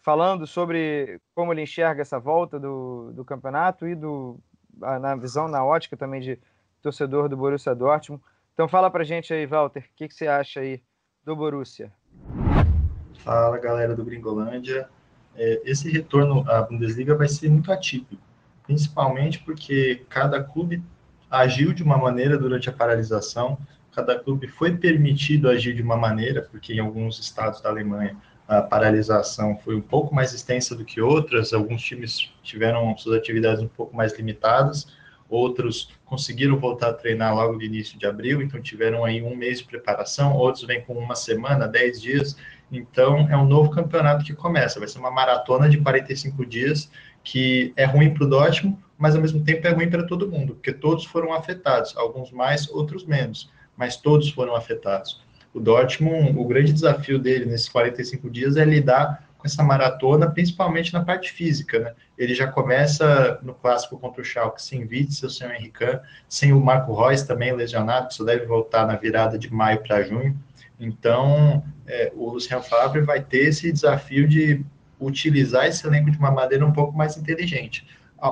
falando 0.00 0.46
sobre 0.46 1.20
como 1.34 1.52
ele 1.52 1.62
enxerga 1.62 2.02
essa 2.02 2.18
volta 2.18 2.60
do, 2.60 3.12
do 3.12 3.24
campeonato 3.24 3.86
e 3.86 3.94
do, 3.94 4.38
na 4.78 5.16
visão, 5.16 5.48
na 5.48 5.64
ótica 5.64 5.96
também 5.96 6.20
de 6.20 6.38
torcedor 6.82 7.28
do 7.28 7.36
Borussia 7.36 7.74
Dortmund. 7.74 8.22
Então 8.52 8.68
fala 8.68 8.90
pra 8.90 9.02
gente 9.02 9.32
aí, 9.32 9.46
Walter, 9.46 9.80
o 9.80 9.96
que, 9.96 10.08
que 10.08 10.14
você 10.14 10.28
acha 10.28 10.60
aí 10.60 10.80
do 11.24 11.34
Borussia? 11.34 11.92
Fala, 13.18 13.58
galera 13.58 13.96
do 13.96 14.04
Gringolândia. 14.04 14.88
É, 15.34 15.62
esse 15.64 15.90
retorno 15.90 16.48
à 16.48 16.62
Bundesliga 16.62 17.16
vai 17.16 17.26
ser 17.26 17.48
muito 17.48 17.72
atípico, 17.72 18.22
principalmente 18.64 19.42
porque 19.42 20.04
cada 20.08 20.44
clube 20.44 20.82
agiu 21.40 21.72
de 21.72 21.82
uma 21.82 21.96
maneira 21.96 22.38
durante 22.38 22.68
a 22.68 22.72
paralisação, 22.72 23.58
cada 23.92 24.18
clube 24.18 24.48
foi 24.48 24.76
permitido 24.76 25.48
agir 25.48 25.74
de 25.74 25.82
uma 25.82 25.96
maneira, 25.96 26.42
porque 26.42 26.74
em 26.74 26.80
alguns 26.80 27.18
estados 27.18 27.60
da 27.60 27.68
Alemanha 27.68 28.16
a 28.46 28.60
paralisação 28.60 29.56
foi 29.56 29.74
um 29.74 29.80
pouco 29.80 30.14
mais 30.14 30.34
extensa 30.34 30.74
do 30.74 30.84
que 30.84 31.00
outras, 31.00 31.52
alguns 31.52 31.82
times 31.82 32.30
tiveram 32.42 32.94
suas 32.96 33.16
atividades 33.16 33.62
um 33.62 33.68
pouco 33.68 33.96
mais 33.96 34.16
limitadas, 34.16 34.86
outros 35.28 35.90
conseguiram 36.04 36.58
voltar 36.58 36.90
a 36.90 36.92
treinar 36.92 37.34
logo 37.34 37.54
no 37.54 37.62
início 37.62 37.98
de 37.98 38.06
abril, 38.06 38.42
então 38.42 38.60
tiveram 38.60 39.04
aí 39.04 39.22
um 39.22 39.34
mês 39.34 39.58
de 39.58 39.64
preparação, 39.64 40.36
outros 40.36 40.64
vêm 40.64 40.82
com 40.82 40.92
uma 40.92 41.14
semana, 41.14 41.66
dez 41.66 42.00
dias, 42.00 42.36
então 42.70 43.28
é 43.30 43.36
um 43.36 43.46
novo 43.46 43.70
campeonato 43.70 44.24
que 44.24 44.34
começa, 44.34 44.78
vai 44.78 44.88
ser 44.88 44.98
uma 44.98 45.10
maratona 45.10 45.68
de 45.68 45.78
45 45.78 46.44
dias, 46.44 46.90
que 47.22 47.72
é 47.76 47.84
ruim 47.84 48.12
para 48.12 48.24
o 48.24 48.28
Dortmund, 48.28 48.78
mas 49.04 49.14
ao 49.14 49.20
mesmo 49.20 49.44
tempo 49.44 49.66
é 49.66 49.70
ruim 49.70 49.90
para 49.90 50.06
todo 50.06 50.30
mundo, 50.30 50.54
porque 50.54 50.72
todos 50.72 51.04
foram 51.04 51.34
afetados, 51.34 51.94
alguns 51.94 52.30
mais, 52.30 52.70
outros 52.70 53.04
menos, 53.04 53.50
mas 53.76 53.98
todos 53.98 54.30
foram 54.30 54.56
afetados. 54.56 55.20
O 55.52 55.60
Dortmund, 55.60 56.38
o 56.38 56.44
grande 56.46 56.72
desafio 56.72 57.18
dele 57.18 57.44
nesses 57.44 57.68
45 57.68 58.30
dias 58.30 58.56
é 58.56 58.64
lidar 58.64 59.28
com 59.36 59.46
essa 59.46 59.62
maratona, 59.62 60.30
principalmente 60.30 60.90
na 60.94 61.04
parte 61.04 61.32
física, 61.32 61.78
né? 61.78 61.92
Ele 62.16 62.34
já 62.34 62.46
começa 62.46 63.38
no 63.42 63.52
clássico 63.52 63.98
contra 63.98 64.22
o 64.22 64.24
Schalke 64.24 64.62
sem 64.62 64.86
Witzel, 64.86 65.28
sem 65.28 65.48
o 65.48 65.52
Henrique, 65.52 66.00
sem 66.26 66.54
o 66.54 66.60
Marco 66.60 66.94
Reus 66.94 67.24
também 67.24 67.52
lesionado, 67.52 68.08
que 68.08 68.14
só 68.14 68.24
deve 68.24 68.46
voltar 68.46 68.86
na 68.86 68.96
virada 68.96 69.38
de 69.38 69.52
maio 69.52 69.82
para 69.82 70.02
junho. 70.02 70.34
Então, 70.80 71.62
é, 71.86 72.10
o 72.16 72.30
Lucian 72.30 72.62
Favre 72.62 73.02
vai 73.02 73.20
ter 73.20 73.48
esse 73.48 73.70
desafio 73.70 74.26
de 74.26 74.64
utilizar 74.98 75.66
esse 75.66 75.86
elenco 75.86 76.10
de 76.10 76.16
uma 76.16 76.30
maneira 76.30 76.64
um 76.64 76.72
pouco 76.72 76.96
mais 76.96 77.18
inteligente. 77.18 77.86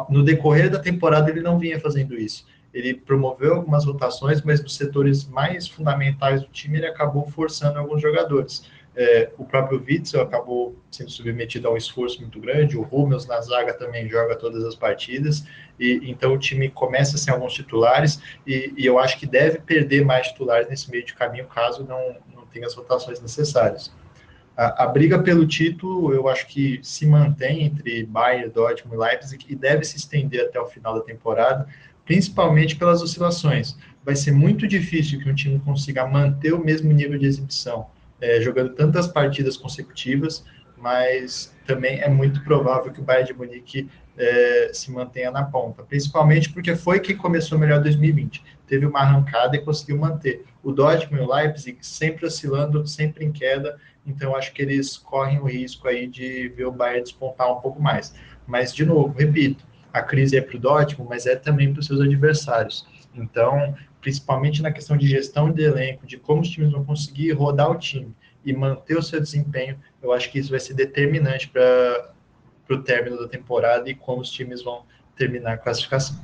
No 0.08 0.22
decorrer 0.22 0.70
da 0.70 0.78
temporada, 0.78 1.30
ele 1.30 1.40
não 1.40 1.58
vinha 1.58 1.80
fazendo 1.80 2.14
isso 2.14 2.46
ele 2.72 2.94
promoveu 2.94 3.54
algumas 3.54 3.84
rotações, 3.84 4.40
mas 4.42 4.62
nos 4.62 4.76
setores 4.76 5.26
mais 5.28 5.68
fundamentais 5.68 6.40
do 6.42 6.48
time 6.48 6.78
ele 6.78 6.86
acabou 6.86 7.26
forçando 7.26 7.78
alguns 7.78 8.00
jogadores. 8.00 8.64
É, 8.94 9.30
o 9.38 9.44
próprio 9.44 9.82
Witzel 9.86 10.20
acabou 10.20 10.76
sendo 10.90 11.10
submetido 11.10 11.66
a 11.66 11.72
um 11.72 11.76
esforço 11.78 12.20
muito 12.20 12.38
grande, 12.38 12.76
o 12.76 12.86
Hummels 12.90 13.26
na 13.26 13.40
zaga 13.40 13.72
também 13.72 14.06
joga 14.08 14.36
todas 14.36 14.64
as 14.64 14.74
partidas, 14.74 15.46
e 15.80 16.00
então 16.04 16.34
o 16.34 16.38
time 16.38 16.68
começa 16.68 17.16
sem 17.16 17.32
alguns 17.32 17.54
titulares, 17.54 18.20
e, 18.46 18.72
e, 18.76 18.84
eu 18.84 18.98
acho 18.98 19.18
que 19.18 19.26
deve 19.26 19.60
perder 19.60 20.04
mais 20.04 20.28
titulares 20.28 20.68
nesse 20.68 20.90
meio 20.90 21.04
de 21.06 21.14
caminho, 21.14 21.46
caso 21.46 21.84
não, 21.84 22.16
não 22.34 22.44
tenha 22.46 22.66
as 22.66 22.74
rotações 22.74 23.18
necessárias. 23.20 23.90
A, 24.56 24.84
a, 24.84 24.86
briga 24.86 25.18
pelo 25.18 25.46
título, 25.46 26.12
eu 26.12 26.28
acho 26.28 26.46
que 26.46 26.78
se 26.82 27.06
mantém 27.06 27.64
entre 27.64 28.04
Bayern, 28.04 28.50
Dortmund 28.50 28.96
e 28.96 28.98
Leipzig, 28.98 29.46
e 29.48 29.56
deve 29.56 29.84
se 29.84 29.96
estender 29.96 30.44
até 30.44 30.60
o 30.60 30.66
final 30.66 30.94
da 30.94 31.00
temporada, 31.00 31.66
principalmente 32.04 32.76
pelas 32.76 33.02
oscilações. 33.02 33.76
Vai 34.04 34.14
ser 34.14 34.32
muito 34.32 34.66
difícil 34.66 35.20
que 35.20 35.30
um 35.30 35.34
time 35.34 35.58
consiga 35.60 36.06
manter 36.06 36.52
o 36.52 36.62
mesmo 36.62 36.92
nível 36.92 37.18
de 37.18 37.26
exibição, 37.26 37.86
é, 38.20 38.40
jogando 38.40 38.74
tantas 38.74 39.06
partidas 39.06 39.56
consecutivas, 39.56 40.44
mas 40.76 41.54
também 41.66 42.00
é 42.00 42.08
muito 42.08 42.42
provável 42.42 42.92
que 42.92 43.00
o 43.00 43.04
Bayern 43.04 43.28
de 43.28 43.38
Munique 43.38 43.88
é, 44.18 44.70
se 44.72 44.90
mantenha 44.90 45.30
na 45.30 45.44
ponta, 45.44 45.82
principalmente 45.82 46.52
porque 46.52 46.74
foi 46.74 47.00
quem 47.00 47.16
começou 47.16 47.58
melhor 47.58 47.80
2020. 47.80 48.44
Teve 48.72 48.86
uma 48.86 49.00
arrancada 49.00 49.54
e 49.54 49.60
conseguiu 49.60 49.98
manter. 49.98 50.46
O 50.62 50.72
Dortmund 50.72 51.22
e 51.22 51.26
o 51.26 51.30
Leipzig 51.30 51.76
sempre 51.82 52.24
oscilando, 52.24 52.86
sempre 52.86 53.22
em 53.22 53.30
queda, 53.30 53.78
então 54.06 54.34
acho 54.34 54.50
que 54.54 54.62
eles 54.62 54.96
correm 54.96 55.38
o 55.38 55.44
risco 55.44 55.86
aí 55.86 56.06
de 56.06 56.48
ver 56.48 56.64
o 56.64 56.72
Bayern 56.72 57.02
despontar 57.02 57.52
um 57.52 57.60
pouco 57.60 57.82
mais. 57.82 58.14
Mas, 58.46 58.74
de 58.74 58.86
novo, 58.86 59.12
repito, 59.12 59.62
a 59.92 60.00
crise 60.00 60.38
é 60.38 60.40
para 60.40 60.56
o 60.56 60.58
Dortmund, 60.58 61.06
mas 61.10 61.26
é 61.26 61.36
também 61.36 61.70
para 61.70 61.80
os 61.80 61.86
seus 61.86 62.00
adversários. 62.00 62.86
Então, 63.14 63.74
principalmente 64.00 64.62
na 64.62 64.72
questão 64.72 64.96
de 64.96 65.06
gestão 65.06 65.52
de 65.52 65.62
elenco, 65.62 66.06
de 66.06 66.16
como 66.16 66.40
os 66.40 66.48
times 66.48 66.72
vão 66.72 66.82
conseguir 66.82 67.30
rodar 67.32 67.70
o 67.70 67.78
time 67.78 68.16
e 68.42 68.54
manter 68.54 68.96
o 68.96 69.02
seu 69.02 69.20
desempenho, 69.20 69.78
eu 70.02 70.14
acho 70.14 70.32
que 70.32 70.38
isso 70.38 70.48
vai 70.48 70.60
ser 70.60 70.72
determinante 70.72 71.46
para 71.46 72.10
o 72.70 72.78
término 72.78 73.18
da 73.18 73.28
temporada 73.28 73.90
e 73.90 73.94
como 73.94 74.22
os 74.22 74.30
times 74.30 74.62
vão 74.62 74.86
terminar 75.14 75.52
a 75.52 75.58
classificação. 75.58 76.16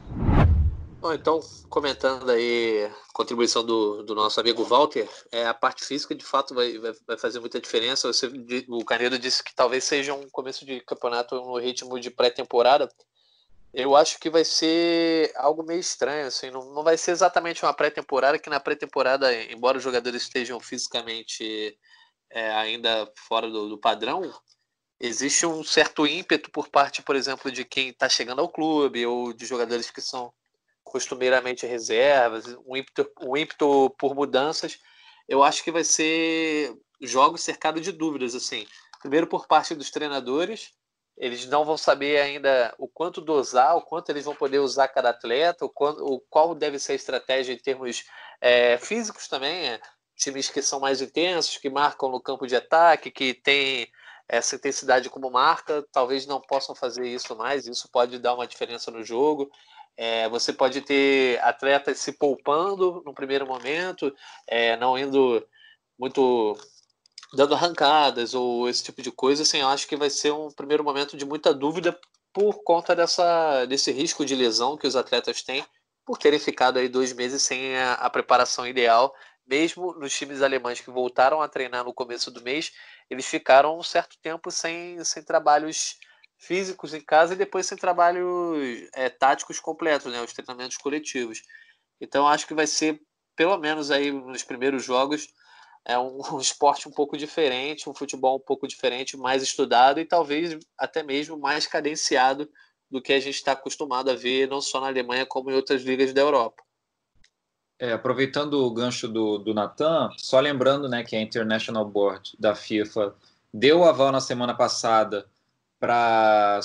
Bom, 1.01 1.13
então, 1.13 1.41
comentando 1.69 2.29
aí 2.29 2.85
a 2.87 3.13
contribuição 3.13 3.65
do, 3.65 4.03
do 4.03 4.17
nosso 4.17 4.41
amigo 4.41 4.65
Walter, 4.65 5.09
é, 5.31 5.47
a 5.47 5.55
parte 5.55 5.85
física 5.85 6.13
de 6.13 6.25
fato 6.25 6.55
vai, 6.55 6.77
vai, 6.79 6.93
vai 7.07 7.17
fazer 7.17 7.39
muita 7.39 7.61
diferença. 7.61 8.13
Você, 8.13 8.27
o 8.69 8.85
Canedo 8.85 9.17
disse 9.17 9.45
que 9.45 9.55
talvez 9.55 9.85
seja 9.85 10.13
um 10.13 10.29
começo 10.29 10.67
de 10.67 10.81
campeonato 10.81 11.37
no 11.37 11.57
ritmo 11.57 12.01
de 12.01 12.11
pré-temporada, 12.11 12.89
eu 13.73 13.95
acho 13.95 14.19
que 14.19 14.29
vai 14.29 14.45
ser 14.45 15.33
algo 15.37 15.63
meio 15.63 15.79
estranho, 15.79 16.27
assim, 16.27 16.51
não, 16.51 16.73
não 16.75 16.83
vai 16.83 16.97
ser 16.97 17.13
exatamente 17.13 17.65
uma 17.65 17.75
pré-temporada, 17.75 18.39
que 18.39 18.51
na 18.51 18.59
pré-temporada, 18.59 19.33
embora 19.53 19.79
os 19.79 19.85
jogadores 19.85 20.23
estejam 20.23 20.59
fisicamente 20.59 21.79
é, 22.31 22.51
ainda 22.55 23.09
fora 23.29 23.49
do, 23.49 23.69
do, 23.69 23.79
padrão, 23.79 24.33
existe 24.99 25.47
um 25.47 25.63
certo 25.63 26.07
ímpeto 26.07 26.51
por 26.51 26.69
parte, 26.69 27.03
por 27.03 27.15
exemplo, 27.15 27.53
de 27.53 27.65
quem 27.65 27.91
está 27.91 28.09
chegando 28.09 28.41
ao 28.41 28.49
clube, 28.49 29.07
ou 29.07 29.33
de 29.33 29.47
jogadores 29.47 29.91
que 29.91 30.01
são 30.01 30.33
costumeiramente 30.89 31.67
reservas, 31.67 32.47
um 32.67 32.77
ímpeto, 32.77 33.11
um 33.21 33.37
ímpeto 33.37 33.95
por 33.99 34.15
mudanças. 34.15 34.79
Eu 35.29 35.43
acho 35.43 35.63
que 35.63 35.71
vai 35.71 35.85
ser 35.85 36.75
jogos 37.01 37.43
cercados 37.43 37.83
de 37.83 37.93
dúvidas, 37.93 38.35
assim. 38.35 38.67
Primeiro 39.01 39.27
por 39.27 39.47
parte 39.47 39.75
dos 39.75 39.91
treinadores, 39.91 40.73
eles 41.17 41.47
não 41.47 41.65
vão 41.65 41.77
saber 41.77 42.21
ainda 42.21 42.75
o 42.79 42.89
quanto 42.89 43.21
dosar, 43.21 43.77
o 43.77 43.83
quanto 43.83 44.11
eles 44.11 44.25
vão 44.25 44.35
poder 44.35 44.59
usar 44.61 44.89
cada 44.89 45.11
atleta, 45.11 45.65
o, 45.65 45.73
o 45.77 46.21
qual 46.31 46.55
deve 46.55 46.79
ser 46.79 46.93
a 46.93 46.97
estratégia 46.97 47.53
em 47.53 47.59
termos 47.59 48.05
é, 48.41 48.79
físicos 48.79 49.29
também. 49.29 49.69
É, 49.69 49.81
times 50.17 50.51
que 50.51 50.61
são 50.61 50.81
mais 50.81 51.01
intensos, 51.01 51.57
que 51.57 51.71
marcam 51.71 52.11
no 52.11 52.21
campo 52.21 52.47
de 52.47 52.57
ataque, 52.57 53.11
que 53.11 53.35
tem 53.35 53.89
essa 54.29 54.57
intensidade 54.57 55.09
como 55.09 55.31
marca, 55.31 55.85
talvez 55.91 56.27
não 56.27 56.41
possam 56.41 56.75
fazer 56.75 57.07
isso 57.07 57.35
mais. 57.37 57.67
Isso 57.67 57.89
pode 57.91 58.19
dar 58.19 58.35
uma 58.35 58.47
diferença 58.47 58.91
no 58.91 59.03
jogo. 59.03 59.51
É, 60.01 60.29
você 60.29 60.53
pode 60.53 60.81
ter 60.83 61.43
atletas 61.43 61.99
se 61.99 62.13
poupando 62.13 63.03
no 63.05 63.13
primeiro 63.13 63.45
momento, 63.45 64.15
é, 64.47 64.77
não 64.77 64.97
indo 64.97 65.45
muito 65.99 66.57
dando 67.35 67.55
arrancadas 67.55 68.33
ou 68.33 68.69
esse 68.69 68.85
tipo 68.85 69.03
de 69.03 69.11
coisa, 69.11 69.43
assim, 69.43 69.59
eu 69.59 69.67
acho 69.67 69.89
que 69.89 69.97
vai 69.97 70.09
ser 70.09 70.31
um 70.31 70.53
primeiro 70.53 70.85
momento 70.85 71.17
de 71.17 71.25
muita 71.25 71.53
dúvida 71.53 71.99
por 72.33 72.63
conta 72.63 72.95
dessa, 72.95 73.65
desse 73.67 73.91
risco 73.91 74.25
de 74.25 74.37
lesão 74.37 74.77
que 74.77 74.87
os 74.87 74.95
atletas 74.95 75.43
têm 75.43 75.67
por 76.07 76.17
terem 76.17 76.39
ficado 76.39 76.79
aí 76.79 76.89
dois 76.89 77.13
meses 77.13 77.43
sem 77.43 77.77
a, 77.77 77.95
a 77.95 78.09
preparação 78.09 78.67
ideal. 78.67 79.13
Mesmo 79.45 79.93
nos 79.95 80.17
times 80.17 80.43
alemães 80.43 80.81
que 80.81 80.91
voltaram 80.91 81.43
a 81.43 81.49
treinar 81.49 81.85
no 81.85 81.93
começo 81.93 82.31
do 82.31 82.41
mês, 82.41 82.71
eles 83.11 83.27
ficaram 83.27 83.77
um 83.77 83.83
certo 83.83 84.17
tempo 84.23 84.51
sem, 84.51 85.03
sem 85.05 85.25
trabalhos 85.25 85.97
físicos 86.39 86.95
em 86.95 87.01
casa 87.01 87.35
e 87.35 87.37
depois 87.37 87.67
sem 87.67 87.77
trabalhos 87.77 88.89
é, 88.95 89.09
táticos 89.09 89.59
completos, 89.59 90.11
né, 90.13 90.23
os 90.23 90.33
treinamentos 90.33 90.77
coletivos. 90.77 91.43
Então 92.01 92.27
acho 92.27 92.47
que 92.47 92.55
vai 92.55 92.67
ser, 92.67 93.01
pelo 93.37 93.59
menos 93.59 93.91
aí 93.91 94.13
nos 94.13 94.45
primeiros 94.45 94.85
jogos, 94.85 95.29
é 95.85 95.99
um, 95.99 96.21
um, 96.33 96.39
esporte 96.39 96.89
um 96.89 96.93
pouco 96.93 97.17
diferente, 97.17 97.91
um 97.91 97.95
futebol 97.95 98.37
um 98.37 98.45
pouco 98.47 98.69
diferente, 98.69 99.17
mais 99.17 99.43
estudado 99.43 99.99
e 99.99 100.05
talvez 100.05 100.57
até 100.79 101.03
mesmo 101.03 101.37
mais 101.37 101.67
cadenciado 101.67 102.49
do 102.91 103.03
que 103.03 103.13
a 103.13 103.21
gente 103.21 103.35
está 103.35 103.53
acostumado 103.53 104.11
a 104.11 104.15
ver, 104.15 104.49
não 104.49 104.61
só 104.61 104.81
na 104.81 104.87
Alemanha, 104.87 105.27
como 105.27 105.51
em 105.51 105.55
outras 105.55 105.83
ligas 105.83 106.13
da 106.15 106.23
Europa. 106.23 106.63
É, 107.79 107.93
aproveitando 107.93 108.55
o 108.55 108.71
gancho 108.73 109.07
do, 109.07 109.39
do 109.39 109.55
Natan, 109.55 110.11
só 110.17 110.41
lembrando 110.41 110.89
né, 110.89 111.05
que 111.05 111.15
a 111.15 111.21
International 111.21 111.85
Board 111.85 112.33
da 112.39 112.55
FIFA 112.55 113.15
deu 113.53 113.81
o 113.81 113.85
aval 113.85 114.11
na 114.11 114.21
semana 114.21 114.55
passada 114.55 115.29
para 115.79 116.61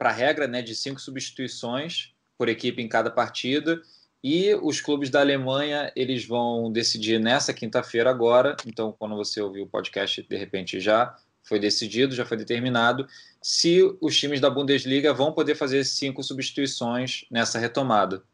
a 0.00 0.12
regra 0.12 0.46
né, 0.46 0.62
de 0.62 0.74
cinco 0.74 1.00
substituições 1.00 2.12
por 2.36 2.48
equipe 2.48 2.82
em 2.82 2.88
cada 2.88 3.10
partida. 3.10 3.80
E 4.22 4.54
os 4.56 4.80
clubes 4.80 5.08
da 5.08 5.20
Alemanha 5.20 5.92
eles 5.94 6.26
vão 6.26 6.70
decidir 6.70 7.20
nessa 7.20 7.54
quinta-feira 7.54 8.10
agora. 8.10 8.56
Então, 8.66 8.94
quando 8.98 9.14
você 9.14 9.40
ouvir 9.40 9.62
o 9.62 9.68
podcast, 9.68 10.22
de 10.22 10.36
repente 10.36 10.80
já 10.80 11.16
foi 11.46 11.60
decidido, 11.60 12.14
já 12.14 12.26
foi 12.26 12.36
determinado, 12.36 13.06
se 13.40 13.80
os 14.00 14.18
times 14.18 14.40
da 14.40 14.50
Bundesliga 14.50 15.14
vão 15.14 15.32
poder 15.32 15.54
fazer 15.54 15.84
cinco 15.84 16.22
substituições 16.22 17.24
nessa 17.30 17.58
retomada. 17.58 18.24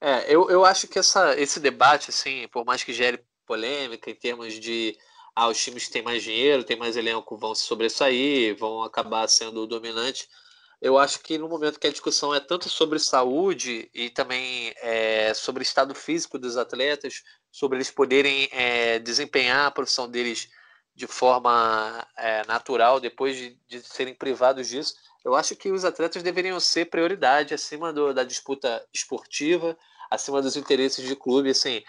É, 0.00 0.34
eu, 0.34 0.48
eu 0.50 0.64
acho 0.64 0.88
que 0.88 0.98
essa, 0.98 1.38
esse 1.38 1.60
debate, 1.60 2.08
assim, 2.08 2.48
por 2.48 2.64
mais 2.64 2.82
que 2.82 2.92
gere 2.92 3.20
polêmica 3.46 4.10
em 4.10 4.14
termos 4.14 4.58
de 4.58 4.96
ah, 5.36 5.48
os 5.48 5.62
times 5.62 5.84
que 5.84 5.92
têm 5.92 6.02
mais 6.02 6.22
dinheiro, 6.22 6.64
têm 6.64 6.78
mais 6.78 6.96
elenco, 6.96 7.36
vão 7.36 7.54
se 7.54 7.64
sobressair, 7.64 8.56
vão 8.56 8.82
acabar 8.82 9.28
sendo 9.28 9.66
dominantes. 9.66 10.26
Eu 10.80 10.98
acho 10.98 11.20
que 11.20 11.36
no 11.36 11.46
momento 11.48 11.78
que 11.78 11.86
a 11.86 11.90
discussão 11.90 12.34
é 12.34 12.40
tanto 12.40 12.70
sobre 12.70 12.98
saúde 12.98 13.90
e 13.94 14.08
também 14.08 14.72
é, 14.78 15.34
sobre 15.34 15.62
estado 15.62 15.94
físico 15.94 16.38
dos 16.38 16.56
atletas, 16.56 17.22
sobre 17.52 17.76
eles 17.76 17.90
poderem 17.90 18.48
é, 18.50 18.98
desempenhar 18.98 19.66
a 19.66 19.70
profissão 19.70 20.08
deles 20.08 20.48
de 20.94 21.06
forma 21.06 22.06
é, 22.16 22.46
natural 22.46 22.98
depois 22.98 23.36
de, 23.36 23.58
de, 23.68 23.82
serem 23.82 24.14
privados 24.14 24.68
disso, 24.68 24.94
eu 25.22 25.34
acho 25.34 25.54
que 25.54 25.70
os 25.70 25.84
atletas 25.84 26.22
deveriam 26.22 26.58
ser 26.58 26.86
prioridade 26.86 27.52
acima 27.52 27.92
do, 27.92 28.14
da 28.14 28.24
disputa 28.24 28.82
esportiva, 28.90 29.76
acima 30.10 30.40
dos 30.40 30.56
interesses 30.56 31.06
de 31.06 31.14
clube. 31.14 31.50
Assim, 31.50 31.82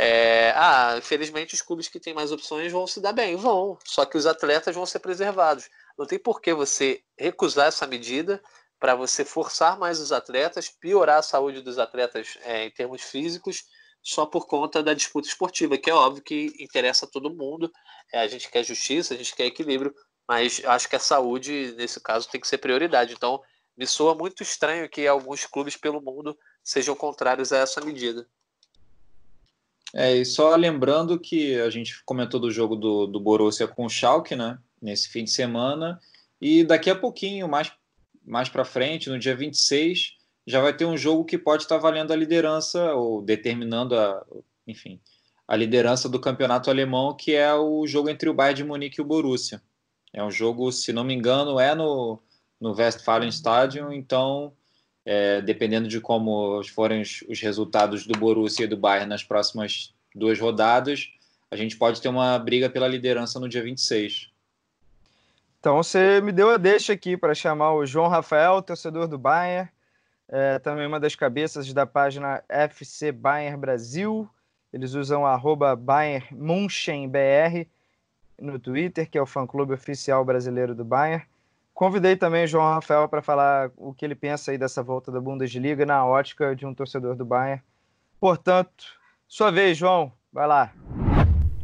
é, 0.00 0.52
ah, 0.54 0.94
infelizmente 0.96 1.54
os 1.54 1.60
clubes 1.60 1.88
que 1.88 1.98
têm 1.98 2.14
mais 2.14 2.30
opções 2.30 2.70
vão 2.70 2.86
se 2.86 3.00
dar 3.00 3.12
bem, 3.12 3.34
vão. 3.34 3.76
Só 3.84 4.04
que 4.04 4.16
os 4.16 4.26
atletas 4.26 4.72
vão 4.72 4.86
ser 4.86 5.00
preservados. 5.00 5.68
Não 5.98 6.06
tem 6.06 6.20
por 6.20 6.40
que 6.40 6.54
você 6.54 7.02
recusar 7.18 7.66
essa 7.66 7.84
medida 7.84 8.40
para 8.78 8.94
você 8.94 9.24
forçar 9.24 9.76
mais 9.76 9.98
os 9.98 10.12
atletas, 10.12 10.68
piorar 10.68 11.18
a 11.18 11.22
saúde 11.22 11.62
dos 11.62 11.80
atletas 11.80 12.38
é, 12.42 12.66
em 12.66 12.70
termos 12.70 13.02
físicos, 13.02 13.64
só 14.00 14.24
por 14.24 14.46
conta 14.46 14.84
da 14.84 14.94
disputa 14.94 15.26
esportiva, 15.26 15.76
que 15.76 15.90
é 15.90 15.94
óbvio 15.94 16.22
que 16.22 16.54
interessa 16.60 17.04
a 17.04 17.08
todo 17.08 17.34
mundo. 17.34 17.68
É, 18.12 18.20
a 18.20 18.28
gente 18.28 18.48
quer 18.48 18.62
justiça, 18.62 19.14
a 19.14 19.16
gente 19.16 19.34
quer 19.34 19.46
equilíbrio, 19.46 19.92
mas 20.28 20.62
acho 20.64 20.88
que 20.88 20.94
a 20.94 21.00
saúde, 21.00 21.74
nesse 21.76 22.00
caso, 22.00 22.28
tem 22.30 22.40
que 22.40 22.46
ser 22.46 22.58
prioridade. 22.58 23.14
Então, 23.14 23.42
me 23.76 23.84
soa 23.84 24.14
muito 24.14 24.44
estranho 24.44 24.88
que 24.88 25.08
alguns 25.08 25.44
clubes 25.44 25.76
pelo 25.76 26.00
mundo 26.00 26.38
sejam 26.62 26.94
contrários 26.94 27.52
a 27.52 27.58
essa 27.58 27.80
medida. 27.80 28.24
É, 29.94 30.16
e 30.16 30.24
só 30.24 30.54
lembrando 30.54 31.18
que 31.18 31.58
a 31.60 31.70
gente 31.70 32.02
comentou 32.04 32.38
do 32.38 32.50
jogo 32.50 32.76
do, 32.76 33.06
do 33.06 33.20
Borussia 33.20 33.66
com 33.66 33.86
o 33.86 33.88
Schalke, 33.88 34.36
né, 34.36 34.58
nesse 34.80 35.08
fim 35.08 35.24
de 35.24 35.30
semana, 35.30 35.98
e 36.40 36.62
daqui 36.62 36.90
a 36.90 36.94
pouquinho, 36.94 37.48
mais, 37.48 37.72
mais 38.24 38.48
para 38.48 38.64
frente, 38.64 39.08
no 39.08 39.18
dia 39.18 39.34
26, 39.34 40.16
já 40.46 40.60
vai 40.60 40.74
ter 40.74 40.84
um 40.84 40.96
jogo 40.96 41.24
que 41.24 41.38
pode 41.38 41.62
estar 41.62 41.78
valendo 41.78 42.12
a 42.12 42.16
liderança, 42.16 42.94
ou 42.94 43.22
determinando 43.22 43.98
a, 43.98 44.24
enfim, 44.66 45.00
a 45.46 45.56
liderança 45.56 46.08
do 46.08 46.20
campeonato 46.20 46.70
alemão, 46.70 47.16
que 47.16 47.34
é 47.34 47.52
o 47.54 47.86
jogo 47.86 48.10
entre 48.10 48.28
o 48.28 48.34
Bayern 48.34 48.56
de 48.56 48.64
Munique 48.64 49.00
e 49.00 49.02
o 49.02 49.06
Borussia. 49.06 49.62
É 50.12 50.22
um 50.22 50.30
jogo, 50.30 50.70
se 50.70 50.92
não 50.92 51.04
me 51.04 51.14
engano, 51.14 51.58
é 51.58 51.74
no, 51.74 52.22
no 52.60 52.74
Westfalenstadion, 52.74 53.92
então 53.92 54.52
é, 55.10 55.40
dependendo 55.40 55.88
de 55.88 56.02
como 56.02 56.62
forem 56.64 57.00
os, 57.00 57.24
os, 57.26 57.40
resultados 57.40 58.06
do 58.06 58.18
Borussia 58.18 58.64
e 58.64 58.68
do 58.68 58.76
Bayern 58.76 59.08
nas 59.08 59.24
próximas 59.24 59.94
duas 60.14 60.38
rodadas, 60.38 61.08
a 61.50 61.56
gente 61.56 61.78
pode 61.78 62.02
ter 62.02 62.10
uma 62.10 62.38
briga 62.38 62.68
pela 62.68 62.86
liderança 62.86 63.40
no 63.40 63.48
dia 63.48 63.62
26. 63.62 64.30
Então 65.58 65.82
você 65.82 66.20
me 66.20 66.30
deu 66.30 66.50
a 66.50 66.58
deixa 66.58 66.92
aqui 66.92 67.16
para 67.16 67.34
chamar 67.34 67.72
o 67.72 67.86
João 67.86 68.06
Rafael, 68.06 68.60
torcedor 68.60 69.08
do 69.08 69.16
Bayern, 69.16 69.70
é, 70.28 70.58
também 70.58 70.86
uma 70.86 71.00
das 71.00 71.14
cabeças 71.14 71.72
da 71.72 71.86
página 71.86 72.44
FC 72.46 73.10
Bayern 73.10 73.56
Brasil. 73.56 74.28
Eles 74.70 74.92
usam 74.92 75.24
arroba 75.24 75.74
Bayern 75.74 76.26
BR 76.30 77.66
no 78.38 78.58
Twitter, 78.58 79.08
que 79.08 79.16
é 79.16 79.22
o 79.22 79.26
fã-clube 79.26 79.72
oficial 79.72 80.22
brasileiro 80.22 80.74
do 80.74 80.84
Bayern. 80.84 81.24
Convidei 81.78 82.16
também 82.16 82.42
o 82.42 82.48
João 82.48 82.74
Rafael 82.74 83.08
para 83.08 83.22
falar 83.22 83.70
o 83.76 83.94
que 83.94 84.04
ele 84.04 84.16
pensa 84.16 84.50
aí 84.50 84.58
dessa 84.58 84.82
volta 84.82 85.12
da 85.12 85.20
Bundesliga 85.20 85.86
na 85.86 86.04
ótica 86.04 86.56
de 86.56 86.66
um 86.66 86.74
torcedor 86.74 87.14
do 87.14 87.24
Bayern. 87.24 87.62
Portanto, 88.18 88.84
sua 89.28 89.52
vez, 89.52 89.78
João, 89.78 90.12
vai 90.32 90.48
lá. 90.48 90.72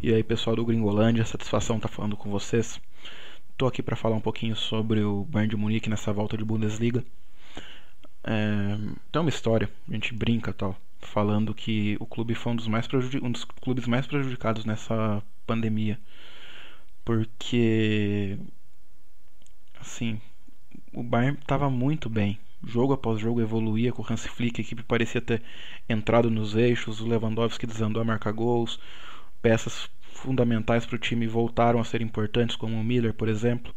E 0.00 0.14
aí, 0.14 0.22
pessoal 0.22 0.54
do 0.54 0.64
Gringolândia, 0.64 1.24
satisfação 1.24 1.78
estar 1.78 1.88
tá 1.88 1.94
falando 1.96 2.16
com 2.16 2.30
vocês. 2.30 2.80
Estou 3.50 3.66
aqui 3.66 3.82
para 3.82 3.96
falar 3.96 4.14
um 4.14 4.20
pouquinho 4.20 4.54
sobre 4.54 5.02
o 5.02 5.24
Bayern 5.24 5.50
de 5.50 5.56
Munique 5.56 5.90
nessa 5.90 6.12
volta 6.12 6.36
de 6.36 6.44
Bundesliga. 6.44 7.04
É, 8.22 8.78
tem 9.10 9.20
uma 9.20 9.28
história, 9.28 9.68
a 9.90 9.94
gente 9.94 10.14
brinca 10.14 10.52
tal, 10.52 10.76
falando 11.00 11.52
que 11.52 11.96
o 11.98 12.06
clube 12.06 12.36
foi 12.36 12.52
um 12.52 12.56
dos 12.56 12.68
mais, 12.68 12.86
um 13.20 13.32
dos 13.32 13.42
clubes 13.44 13.88
mais 13.88 14.06
prejudicados 14.06 14.64
nessa 14.64 15.20
pandemia. 15.44 15.98
Porque 17.04 18.38
assim, 19.84 20.20
o 20.92 21.02
Bayern 21.02 21.38
estava 21.38 21.70
muito 21.70 22.08
bem. 22.08 22.38
Jogo 22.66 22.94
após 22.94 23.20
jogo 23.20 23.42
evoluía 23.42 23.92
com 23.92 24.02
o 24.02 24.06
Hans 24.08 24.26
Flick, 24.26 24.60
a 24.60 24.64
equipe 24.64 24.82
parecia 24.82 25.20
ter 25.20 25.42
entrado 25.88 26.30
nos 26.30 26.56
eixos, 26.56 27.00
o 27.00 27.06
Lewandowski 27.06 27.66
desandou 27.66 28.00
a 28.00 28.04
marcar 28.04 28.32
gols, 28.32 28.80
peças 29.42 29.90
fundamentais 30.12 30.86
para 30.86 30.96
o 30.96 30.98
time 30.98 31.26
voltaram 31.26 31.78
a 31.78 31.84
ser 31.84 32.00
importantes, 32.00 32.56
como 32.56 32.74
o 32.74 32.82
Miller, 32.82 33.12
por 33.12 33.28
exemplo. 33.28 33.74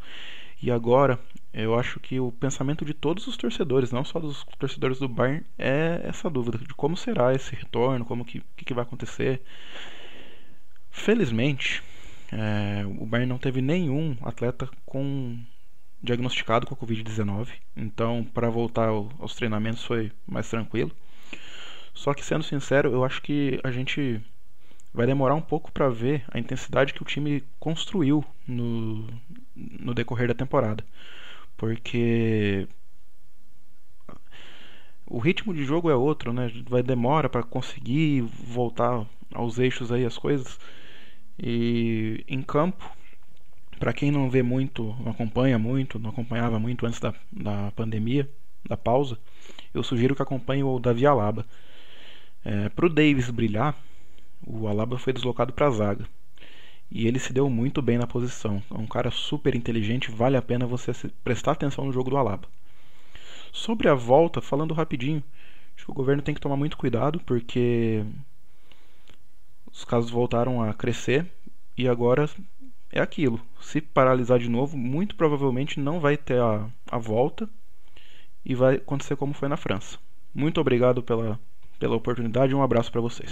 E 0.61 0.71
agora, 0.71 1.19
eu 1.53 1.77
acho 1.77 1.99
que 1.99 2.19
o 2.19 2.31
pensamento 2.31 2.85
de 2.85 2.93
todos 2.93 3.27
os 3.27 3.35
torcedores, 3.35 3.91
não 3.91 4.05
só 4.05 4.19
dos 4.19 4.45
torcedores 4.57 4.99
do 4.99 5.09
Bayern, 5.09 5.45
é 5.57 6.01
essa 6.05 6.29
dúvida 6.29 6.57
de 6.57 6.73
como 6.73 6.95
será 6.95 7.33
esse 7.33 7.53
retorno, 7.53 8.05
como 8.05 8.23
que, 8.23 8.41
que, 8.55 8.63
que 8.63 8.73
vai 8.73 8.83
acontecer. 8.83 9.41
Felizmente, 10.89 11.83
é, 12.31 12.85
o 12.85 13.05
Bayern 13.05 13.29
não 13.29 13.37
teve 13.37 13.61
nenhum 13.61 14.15
atleta 14.21 14.69
com 14.85 15.37
diagnosticado 16.01 16.67
com 16.67 16.75
a 16.75 16.77
Covid-19, 16.77 17.49
então 17.75 18.25
para 18.33 18.49
voltar 18.49 18.89
ao, 18.89 19.11
aos 19.19 19.35
treinamentos 19.35 19.83
foi 19.83 20.11
mais 20.27 20.49
tranquilo. 20.49 20.91
Só 21.93 22.13
que, 22.13 22.23
sendo 22.23 22.43
sincero, 22.43 22.91
eu 22.91 23.03
acho 23.03 23.21
que 23.21 23.59
a 23.63 23.71
gente 23.71 24.21
vai 24.93 25.07
demorar 25.07 25.35
um 25.35 25.41
pouco 25.41 25.71
para 25.71 25.89
ver 25.89 26.23
a 26.31 26.39
intensidade 26.39 26.93
que 26.93 27.01
o 27.01 27.05
time 27.05 27.43
construiu 27.59 28.23
no, 28.47 29.07
no 29.55 29.93
decorrer 29.93 30.27
da 30.27 30.33
temporada. 30.33 30.83
Porque 31.55 32.67
o 35.05 35.19
ritmo 35.19 35.53
de 35.53 35.63
jogo 35.63 35.89
é 35.89 35.95
outro, 35.95 36.33
né? 36.33 36.51
Vai 36.69 36.83
demora 36.83 37.29
para 37.29 37.43
conseguir 37.43 38.21
voltar 38.21 39.05
aos 39.33 39.57
eixos 39.57 39.91
aí 39.91 40.05
as 40.05 40.17
coisas. 40.17 40.59
E 41.39 42.23
em 42.27 42.41
campo 42.41 42.96
para 43.77 43.93
quem 43.93 44.11
não 44.11 44.29
vê 44.29 44.43
muito, 44.43 44.95
não 45.03 45.11
acompanha 45.11 45.57
muito, 45.57 45.99
não 45.99 46.09
acompanhava 46.09 46.59
muito 46.59 46.85
antes 46.85 46.99
da, 46.99 47.13
da 47.31 47.71
pandemia, 47.71 48.29
da 48.67 48.75
pausa, 48.75 49.17
eu 49.73 49.83
sugiro 49.83 50.15
que 50.15 50.21
acompanhe 50.21 50.63
o 50.63 50.79
Davi 50.79 51.05
Alaba. 51.05 51.45
É, 52.43 52.69
para 52.69 52.85
o 52.85 52.89
Davis 52.89 53.29
brilhar, 53.29 53.75
o 54.45 54.67
Alaba 54.67 54.97
foi 54.97 55.13
deslocado 55.13 55.53
para 55.53 55.67
a 55.67 55.71
zaga. 55.71 56.05
E 56.89 57.07
ele 57.07 57.19
se 57.19 57.33
deu 57.33 57.49
muito 57.49 57.81
bem 57.81 57.97
na 57.97 58.07
posição. 58.07 58.63
É 58.71 58.77
um 58.77 58.87
cara 58.87 59.11
super 59.11 59.55
inteligente, 59.55 60.09
vale 60.09 60.37
a 60.37 60.41
pena 60.41 60.65
você 60.65 60.91
prestar 61.23 61.51
atenção 61.51 61.85
no 61.85 61.93
jogo 61.93 62.09
do 62.09 62.17
Alaba. 62.17 62.47
Sobre 63.51 63.89
a 63.89 63.93
volta, 63.93 64.41
falando 64.41 64.73
rapidinho, 64.73 65.23
acho 65.75 65.85
que 65.85 65.91
o 65.91 65.95
governo 65.95 66.21
tem 66.21 66.33
que 66.33 66.41
tomar 66.41 66.55
muito 66.55 66.77
cuidado 66.77 67.19
porque 67.25 68.03
os 69.71 69.83
casos 69.83 70.09
voltaram 70.09 70.61
a 70.61 70.73
crescer 70.73 71.25
e 71.77 71.87
agora 71.87 72.29
é 72.91 72.99
aquilo. 72.99 73.39
Se 73.61 73.81
paralisar 73.81 74.39
de 74.39 74.49
novo, 74.49 74.77
muito 74.77 75.15
provavelmente 75.15 75.79
não 75.79 75.99
vai 75.99 76.17
ter 76.17 76.39
a, 76.39 76.67
a 76.89 76.97
volta 76.97 77.49
e 78.45 78.55
vai 78.55 78.75
acontecer 78.75 79.15
como 79.15 79.33
foi 79.33 79.47
na 79.47 79.57
França. 79.57 79.97
Muito 80.33 80.61
obrigado 80.61 81.03
pela, 81.03 81.39
pela 81.79 81.95
oportunidade 81.95 82.55
um 82.55 82.61
abraço 82.61 82.91
para 82.91 83.01
vocês. 83.01 83.31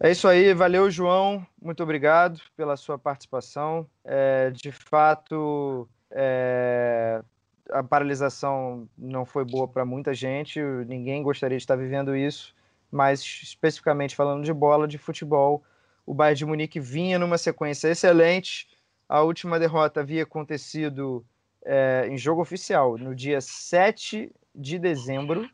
É 0.00 0.10
isso 0.10 0.26
aí, 0.26 0.54
valeu, 0.54 0.90
João. 0.90 1.46
Muito 1.60 1.82
obrigado 1.82 2.40
pela 2.56 2.76
sua 2.76 2.98
participação. 2.98 3.86
É, 4.04 4.50
de 4.50 4.72
fato, 4.72 5.86
é, 6.10 7.22
a 7.70 7.82
paralisação 7.82 8.88
não 8.96 9.24
foi 9.24 9.44
boa 9.44 9.68
para 9.68 9.84
muita 9.84 10.14
gente, 10.14 10.60
ninguém 10.86 11.22
gostaria 11.22 11.58
de 11.58 11.62
estar 11.62 11.76
vivendo 11.76 12.16
isso. 12.16 12.54
mas 12.90 13.20
especificamente 13.20 14.16
falando 14.16 14.42
de 14.42 14.52
bola, 14.52 14.88
de 14.88 14.98
futebol, 14.98 15.62
o 16.06 16.14
Bayern 16.14 16.38
de 16.38 16.46
Munique 16.46 16.80
vinha 16.80 17.18
numa 17.18 17.38
sequência 17.38 17.88
excelente. 17.88 18.68
A 19.08 19.22
última 19.22 19.58
derrota 19.58 20.00
havia 20.00 20.22
acontecido 20.22 21.24
é, 21.64 22.06
em 22.08 22.16
jogo 22.16 22.40
oficial 22.40 22.96
no 22.96 23.14
dia 23.14 23.40
7 23.40 24.32
de 24.54 24.78
dezembro 24.78 25.48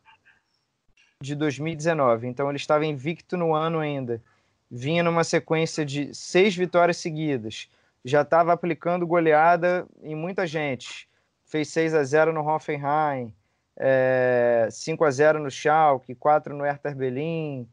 de 1.21 1.35
2019. 1.35 2.27
Então 2.27 2.49
ele 2.49 2.57
estava 2.57 2.87
invicto 2.87 3.37
no 3.37 3.55
ano 3.55 3.79
ainda. 3.79 4.23
Vinha 4.71 5.03
numa 5.03 5.25
sequência 5.25 5.85
de 5.85 6.15
seis 6.15 6.57
vitórias 6.57 6.97
seguidas. 6.97 7.69
Já 8.05 8.23
estava 8.23 8.53
aplicando 8.53 9.07
goleada 9.07 9.87
em 10.03 10.15
muita 10.15 10.47
gente. 10.47 11.09
Fez 11.45 11.69
6 11.69 11.95
a 11.95 12.03
0 12.03 12.33
no 12.33 12.47
Hoffenheim, 12.47 13.33
é, 13.77 14.69
5 14.71 15.05
a 15.05 15.11
0 15.11 15.39
no 15.39 15.51
Schalke, 15.51 16.15
4 16.15 16.57
no 16.57 16.65
Hertha 16.65 16.93
Berlin. 16.93 17.69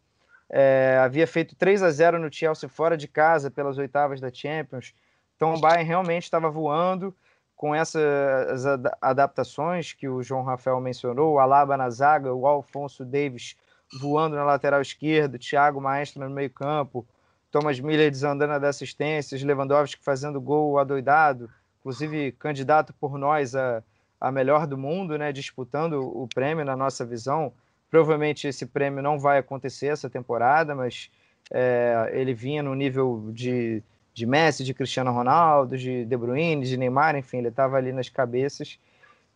É, 0.56 1.00
havia 1.02 1.26
feito 1.26 1.56
3 1.56 1.82
a 1.82 1.90
0 1.90 2.20
no 2.20 2.32
Chelsea 2.32 2.70
fora 2.70 2.96
de 2.96 3.08
casa 3.08 3.50
pelas 3.50 3.80
oitavas 3.80 4.22
da 4.22 4.32
Champions. 4.32 4.94
Então 5.36 5.56
o 5.56 5.60
Bayern 5.60 5.84
realmente 5.84 6.26
estava 6.26 6.48
voando 6.48 7.12
com 7.56 7.74
essas 7.74 8.64
adaptações 9.02 9.94
que 9.94 10.08
o 10.08 10.22
João 10.22 10.44
Rafael 10.44 10.80
mencionou, 10.80 11.34
o 11.34 11.40
Alaba 11.40 11.76
na 11.76 11.90
zaga, 11.90 12.32
o 12.32 12.46
Alfonso 12.46 13.04
Davis 13.04 13.56
voando 14.00 14.36
na 14.36 14.44
lateral 14.44 14.80
esquerda, 14.80 15.38
o 15.38 15.40
Thiago 15.40 15.82
Maestro 15.82 16.24
no 16.24 16.30
meio 16.30 16.52
campo, 16.52 17.04
Thomas 17.50 17.80
Miller 17.80 18.12
desandando 18.12 18.60
das 18.60 18.76
assistências, 18.76 19.42
Lewandowski 19.42 20.04
fazendo 20.04 20.40
gol 20.40 20.78
adoidado, 20.78 21.50
inclusive 21.80 22.32
candidato 22.34 22.94
por 22.94 23.18
nós 23.18 23.56
a, 23.56 23.82
a 24.22 24.32
melhor 24.32 24.68
do 24.68 24.78
mundo, 24.78 25.18
né, 25.18 25.32
disputando 25.32 25.94
o 25.94 26.28
prêmio 26.28 26.64
na 26.64 26.76
nossa 26.76 27.04
visão. 27.04 27.52
Provavelmente 27.94 28.48
esse 28.48 28.66
prêmio 28.66 29.04
não 29.04 29.20
vai 29.20 29.38
acontecer 29.38 29.86
essa 29.86 30.10
temporada, 30.10 30.74
mas 30.74 31.12
é, 31.52 32.10
ele 32.12 32.34
vinha 32.34 32.64
no 32.64 32.74
nível 32.74 33.30
de 33.32 33.84
de 34.12 34.26
Messi, 34.26 34.64
de 34.64 34.74
Cristiano 34.74 35.12
Ronaldo, 35.12 35.78
de 35.78 36.04
De 36.04 36.18
Bruyne, 36.18 36.66
de 36.66 36.76
Neymar, 36.76 37.16
enfim, 37.16 37.38
ele 37.38 37.50
estava 37.50 37.78
ali 37.78 37.92
nas 37.92 38.10
cabeças. 38.10 38.80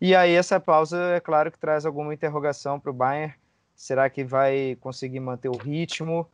E 0.00 0.12
aí 0.12 0.32
essa 0.34 0.58
pausa, 0.58 0.98
é 1.14 1.20
claro 1.20 1.52
que 1.52 1.58
traz 1.58 1.86
alguma 1.86 2.12
interrogação 2.12 2.80
para 2.80 2.90
o 2.90 2.92
Bayern. 2.92 3.32
Será 3.76 4.10
que 4.10 4.24
vai 4.24 4.76
conseguir 4.80 5.20
manter 5.20 5.48
o 5.48 5.56
ritmo? 5.56 6.28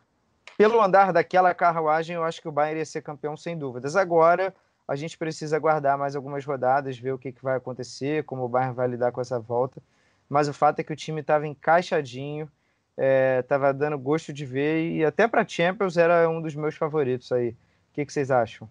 Pelo 0.56 0.80
andar 0.80 1.12
daquela 1.12 1.52
carruagem, 1.52 2.16
eu 2.16 2.24
acho 2.24 2.40
que 2.40 2.48
o 2.48 2.52
Bayern 2.52 2.78
ia 2.78 2.86
ser 2.86 3.02
campeão 3.02 3.36
sem 3.36 3.58
dúvidas. 3.58 3.96
Agora, 3.96 4.54
a 4.88 4.96
gente 4.96 5.18
precisa 5.18 5.56
aguardar 5.56 5.98
mais 5.98 6.16
algumas 6.16 6.42
rodadas, 6.42 6.98
ver 6.98 7.12
o 7.12 7.18
que, 7.18 7.32
que 7.32 7.42
vai 7.42 7.58
acontecer, 7.58 8.24
como 8.24 8.44
o 8.44 8.48
Bayern 8.48 8.74
vai 8.74 8.88
lidar 8.88 9.12
com 9.12 9.20
essa 9.20 9.38
volta. 9.38 9.82
Mas 10.28 10.48
o 10.48 10.52
fato 10.54 10.80
é 10.80 10.84
que 10.84 10.92
o 10.92 10.96
time 10.96 11.20
estava 11.20 11.46
encaixadinho, 11.46 12.50
estava 13.40 13.68
é, 13.68 13.72
dando 13.72 13.98
gosto 13.98 14.32
de 14.32 14.44
ver 14.46 14.90
e 14.92 15.04
até 15.04 15.28
para 15.28 15.46
Champions 15.46 15.96
era 15.96 16.28
um 16.28 16.40
dos 16.40 16.54
meus 16.54 16.76
favoritos 16.76 17.30
aí 17.32 17.56
que, 17.94 18.04
que 18.04 18.12
vocês 18.12 18.30
acham? 18.30 18.68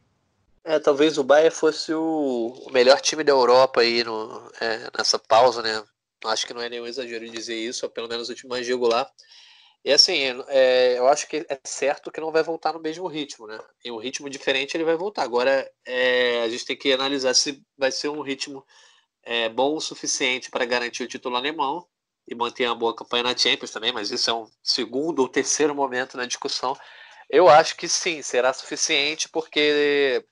É, 0.66 0.80
talvez 0.80 1.18
o 1.18 1.24
Bayern 1.24 1.56
fosse 1.56 1.94
o, 1.94 2.68
melhor 2.72 3.00
time 3.02 3.24
da 3.24 3.32
Europa 3.32 3.82
aí 3.82 4.04
no, 4.04 4.52
é, 4.60 4.90
nessa 4.98 5.18
pausa, 5.18 5.62
né? 5.62 5.84
Acho 6.26 6.46
que 6.46 6.54
não 6.54 6.62
é 6.62 6.70
nenhum 6.70 6.86
exagero 6.86 7.30
dizer 7.30 7.56
isso, 7.56 7.90
pelo 7.90 8.08
menos 8.08 8.30
o 8.30 8.36
time 8.36 8.50
mais 8.50 8.68
regular. 8.68 9.10
E 9.84 9.92
assim, 9.92 10.20
é, 10.48 10.98
eu 10.98 11.08
acho 11.08 11.28
que 11.28 11.46
é 11.50 11.60
certo 11.66 12.12
que 12.12 12.22
não 12.22 12.32
vai 12.32 12.44
voltar 12.44 12.72
no 12.72 12.80
mesmo 12.80 13.08
ritmo, 13.08 13.46
né? 13.48 13.60
Em 13.84 13.92
um 13.92 13.98
ritmo 13.98 14.30
diferente 14.30 14.76
ele 14.76 14.86
vai 14.86 14.96
voltar. 14.96 15.24
Agora 15.24 15.70
é, 15.86 16.44
a 16.44 16.50
gente 16.50 16.66
tem 16.66 16.78
que 16.78 16.94
analisar 16.94 17.34
se 17.34 17.62
vai 17.78 17.92
ser 17.92 18.08
um 18.08 18.22
ritmo 18.22 18.66
é, 19.24 19.50
bom 19.50 19.76
o 19.76 19.82
suficiente 19.82 20.50
para 20.50 20.66
garantir 20.66 21.04
o 21.04 21.08
título 21.08 21.36
alemão 21.36 21.88
e 22.28 22.36
manter 22.36 22.68
uma 22.68 22.76
boa 22.76 22.96
campanha 22.96 23.24
na 23.24 23.38
Champions 23.38 23.72
também, 23.72 23.92
mas 23.92 24.12
isso 24.12 24.30
é 24.30 24.34
um 24.34 24.48
segundo 24.62 25.20
ou 25.20 25.28
terceiro 25.28 25.76
momento 25.76 26.18
na 26.18 26.26
discussão. 26.26 26.78
Eu 27.30 27.50
acho 27.50 27.76
que 27.76 27.88
sim, 27.88 28.22
será 28.22 28.54
suficiente, 28.54 29.28
porque 29.30 30.24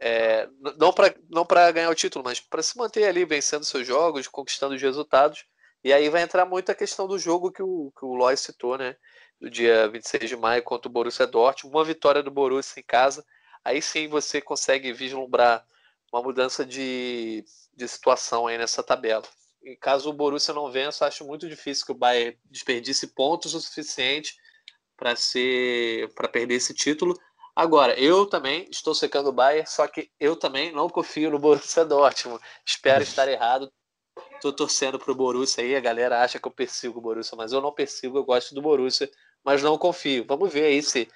é, 0.00 0.48
não 0.78 0.92
para 0.92 1.14
não 1.28 1.46
ganhar 1.72 1.90
o 1.90 1.94
título, 1.94 2.24
mas 2.24 2.40
para 2.40 2.62
se 2.62 2.76
manter 2.78 3.04
ali 3.04 3.24
vencendo 3.24 3.64
seus 3.64 3.86
jogos, 3.86 4.28
conquistando 4.28 4.74
os 4.74 4.82
resultados. 4.82 5.44
E 5.82 5.92
aí 5.92 6.08
vai 6.08 6.22
entrar 6.22 6.44
muito 6.44 6.70
a 6.70 6.74
questão 6.74 7.06
do 7.06 7.18
jogo 7.18 7.52
que 7.52 7.62
o, 7.62 7.92
que 7.98 8.04
o 8.04 8.14
Lois 8.14 8.40
citou, 8.40 8.76
né? 8.76 8.96
Do 9.40 9.48
dia 9.48 9.88
26 9.88 10.28
de 10.28 10.36
maio 10.36 10.62
contra 10.62 10.88
o 10.88 10.92
Borussia 10.92 11.26
Dortmund. 11.26 11.74
Uma 11.74 11.84
vitória 11.84 12.22
do 12.22 12.30
Borussia 12.30 12.80
em 12.80 12.84
casa. 12.84 13.24
Aí 13.64 13.80
sim 13.80 14.08
você 14.08 14.40
consegue 14.40 14.92
vislumbrar 14.92 15.64
uma 16.12 16.22
mudança 16.22 16.64
de, 16.64 17.44
de 17.74 17.88
situação 17.88 18.46
aí 18.46 18.58
nessa 18.58 18.82
tabela. 18.82 19.24
Em 19.62 19.76
caso 19.76 20.08
o 20.08 20.12
Borussia 20.12 20.54
não 20.54 20.70
vença, 20.70 21.06
acho 21.06 21.24
muito 21.24 21.48
difícil 21.48 21.84
que 21.84 21.92
o 21.92 21.96
Bayern 21.96 22.38
desperdice 22.44 23.08
pontos 23.08 23.54
o 23.54 23.60
suficiente 23.60 24.36
para 24.96 25.14
ser 25.16 26.12
para 26.14 26.28
perder 26.28 26.54
esse 26.54 26.74
título. 26.74 27.18
Agora, 27.54 27.98
eu 27.98 28.24
também 28.24 28.68
estou 28.70 28.94
secando 28.94 29.30
o 29.30 29.32
Bayern, 29.32 29.68
só 29.68 29.86
que 29.88 30.10
eu 30.20 30.36
também 30.36 30.72
não 30.72 30.88
confio 30.88 31.30
no 31.30 31.40
Borussia 31.40 31.84
Dortmund. 31.84 32.40
Espero 32.64 33.02
estar 33.02 33.28
errado. 33.28 33.68
Estou 34.34 34.52
torcendo 34.52 34.96
para 34.98 35.10
o 35.10 35.14
Borussia 35.14 35.64
aí. 35.64 35.74
A 35.74 35.80
galera 35.80 36.22
acha 36.22 36.38
que 36.38 36.46
eu 36.46 36.52
persigo 36.52 36.98
o 36.98 37.02
Borussia, 37.02 37.36
mas 37.36 37.52
eu 37.52 37.60
não 37.60 37.72
persigo. 37.72 38.16
Eu 38.16 38.24
gosto 38.24 38.54
do 38.54 38.62
Borussia, 38.62 39.10
mas 39.48 39.62
não 39.62 39.78
confio. 39.78 40.26
Vamos 40.28 40.52
ver 40.52 40.64
aí 40.64 40.82
se 40.82 41.08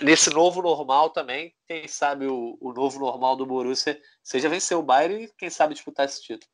nesse 0.00 0.30
novo 0.30 0.62
normal 0.62 1.10
também, 1.10 1.52
quem 1.66 1.88
sabe 1.88 2.24
o, 2.24 2.56
o 2.60 2.72
novo 2.72 3.00
normal 3.00 3.34
do 3.34 3.44
Borussia 3.44 4.00
seja 4.22 4.48
vencer 4.48 4.76
o 4.76 4.82
Bayern 4.82 5.24
e 5.24 5.30
quem 5.36 5.50
sabe 5.50 5.74
disputar 5.74 6.06
esse 6.06 6.22
título. 6.22 6.48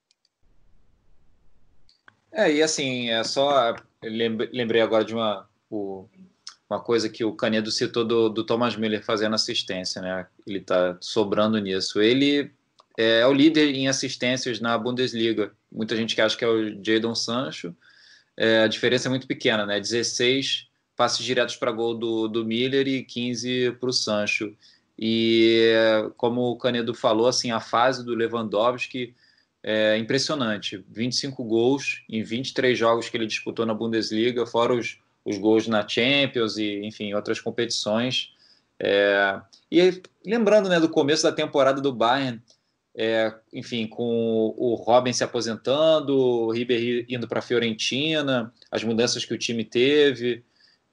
É, 2.33 2.51
e 2.51 2.63
assim, 2.63 3.11
é 3.11 3.23
só. 3.23 3.77
Lembrei 4.03 4.81
agora 4.81 5.05
de 5.05 5.15
uma. 5.15 5.47
Uma 5.71 6.81
coisa 6.81 7.09
que 7.11 7.23
o 7.23 7.35
Canedo 7.35 7.71
citou 7.71 8.05
do, 8.05 8.29
do 8.31 8.47
Thomas 8.47 8.77
Miller 8.77 9.05
fazendo 9.05 9.35
assistência, 9.35 10.01
né? 10.01 10.27
Ele 10.47 10.59
está 10.59 10.97
sobrando 11.03 11.59
nisso. 11.59 12.01
Ele 12.01 12.51
é, 12.97 13.21
é, 13.21 13.27
o 13.27 13.33
líder 13.33 13.75
em 13.75 13.89
assistências 13.89 14.59
na 14.59 14.79
Bundesliga. 14.79 15.53
Muita 15.71 15.95
gente 15.97 16.15
que 16.15 16.23
acha 16.23 16.37
que 16.37 16.45
é 16.45 16.49
o 16.49 16.83
Jadon 16.83 17.15
Sancho. 17.15 17.77
É, 18.39 18.63
a 18.63 18.69
diferença 18.69 19.09
é 19.09 19.11
muito 19.11 19.27
pequena, 19.27 19.67
né? 19.67 19.79
16 19.79 20.70
passes 21.01 21.25
diretos 21.25 21.57
para 21.57 21.73
gol 21.73 21.95
do, 21.95 22.29
do 22.29 22.45
Miller 22.45 22.87
e 22.87 23.03
15 23.03 23.73
para 23.81 23.89
o 23.89 23.93
Sancho. 23.93 24.55
E 24.99 25.73
como 26.19 26.43
o 26.43 26.59
Canedo 26.59 26.93
falou, 26.93 27.27
assim, 27.27 27.51
a 27.51 27.61
fase 27.61 28.05
do 28.05 28.15
Lewandowski 28.15 29.15
é 29.63 29.97
impressionante. 29.97 30.85
25 30.91 31.43
gols 31.45 32.03
em 32.09 32.23
23 32.23 32.79
jogos 32.79 33.09
que 33.09 33.17
ele 33.17 33.27
disputou 33.27 33.65
na 33.65 33.73
Bundesliga, 33.73 34.45
fora 34.45 34.75
os 34.75 34.99
os 35.25 35.39
gols 35.39 35.67
na 35.67 35.87
Champions 35.87 36.57
e, 36.57 36.81
enfim, 36.85 37.13
outras 37.15 37.41
competições. 37.41 38.33
É, 38.79 39.41
e 39.71 40.03
lembrando 40.25 40.69
né, 40.69 40.81
do 40.81 40.89
começo 40.89 41.23
da 41.23 41.33
temporada 41.33 41.81
do 41.81 41.93
Bayern, 41.93 42.41
é, 42.95 43.33
enfim, 43.53 43.87
com 43.87 44.55
o 44.57 44.75
Robin 44.75 45.13
se 45.13 45.23
aposentando, 45.23 46.17
o 46.17 46.51
Ribéry 46.51 47.07
indo 47.09 47.29
para 47.29 47.39
a 47.39 47.43
Fiorentina, 47.43 48.53
as 48.71 48.83
mudanças 48.83 49.25
que 49.25 49.35
o 49.35 49.39
time 49.39 49.65
teve, 49.65 50.43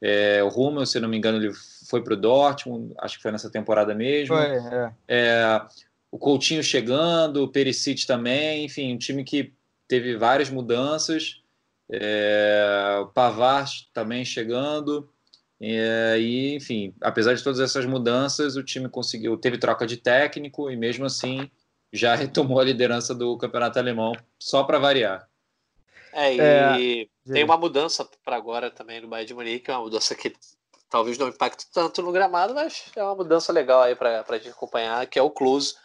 é, 0.02 0.44
o 0.44 0.48
Rummel, 0.48 0.86
se 0.86 1.00
não 1.00 1.10
me 1.10 1.18
engano, 1.18 1.38
ele 1.38 1.52
foi 1.90 2.04
para 2.04 2.14
o 2.14 2.18
Dortmund, 2.18 2.94
acho 3.00 3.18
que 3.18 3.24
foi 3.24 3.32
nessa 3.32 3.50
temporada 3.50 3.96
mesmo. 3.96 4.36
Foi, 4.36 4.46
é. 4.46 4.94
é. 5.08 5.62
o 6.12 6.18
Coutinho 6.18 6.64
chegando, 6.64 7.44
o 7.44 7.48
Perisic 7.48 8.06
também, 8.06 8.66
enfim, 8.66 8.94
um 8.94 8.98
time 8.98 9.24
que 9.24 9.54
teve 9.88 10.16
várias 10.18 10.50
mudanças 10.50 11.42
é, 11.90 13.00
o 13.02 13.08
Pavar 13.08 13.66
também 13.94 14.26
chegando. 14.26 15.10
É, 15.60 16.18
e, 16.20 16.56
enfim, 16.56 16.94
apesar 17.02 17.34
de 17.34 17.44
todas 17.44 17.60
essas 17.60 17.86
mudanças, 17.86 18.56
o 18.56 18.64
time 18.64 18.88
conseguiu, 18.88 19.38
teve 19.38 19.58
troca 19.58 19.88
de 19.88 19.98
técnico 19.98 20.70
e 20.70 20.76
mesmo 20.76 21.06
assim 21.06 21.50
já 21.92 22.14
retomou 22.16 22.60
a 22.60 22.64
liderança 22.64 23.16
do 23.16 23.38
campeonato 23.38 23.80
alemão, 23.80 24.14
só 24.38 24.64
para 24.64 24.78
variar. 24.78 25.27
É, 26.14 26.34
e 26.80 27.10
é, 27.30 27.34
tem 27.34 27.44
uma 27.44 27.58
mudança 27.58 28.08
para 28.24 28.36
agora 28.36 28.72
também 28.72 29.02
no 29.02 29.08
Bayern 29.08 29.28
de 29.28 29.34
Munique, 29.34 29.72
uma 29.72 29.82
mudança 29.82 30.16
que 30.16 30.36
talvez 30.90 31.18
não 31.18 31.28
impacte 31.28 31.68
tanto 31.72 32.02
no 32.02 32.12
gramado, 32.12 32.54
mas 32.54 32.86
é 32.96 33.04
uma 33.04 33.16
mudança 33.16 33.52
legal 33.52 33.82
aí 33.82 33.96
para 33.96 34.24
a 34.28 34.38
gente 34.38 34.50
acompanhar, 34.50 35.06
que 35.08 35.20
é 35.20 35.22
o 35.22 35.30
Klose, 35.30 35.76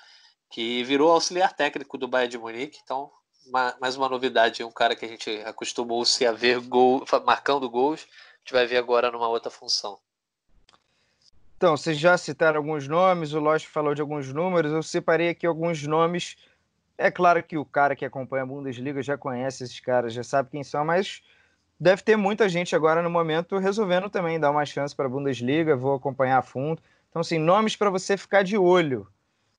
que 0.51 0.85
virou 0.85 1.11
auxiliar 1.11 1.53
técnico 1.53 1.99
do 1.99 2.09
Bayern 2.09 2.31
de 2.31 2.39
Munique, 2.39 2.79
então 2.83 3.11
uma, 3.47 3.75
mais 3.81 3.97
uma 3.97 4.09
novidade, 4.09 4.62
um 4.64 4.70
cara 4.70 4.95
que 4.95 5.05
a 5.05 5.09
gente 5.09 5.31
acostumou-se 5.45 6.25
a 6.25 6.33
ver 6.33 6.61
gol, 6.61 7.05
marcando 7.25 7.68
gols, 7.68 8.07
a 8.07 8.39
gente 8.39 8.53
vai 8.53 8.66
ver 8.66 8.77
agora 8.77 9.11
numa 9.11 9.29
outra 9.29 9.51
função. 9.51 9.99
Então, 11.57 11.77
vocês 11.77 11.97
já 11.97 12.18
citaram 12.18 12.59
alguns 12.59 12.89
nomes, 12.89 13.33
o 13.35 13.39
Lost 13.39 13.66
falou 13.66 13.95
de 13.95 14.01
alguns 14.01 14.33
números, 14.33 14.73
eu 14.73 14.83
separei 14.83 15.29
aqui 15.29 15.47
alguns 15.47 15.87
nomes. 15.87 16.37
É 16.99 17.11
claro 17.11 17.43
que 17.43 17.59
o 17.59 17.64
cara 17.64 17.97
que 17.97 18.05
acompanha 18.05 18.45
a 18.45 18.47
Bundesliga 18.47 19.03
já 19.03 19.18
conhece 19.18 19.64
esses 19.64 19.80
caras, 19.80 20.12
já 20.12 20.22
sabe 20.22 20.51
quem 20.51 20.62
são, 20.62 20.84
mas 20.84 21.22
deve 21.80 22.03
ter 22.03 22.16
muita 22.16 22.49
gente 22.49 22.76
agora 22.76 23.03
no 23.03 23.11
momento 23.11 23.59
resolvendo 23.59 24.09
também 24.11 24.38
dar 24.38 24.51
uma 24.51 24.64
chance 24.66 24.95
para 24.95 25.07
a 25.07 25.09
Bundesliga, 25.09 25.76
vou 25.76 25.95
acompanhar 25.97 26.38
a 26.38 26.43
fundo. 26.43 26.82
Então, 27.11 27.20
assim, 27.20 27.38
nomes 27.38 27.76
para 27.76 27.90
você 27.90 28.16
ficar 28.16 28.43
de 28.45 28.57
olho. 28.57 29.09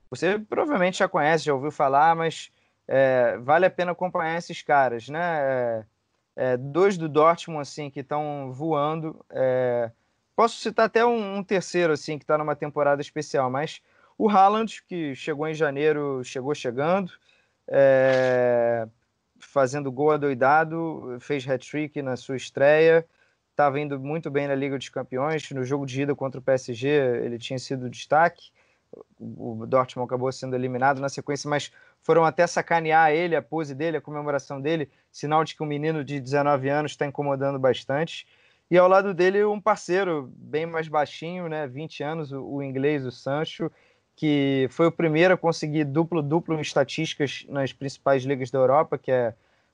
Você 0.09 0.39
provavelmente 0.39 0.99
já 0.99 1.07
conhece, 1.09 1.45
já 1.45 1.53
ouviu 1.53 1.71
falar, 1.71 2.15
mas 2.15 2.51
é, 2.87 3.37
vale 3.39 3.65
a 3.65 3.69
pena 3.71 3.91
acompanhar 3.93 4.37
esses 4.37 4.61
caras, 4.61 5.09
né? 5.09 5.19
É, 5.21 5.85
É, 6.35 6.57
dois 6.57 6.97
do 6.97 7.07
Dortmund, 7.09 7.61
assim, 7.61 7.89
que 7.91 7.99
estão 8.01 8.51
voando. 8.51 9.23
É, 9.29 9.91
posso 10.35 10.59
citar 10.59 10.87
até 10.87 11.05
um, 11.05 11.37
um 11.37 11.43
terceiro, 11.43 11.93
assim, 11.93 12.17
que 12.17 12.23
está 12.23 12.37
numa 12.37 12.55
temporada 12.55 13.01
especial, 13.01 13.49
mas 13.51 13.81
o 14.23 14.29
Haaland, 14.29 14.81
que 14.87 15.13
chegou 15.15 15.45
em 15.49 15.53
janeiro, 15.53 16.23
chegou 16.23 16.55
chegando, 16.55 17.11
é, 17.67 18.87
fazendo 19.37 19.91
gol 19.91 20.11
adoidado, 20.11 21.17
fez 21.19 21.45
hat-trick 21.45 22.01
na 22.01 22.15
sua 22.15 22.37
estreia, 22.37 23.05
estava 23.51 23.81
indo 23.81 23.99
muito 23.99 24.31
bem 24.31 24.47
na 24.47 24.55
Liga 24.55 24.77
dos 24.77 24.87
Campeões, 24.87 25.51
no 25.51 25.65
jogo 25.65 25.85
de 25.85 26.03
ida 26.03 26.15
contra 26.15 26.39
o 26.39 26.41
PSG 26.41 26.87
ele 26.87 27.37
tinha 27.37 27.59
sido 27.59 27.89
destaque, 27.89 28.49
o 29.19 29.65
Dortmund 29.65 30.07
acabou 30.07 30.31
sendo 30.31 30.55
eliminado 30.55 31.01
na 31.01 31.09
sequência, 31.09 31.49
mas 31.49 31.69
foram 32.01 32.23
até 32.23 32.47
sacanear 32.47 33.11
ele, 33.11 33.35
a 33.35 33.41
pose 33.41 33.75
dele, 33.75 33.97
a 33.97 34.01
comemoração 34.01 34.61
dele, 34.61 34.89
sinal 35.11 35.43
de 35.43 35.53
que 35.53 35.61
um 35.61 35.65
menino 35.65 36.01
de 36.01 36.21
19 36.21 36.69
anos 36.69 36.93
está 36.93 37.05
incomodando 37.05 37.59
bastante. 37.59 38.25
E 38.71 38.77
ao 38.77 38.87
lado 38.87 39.13
dele, 39.13 39.43
um 39.43 39.59
parceiro 39.59 40.31
bem 40.37 40.65
mais 40.65 40.87
baixinho, 40.87 41.49
né, 41.49 41.67
20 41.67 42.03
anos, 42.03 42.31
o, 42.31 42.41
o 42.41 42.63
inglês, 42.63 43.05
o 43.05 43.11
Sancho, 43.11 43.69
que 44.15 44.67
foi 44.69 44.87
o 44.87 44.91
primeiro 44.91 45.33
a 45.33 45.37
conseguir 45.37 45.85
duplo-duplo 45.85 46.55
em 46.55 46.61
estatísticas 46.61 47.45
nas 47.49 47.73
principais 47.73 48.23
ligas 48.23 48.51
da 48.51 48.59
Europa, 48.59 48.97
que 48.97 49.11
é 49.11 49.33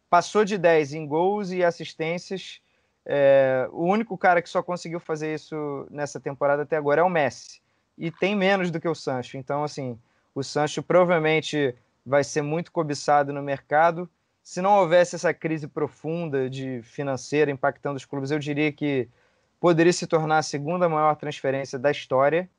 passou 0.10 0.44
de 0.44 0.58
10 0.58 0.94
em 0.94 1.08
gols 1.08 1.52
e 1.52 1.64
assistências. 1.64 2.60
É, 3.06 3.68
o 3.72 3.86
único 3.86 4.18
cara 4.18 4.42
que 4.42 4.50
só 4.50 4.62
conseguiu 4.64 5.00
fazer 5.00 5.34
isso 5.34 5.88
nessa 5.90 6.20
temporada 6.20 6.64
até 6.64 6.76
agora 6.76 7.02
é 7.02 7.04
o 7.04 7.10
Messi. 7.10 7.62
E 7.98 8.10
tem 8.10 8.36
menos 8.36 8.72
do 8.72 8.80
que 8.80 8.88
o 8.88 8.96
Sancho. 8.96 9.38
Então, 9.38 9.64
assim, 9.64 9.98
o 10.34 10.44
Sancho 10.44 10.82
provavelmente 10.82 11.76
vai 12.06 12.24
ser 12.24 12.42
muito 12.42 12.72
cobiçado 12.72 13.32
no 13.32 13.42
mercado. 13.42 14.10
Se 14.44 14.62
não 14.62 14.80
houvesse 14.80 15.16
essa 15.16 15.34
crise 15.34 15.68
profunda 15.68 16.50
de 16.50 16.82
financeira 16.82 17.52
impactando 17.52 17.98
os 17.98 18.06
clubes, 18.06 18.32
eu 18.32 18.40
diria 18.40 18.72
que 18.72 19.08
poderia 19.60 19.94
se 19.94 20.08
tornar 20.08 20.40
a 20.40 20.44
segunda 20.44 20.90
maior 20.90 21.16
transferência 21.16 21.78
da 21.78 21.92
história. 21.92 22.50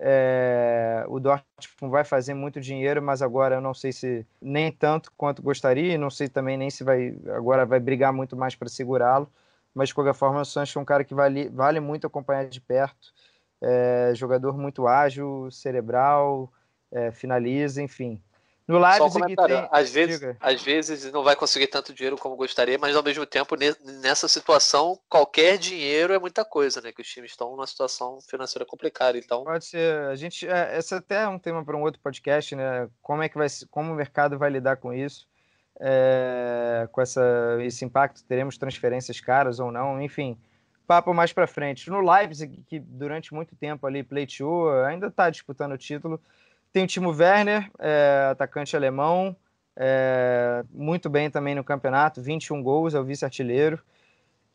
É, 0.00 1.04
o 1.08 1.18
Dortmund 1.18 1.90
vai 1.90 2.04
fazer 2.04 2.34
muito 2.34 2.60
dinheiro, 2.60 3.02
mas 3.02 3.20
agora 3.22 3.56
eu 3.56 3.60
não 3.60 3.74
sei 3.74 3.92
se 3.92 4.26
nem 4.40 4.70
tanto 4.70 5.12
quanto 5.16 5.42
gostaria, 5.42 5.98
não 5.98 6.10
sei 6.10 6.28
também 6.28 6.56
nem 6.56 6.70
se 6.70 6.84
vai 6.84 7.16
agora 7.34 7.66
vai 7.66 7.80
brigar 7.80 8.12
muito 8.12 8.36
mais 8.36 8.54
para 8.54 8.68
segurá-lo. 8.68 9.28
Mas 9.74 9.88
de 9.88 9.94
qualquer 9.94 10.14
forma, 10.14 10.40
o 10.40 10.44
Sancho 10.44 10.78
é 10.78 10.82
um 10.82 10.84
cara 10.84 11.04
que 11.04 11.14
vale, 11.14 11.48
vale 11.48 11.80
muito 11.80 12.06
acompanhar 12.06 12.46
de 12.48 12.60
perto. 12.60 13.12
É, 13.60 14.12
jogador 14.14 14.56
muito 14.56 14.86
ágil, 14.86 15.50
cerebral, 15.50 16.52
é, 16.90 17.10
finaliza, 17.12 17.82
enfim. 17.82 18.20
No 18.68 18.78
Leipzig 18.78 19.22
um 19.22 19.46
tem... 19.46 19.68
às 19.72 19.90
vezes, 19.90 20.36
às 20.38 20.62
vezes 20.62 21.10
não 21.10 21.24
vai 21.24 21.34
conseguir 21.34 21.68
tanto 21.68 21.94
dinheiro 21.94 22.18
como 22.18 22.36
gostaria, 22.36 22.76
mas 22.78 22.94
ao 22.94 23.02
mesmo 23.02 23.24
tempo 23.24 23.56
nessa 24.02 24.28
situação 24.28 25.00
qualquer 25.08 25.56
dinheiro 25.56 26.12
é 26.12 26.18
muita 26.18 26.44
coisa, 26.44 26.78
né? 26.82 26.92
Que 26.92 27.00
os 27.00 27.08
times 27.08 27.30
estão 27.30 27.50
numa 27.50 27.66
situação 27.66 28.20
financeira 28.20 28.66
complicada, 28.66 29.16
então. 29.16 29.42
Pode 29.42 29.64
ser. 29.64 30.02
A 30.08 30.14
gente, 30.14 30.46
é, 30.46 30.76
esse 30.76 30.94
até 30.94 31.22
é 31.22 31.28
um 31.28 31.38
tema 31.38 31.64
para 31.64 31.78
um 31.78 31.82
outro 31.82 31.98
podcast, 32.02 32.54
né? 32.54 32.90
Como 33.00 33.22
é 33.22 33.28
que 33.30 33.38
vai, 33.38 33.46
como 33.70 33.90
o 33.90 33.96
mercado 33.96 34.36
vai 34.36 34.50
lidar 34.50 34.76
com 34.76 34.92
isso, 34.92 35.26
é, 35.80 36.86
com 36.92 37.00
essa, 37.00 37.56
esse 37.62 37.86
impacto? 37.86 38.22
Teremos 38.24 38.58
transferências 38.58 39.18
caras 39.18 39.60
ou 39.60 39.72
não? 39.72 39.98
Enfim, 39.98 40.38
papo 40.86 41.14
mais 41.14 41.32
para 41.32 41.46
frente. 41.46 41.88
No 41.88 42.02
Leipzig, 42.02 42.62
que 42.68 42.78
durante 42.78 43.32
muito 43.32 43.56
tempo 43.56 43.86
ali 43.86 44.02
pleiteou, 44.02 44.70
ainda 44.84 45.06
está 45.06 45.30
disputando 45.30 45.72
o 45.72 45.78
título 45.78 46.20
tem 46.72 46.84
o 46.84 46.86
Timo 46.86 47.10
Werner, 47.10 47.70
é, 47.78 48.28
atacante 48.30 48.76
alemão, 48.76 49.36
é, 49.76 50.64
muito 50.70 51.08
bem 51.08 51.30
também 51.30 51.54
no 51.54 51.64
campeonato, 51.64 52.20
21 52.20 52.62
gols, 52.62 52.94
é 52.94 53.00
o 53.00 53.04
vice-artilheiro. 53.04 53.80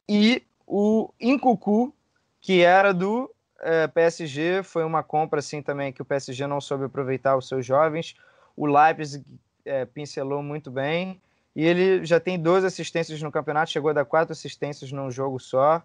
E 0.08 0.44
o 0.68 1.10
Incucu, 1.20 1.94
que 2.42 2.62
era 2.62 2.94
do 2.94 3.34
é, 3.62 3.88
PSG, 3.88 4.64
foi 4.64 4.84
uma 4.84 5.02
compra 5.02 5.40
assim 5.40 5.62
também 5.62 5.94
que 5.94 6.02
o 6.02 6.06
PSG 6.06 6.46
não 6.46 6.60
soube 6.60 6.86
aproveitar 6.86 7.38
os 7.38 7.48
seus 7.48 7.66
jovens. 7.66 8.16
O 8.56 8.66
Leipzig 8.66 9.26
é, 9.66 9.86
pincelou 9.86 10.44
muito 10.44 10.70
bem. 10.70 11.22
E 11.56 11.64
ele 11.64 12.04
já 12.04 12.20
tem 12.20 12.38
12 12.38 12.66
assistências 12.66 13.22
no 13.22 13.32
campeonato, 13.32 13.72
chegou 13.72 13.92
a 13.92 13.94
dar 13.94 14.06
quatro 14.06 14.34
assistências 14.34 14.92
num 14.92 15.10
jogo 15.10 15.40
só. 15.40 15.82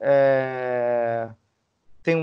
É 0.00 1.28
tem, 2.02 2.22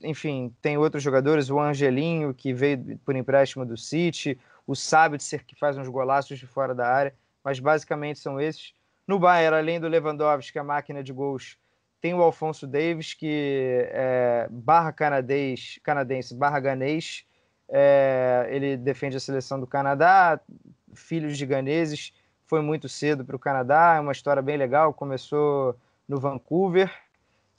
enfim, 0.00 0.54
tem 0.62 0.78
outros 0.78 1.02
jogadores, 1.02 1.50
o 1.50 1.60
Angelinho, 1.60 2.32
que 2.32 2.52
veio 2.52 2.98
por 3.04 3.14
empréstimo 3.14 3.64
do 3.66 3.76
City, 3.76 4.38
o 4.66 4.74
Sabitzer, 4.74 5.44
que 5.44 5.54
faz 5.54 5.76
uns 5.76 5.88
golaços 5.88 6.38
de 6.38 6.46
fora 6.46 6.74
da 6.74 6.88
área, 6.88 7.14
mas 7.44 7.60
basicamente 7.60 8.18
são 8.18 8.40
esses. 8.40 8.74
No 9.06 9.18
Bayern, 9.18 9.56
além 9.56 9.80
do 9.80 9.88
Lewandowski, 9.88 10.58
a 10.58 10.64
máquina 10.64 11.02
de 11.02 11.12
gols, 11.12 11.58
tem 12.00 12.14
o 12.14 12.22
Alfonso 12.22 12.66
Davis, 12.66 13.14
que 13.14 13.88
é 13.90 14.46
barra 14.50 14.92
canadense, 14.92 15.80
canadense 15.80 16.34
barra 16.34 16.60
ganês, 16.60 17.24
é, 17.68 18.48
ele 18.50 18.76
defende 18.76 19.16
a 19.16 19.20
seleção 19.20 19.58
do 19.58 19.66
Canadá, 19.66 20.40
filhos 20.94 21.36
de 21.36 21.44
ganeses, 21.44 22.12
foi 22.46 22.62
muito 22.62 22.88
cedo 22.88 23.24
para 23.24 23.36
o 23.36 23.38
Canadá, 23.38 23.96
é 23.96 24.00
uma 24.00 24.12
história 24.12 24.40
bem 24.40 24.56
legal, 24.56 24.94
começou 24.94 25.76
no 26.08 26.18
Vancouver, 26.18 26.90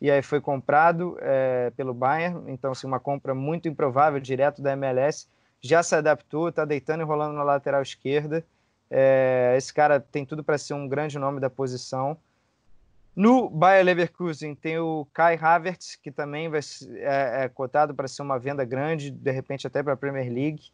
e 0.02 0.10
aí 0.10 0.22
foi 0.22 0.40
comprado 0.40 1.18
é, 1.20 1.72
pelo 1.76 1.94
Bayern, 1.94 2.50
então 2.52 2.72
assim, 2.72 2.88
uma 2.88 3.00
compra 3.00 3.36
muito 3.36 3.68
improvável, 3.68 4.20
direto 4.20 4.62
da 4.62 4.72
MLS, 4.74 5.28
já 5.62 5.84
se 5.84 5.94
adaptou, 5.94 6.50
está 6.50 6.64
deitando 6.64 7.02
e 7.02 7.04
rolando 7.04 7.34
na 7.34 7.44
lateral 7.44 7.82
esquerda, 7.82 8.46
é, 8.90 9.56
esse 9.58 9.74
cara 9.74 10.00
tem 10.00 10.26
tudo 10.26 10.44
para 10.44 10.58
ser 10.58 10.74
um 10.74 10.88
grande 10.88 11.20
nome 11.20 11.42
da 11.42 11.50
posição. 11.50 12.18
No 13.14 13.50
Bayer 13.50 13.84
Leverkusen 13.84 14.56
tem 14.56 14.80
o 14.80 15.06
Kai 15.14 15.38
Havertz, 15.40 15.96
que 15.96 16.12
também 16.12 16.48
vai, 16.48 16.62
é, 16.96 17.44
é 17.44 17.50
cotado 17.50 17.94
para 17.94 18.08
ser 18.08 18.22
uma 18.22 18.40
venda 18.40 18.64
grande, 18.64 19.12
de 19.12 19.32
repente 19.32 19.68
até 19.68 19.84
para 19.84 19.94
a 19.94 19.98
Premier 19.98 20.32
League. 20.32 20.72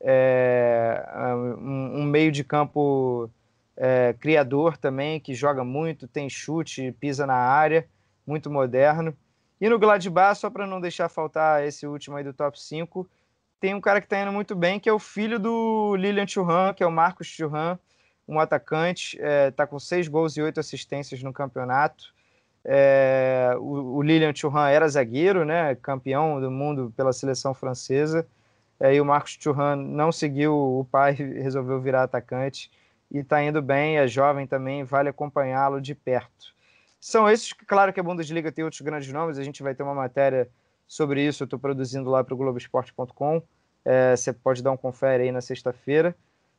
É, 0.00 1.02
um, 1.58 2.02
um, 2.02 2.04
meio 2.04 2.30
de 2.30 2.44
campo 2.44 3.28
é, 3.76 4.14
criador 4.20 4.76
também, 4.76 5.18
que 5.18 5.34
joga 5.34 5.64
muito, 5.64 6.06
tem 6.06 6.30
chute, 6.30 6.94
pisa 7.00 7.26
na 7.26 7.34
área 7.34 7.84
muito 8.28 8.50
moderno. 8.50 9.16
E 9.60 9.68
no 9.68 9.78
Gladbach, 9.78 10.38
só 10.38 10.50
para 10.50 10.66
não 10.66 10.80
deixar 10.80 11.08
faltar 11.08 11.66
esse 11.66 11.86
último 11.86 12.16
aí 12.16 12.22
do 12.22 12.32
top 12.32 12.60
5, 12.60 13.08
tem 13.58 13.74
um 13.74 13.80
cara 13.80 14.00
que 14.00 14.06
está 14.06 14.20
indo 14.20 14.32
muito 14.32 14.54
bem, 14.54 14.78
que 14.78 14.88
é 14.88 14.92
o 14.92 14.98
filho 14.98 15.38
do 15.38 15.96
Lilian 15.96 16.26
Thuram, 16.26 16.72
que 16.74 16.82
é 16.82 16.86
o 16.86 16.92
Marcos 16.92 17.34
Thuram, 17.36 17.78
um 18.28 18.38
atacante, 18.38 19.16
está 19.16 19.26
é, 19.26 19.50
tá 19.50 19.66
com 19.66 19.78
seis 19.78 20.06
gols 20.06 20.36
e 20.36 20.42
oito 20.42 20.60
assistências 20.60 21.22
no 21.22 21.32
campeonato. 21.32 22.14
É, 22.64 23.52
o, 23.58 23.96
o, 23.96 24.02
Lilian 24.02 24.32
Thuram 24.32 24.66
era 24.66 24.86
zagueiro, 24.86 25.44
né, 25.44 25.74
campeão 25.76 26.40
do 26.40 26.50
mundo 26.50 26.92
pela 26.96 27.12
seleção 27.12 27.54
francesa, 27.54 28.28
é, 28.78 28.94
e 28.94 29.00
o 29.00 29.04
Marcos 29.04 29.36
Thuram 29.36 29.74
não 29.74 30.12
seguiu 30.12 30.54
o 30.54 30.84
pai, 30.84 31.14
resolveu 31.42 31.80
virar 31.80 32.04
atacante, 32.04 32.70
e 33.10 33.18
está 33.18 33.42
indo 33.42 33.62
bem, 33.62 33.96
é 33.96 34.06
jovem 34.06 34.46
também, 34.46 34.84
vale 34.84 35.08
acompanhá-lo 35.08 35.80
de 35.80 35.94
perto. 35.94 36.57
São 37.00 37.28
esses, 37.28 37.52
claro 37.52 37.92
que 37.92 38.00
a 38.00 38.02
Bundesliga 38.02 38.50
tem 38.50 38.64
outros 38.64 38.80
grandes 38.80 39.12
nomes, 39.12 39.38
a 39.38 39.44
gente 39.44 39.62
vai 39.62 39.74
ter 39.74 39.82
uma 39.82 39.94
matéria 39.94 40.48
sobre 40.86 41.24
isso, 41.24 41.42
eu 41.42 41.46
estou 41.46 41.58
produzindo 41.58 42.10
lá 42.10 42.24
para 42.24 42.34
o 42.34 42.36
Globoesporte.com, 42.36 43.42
é, 43.84 44.16
você 44.16 44.32
pode 44.32 44.62
dar 44.62 44.72
um 44.72 44.76
confere 44.76 45.24
aí 45.24 45.32
na 45.32 45.40
sexta-feira. 45.40 46.16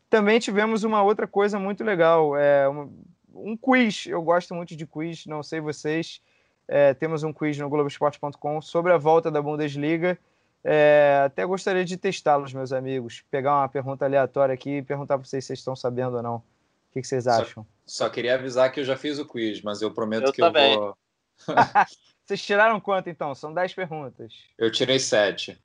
Também 0.10 0.40
tivemos 0.40 0.84
uma 0.84 1.04
outra 1.04 1.28
coisa 1.28 1.60
muito 1.60 1.84
legal, 1.84 2.38
é, 2.38 2.70
um, 2.70 2.92
um 3.34 3.58
quiz, 3.58 4.06
eu 4.08 4.22
gosto 4.22 4.56
muito 4.56 4.76
de 4.76 4.86
quiz, 4.88 5.26
não 5.26 5.44
sei 5.44 5.60
vocês, 5.60 6.22
é, 6.68 6.94
temos 6.94 7.24
um 7.24 7.34
quiz 7.34 7.58
no 7.58 7.70
Globoesporte.com 7.70 8.62
sobre 8.62 8.94
a 8.94 8.98
volta 8.98 9.30
da 9.30 9.42
Bundesliga, 9.42 10.18
é, 10.64 11.24
até 11.26 11.46
gostaria 11.46 11.86
de 11.86 11.98
testá-los, 11.98 12.54
meus 12.54 12.72
amigos, 12.72 13.24
pegar 13.30 13.56
uma 13.56 13.70
pergunta 13.70 14.06
aleatória 14.06 14.54
aqui 14.54 14.78
e 14.78 14.82
perguntar 14.82 15.18
para 15.18 15.26
vocês 15.26 15.44
se 15.44 15.48
vocês 15.48 15.60
estão 15.60 15.76
sabendo 15.76 16.18
ou 16.18 16.24
não. 16.24 16.36
O 16.38 16.44
que, 16.92 17.02
que 17.02 17.08
vocês 17.08 17.28
acham? 17.28 17.64
Só, 17.64 17.79
só, 17.90 18.10
queria 18.10 18.36
avisar 18.36 18.72
que 18.72 18.80
eu 18.80 18.86
já 18.86 18.96
fiz 18.96 19.18
o 19.18 19.26
quiz, 19.26 19.62
mas 19.62 19.82
eu 19.82 19.92
prometo 19.92 20.28
eu 20.28 20.32
que 20.32 20.42
também. 20.42 20.74
eu 20.74 20.80
vou. 20.80 20.98
vocês 22.24 22.42
tiraram 22.42 22.80
quanto 22.80 23.10
então? 23.10 23.34
São 23.34 23.52
10 23.52 23.74
perguntas. 23.74 24.34
Eu 24.58 24.72
tirei 24.72 25.00
7. 25.00 25.58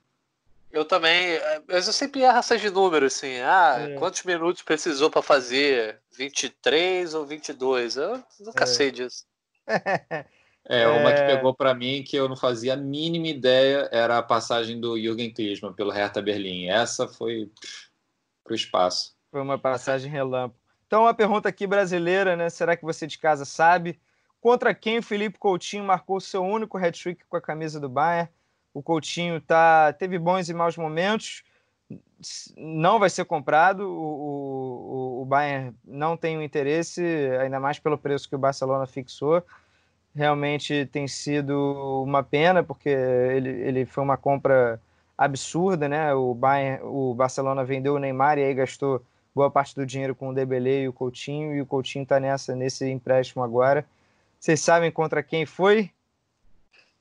Eu 0.72 0.84
também, 0.84 1.38
mas 1.68 1.86
eu 1.86 1.92
sempre 1.92 2.22
erro 2.22 2.38
essas 2.38 2.60
de 2.60 2.70
número, 2.70 3.06
assim. 3.06 3.36
Ah, 3.40 3.76
é. 3.78 3.94
quantos 3.94 4.22
minutos 4.24 4.62
precisou 4.62 5.10
para 5.10 5.22
fazer? 5.22 6.00
23 6.16 7.14
ou 7.14 7.26
22? 7.26 7.96
Eu 7.96 8.24
nunca 8.40 8.64
é. 8.64 8.66
sei 8.66 8.90
disso. 8.90 9.24
É, 10.66 10.88
uma 10.88 11.12
que 11.12 11.20
é. 11.20 11.26
pegou 11.26 11.54
para 11.54 11.74
mim 11.74 12.02
que 12.02 12.16
eu 12.16 12.26
não 12.26 12.36
fazia 12.36 12.72
a 12.72 12.76
mínima 12.76 13.26
ideia 13.26 13.86
era 13.92 14.16
a 14.16 14.22
passagem 14.22 14.80
do 14.80 14.98
Jürgen 14.98 15.30
Klinsmann 15.30 15.74
pelo 15.74 15.90
Hertha 15.90 16.22
Berlim. 16.22 16.70
Essa 16.70 17.06
foi 17.06 17.50
para 18.42 18.52
o 18.52 18.56
espaço. 18.56 19.14
Foi 19.30 19.42
uma 19.42 19.58
passagem 19.58 20.10
relâmpago. 20.10 20.63
Então, 20.94 21.08
a 21.08 21.12
pergunta 21.12 21.48
aqui 21.48 21.66
brasileira, 21.66 22.36
né? 22.36 22.48
Será 22.48 22.76
que 22.76 22.84
você 22.84 23.04
de 23.04 23.18
casa 23.18 23.44
sabe? 23.44 23.98
Contra 24.40 24.72
quem 24.72 24.98
o 24.98 25.02
Felipe 25.02 25.40
Coutinho 25.40 25.82
marcou 25.82 26.20
seu 26.20 26.40
único 26.44 26.78
hat-trick 26.78 27.24
com 27.28 27.36
a 27.36 27.40
camisa 27.40 27.80
do 27.80 27.88
Bayern? 27.88 28.30
O 28.72 28.80
Coutinho 28.80 29.40
tá, 29.40 29.92
teve 29.92 30.20
bons 30.20 30.48
e 30.48 30.54
maus 30.54 30.76
momentos. 30.76 31.42
não 32.56 33.00
vai 33.00 33.10
ser 33.10 33.24
comprado. 33.24 33.80
O, 33.80 35.18
o, 35.18 35.22
o 35.22 35.24
Bayern 35.24 35.74
não 35.84 36.16
tem 36.16 36.38
o 36.38 36.42
interesse, 36.42 37.02
ainda 37.40 37.58
mais 37.58 37.80
pelo 37.80 37.98
preço 37.98 38.28
que 38.28 38.36
o 38.36 38.38
Barcelona 38.38 38.86
fixou. 38.86 39.44
Realmente 40.14 40.86
tem 40.92 41.08
sido 41.08 42.04
uma 42.04 42.22
pena, 42.22 42.62
porque 42.62 42.88
ele, 42.88 43.48
ele 43.48 43.84
foi 43.84 44.04
uma 44.04 44.16
compra 44.16 44.80
absurda, 45.18 45.88
né? 45.88 46.14
O, 46.14 46.34
Bayern, 46.34 46.84
o 46.84 47.12
Barcelona 47.16 47.64
vendeu 47.64 47.94
o 47.94 47.98
Neymar 47.98 48.38
e 48.38 48.44
aí 48.44 48.54
gastou 48.54 49.04
boa 49.34 49.50
parte 49.50 49.74
do 49.74 49.84
dinheiro 49.84 50.14
com 50.14 50.28
o 50.28 50.34
Debele 50.34 50.82
e 50.82 50.88
o 50.88 50.92
Coutinho, 50.92 51.54
e 51.54 51.60
o 51.60 51.66
Coutinho 51.66 52.04
está 52.04 52.20
nessa, 52.20 52.54
nesse 52.54 52.88
empréstimo 52.88 53.42
agora. 53.42 53.86
Vocês 54.38 54.60
sabem 54.60 54.90
contra 54.90 55.22
quem 55.22 55.44
foi? 55.44 55.90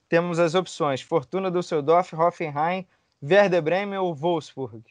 Temos 0.09 0.39
as 0.39 0.55
opções: 0.55 1.01
Fortuna 1.01 1.51
Düsseldorf, 1.51 2.13
Hoffenheim, 2.13 2.88
Werder 3.21 3.61
Bremen 3.61 3.99
ou 3.99 4.15
Wolfsburg? 4.15 4.84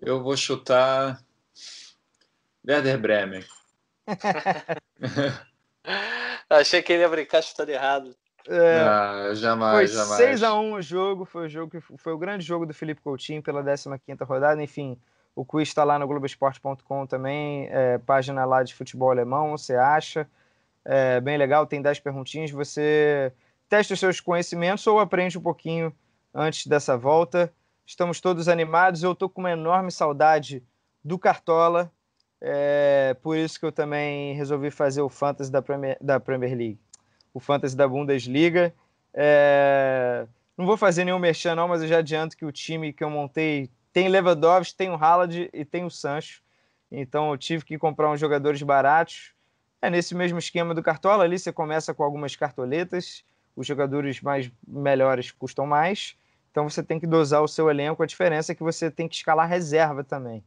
Eu 0.00 0.22
vou 0.22 0.36
chutar 0.36 1.22
Werder 2.66 2.98
Bremen. 2.98 3.44
Achei 6.48 6.82
que 6.82 6.92
ele 6.92 7.02
ia 7.02 7.08
brincar 7.08 7.42
chutando 7.42 7.70
errado. 7.70 8.14
É, 8.48 8.80
ah, 8.80 9.34
jamais, 9.34 9.92
foi 9.92 9.98
jamais. 9.98 10.40
6x1 10.40 10.72
o 10.72 10.82
jogo, 10.82 11.24
foi 11.24 11.46
o 11.46 11.48
jogo 11.48 11.70
que 11.70 11.80
foi 11.80 12.12
o 12.12 12.18
grande 12.18 12.44
jogo 12.44 12.66
do 12.66 12.74
Felipe 12.74 13.00
Coutinho 13.00 13.42
pela 13.42 13.62
15ª 13.62 14.26
rodada, 14.26 14.62
enfim, 14.62 14.98
o 15.34 15.44
quiz 15.44 15.68
está 15.68 15.84
lá 15.84 15.98
no 15.98 16.06
Globoesporte.com 16.06 17.06
também, 17.06 17.68
é, 17.70 17.98
página 17.98 18.44
lá 18.44 18.62
de 18.62 18.74
futebol 18.74 19.10
alemão, 19.10 19.56
você 19.56 19.76
acha, 19.76 20.28
é 20.84 21.20
bem 21.20 21.38
legal, 21.38 21.66
tem 21.66 21.80
10 21.80 22.00
perguntinhas, 22.00 22.50
você 22.50 23.32
testa 23.68 23.94
os 23.94 24.00
seus 24.00 24.20
conhecimentos 24.20 24.86
ou 24.86 24.98
aprende 24.98 25.38
um 25.38 25.42
pouquinho 25.42 25.94
antes 26.34 26.66
dessa 26.66 26.96
volta. 26.96 27.52
Estamos 27.86 28.20
todos 28.20 28.48
animados, 28.48 29.02
eu 29.02 29.12
estou 29.12 29.28
com 29.28 29.40
uma 29.40 29.52
enorme 29.52 29.90
saudade 29.90 30.62
do 31.04 31.18
Cartola, 31.18 31.90
é, 32.40 33.16
por 33.22 33.36
isso 33.36 33.58
que 33.58 33.64
eu 33.64 33.72
também 33.72 34.34
resolvi 34.34 34.70
fazer 34.70 35.00
o 35.00 35.08
Fantasy 35.08 35.50
da 35.50 35.62
Premier, 35.62 35.96
da 36.00 36.18
Premier 36.18 36.56
League 36.56 36.81
o 37.32 37.40
Fantasy 37.40 37.76
da 37.76 37.86
Bundesliga. 37.88 38.74
É... 39.14 40.26
Não 40.56 40.66
vou 40.66 40.76
fazer 40.76 41.04
nenhum 41.04 41.18
merchan 41.18 41.54
não, 41.54 41.68
mas 41.68 41.82
eu 41.82 41.88
já 41.88 41.98
adianto 41.98 42.36
que 42.36 42.44
o 42.44 42.52
time 42.52 42.92
que 42.92 43.02
eu 43.02 43.10
montei 43.10 43.70
tem 43.92 44.08
Lewandowski, 44.08 44.76
tem 44.76 44.90
o 44.90 44.94
Haaland 44.94 45.50
e 45.52 45.64
tem 45.64 45.84
o 45.84 45.90
Sancho. 45.90 46.42
Então 46.90 47.30
eu 47.30 47.38
tive 47.38 47.64
que 47.64 47.78
comprar 47.78 48.10
uns 48.10 48.20
jogadores 48.20 48.62
baratos. 48.62 49.32
É 49.80 49.90
nesse 49.90 50.14
mesmo 50.14 50.38
esquema 50.38 50.74
do 50.74 50.82
Cartola 50.82 51.24
ali, 51.24 51.38
você 51.38 51.52
começa 51.52 51.92
com 51.92 52.04
algumas 52.04 52.36
cartoletas, 52.36 53.24
os 53.56 53.66
jogadores 53.66 54.20
mais 54.20 54.50
melhores 54.66 55.30
custam 55.32 55.66
mais. 55.66 56.16
Então 56.50 56.68
você 56.68 56.82
tem 56.82 57.00
que 57.00 57.06
dosar 57.06 57.42
o 57.42 57.48
seu 57.48 57.70
elenco, 57.70 58.02
a 58.02 58.06
diferença 58.06 58.52
é 58.52 58.54
que 58.54 58.62
você 58.62 58.90
tem 58.90 59.08
que 59.08 59.16
escalar 59.16 59.48
reserva 59.48 60.04
também. 60.04 60.44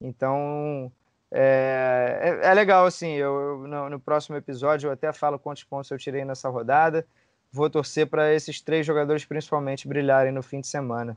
Então, 0.00 0.92
é, 1.32 2.40
é, 2.42 2.48
é, 2.48 2.54
legal, 2.54 2.86
assim, 2.86 3.12
eu, 3.12 3.34
eu 3.34 3.68
no, 3.68 3.90
no, 3.90 4.00
próximo 4.00 4.36
episódio 4.36 4.88
eu 4.88 4.92
até 4.92 5.12
falo 5.12 5.38
quantos 5.38 5.64
pontos 5.64 5.90
eu 5.90 5.98
tirei 5.98 6.24
nessa 6.24 6.48
rodada. 6.48 7.06
Vou 7.52 7.68
torcer 7.68 8.06
para 8.06 8.32
esses 8.32 8.60
três 8.60 8.86
jogadores 8.86 9.24
principalmente 9.24 9.88
brilharem 9.88 10.32
no 10.32 10.42
fim 10.42 10.60
de 10.60 10.66
semana. 10.66 11.16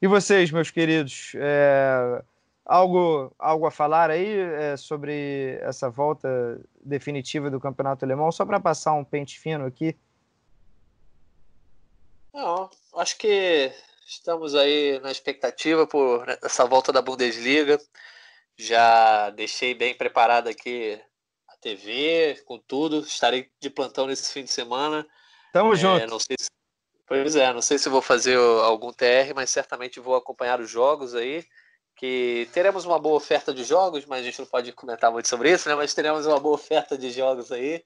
E 0.00 0.06
vocês, 0.06 0.50
meus 0.50 0.70
queridos, 0.70 1.32
é, 1.36 2.22
algo, 2.64 3.34
algo 3.38 3.66
a 3.66 3.70
falar 3.70 4.10
aí 4.10 4.38
é, 4.38 4.76
sobre 4.76 5.58
essa 5.62 5.88
volta 5.88 6.60
definitiva 6.84 7.50
do 7.50 7.60
Campeonato 7.60 8.04
Alemão? 8.04 8.30
Só 8.30 8.44
para 8.44 8.60
passar 8.60 8.92
um 8.92 9.04
pente 9.04 9.38
fino 9.38 9.64
aqui. 9.64 9.96
Não, 12.32 12.68
acho 12.96 13.16
que 13.16 13.72
estamos 14.06 14.54
aí 14.54 15.00
na 15.00 15.10
expectativa 15.10 15.86
por 15.86 16.28
essa 16.42 16.66
volta 16.66 16.92
da 16.92 17.00
Bundesliga. 17.00 17.80
Já 18.56 19.30
deixei 19.30 19.74
bem 19.74 19.94
preparado 19.94 20.48
aqui 20.48 21.00
a 21.48 21.56
TV, 21.56 22.40
com 22.46 22.58
tudo. 22.58 23.00
Estarei 23.00 23.50
de 23.60 23.68
plantão 23.68 24.06
nesse 24.06 24.32
fim 24.32 24.44
de 24.44 24.50
semana. 24.50 25.06
Tamo 25.52 25.72
é, 25.72 25.76
junto. 25.76 26.06
Não 26.06 26.20
sei 26.20 26.36
se... 26.38 26.48
Pois 27.06 27.36
é, 27.36 27.52
não 27.52 27.60
sei 27.60 27.78
se 27.78 27.88
vou 27.88 28.00
fazer 28.00 28.38
algum 28.38 28.90
TR, 28.90 29.34
mas 29.34 29.50
certamente 29.50 30.00
vou 30.00 30.14
acompanhar 30.14 30.60
os 30.60 30.70
jogos 30.70 31.14
aí. 31.14 31.44
Que 31.96 32.48
teremos 32.52 32.84
uma 32.84 32.98
boa 32.98 33.16
oferta 33.16 33.52
de 33.52 33.62
jogos, 33.62 34.06
mas 34.06 34.20
a 34.20 34.24
gente 34.24 34.38
não 34.38 34.46
pode 34.46 34.72
comentar 34.72 35.12
muito 35.12 35.28
sobre 35.28 35.52
isso, 35.52 35.68
né? 35.68 35.74
Mas 35.74 35.94
teremos 35.94 36.26
uma 36.26 36.40
boa 36.40 36.54
oferta 36.54 36.96
de 36.96 37.10
jogos 37.10 37.52
aí. 37.52 37.84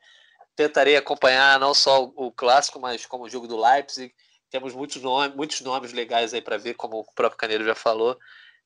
Tentarei 0.55 0.97
acompanhar 0.97 1.59
não 1.59 1.75
só 1.75 2.05
o 2.05 2.31
clássico, 2.31 2.81
mas 2.81 3.05
como 3.07 3.25
o 3.25 3.29
jogo 3.29 3.49
do 3.49 3.61
Leipzig. 3.61 4.14
Temos 4.51 4.75
muitos 4.75 5.03
nomes, 5.03 5.37
muitos 5.37 5.61
nomes 5.61 5.93
legais 5.93 6.33
aí 6.33 6.41
para 6.41 6.57
ver, 6.57 6.75
como 6.75 7.01
o 7.01 7.14
próprio 7.14 7.39
Caneiro 7.39 7.64
já 7.64 7.75
falou 7.75 8.19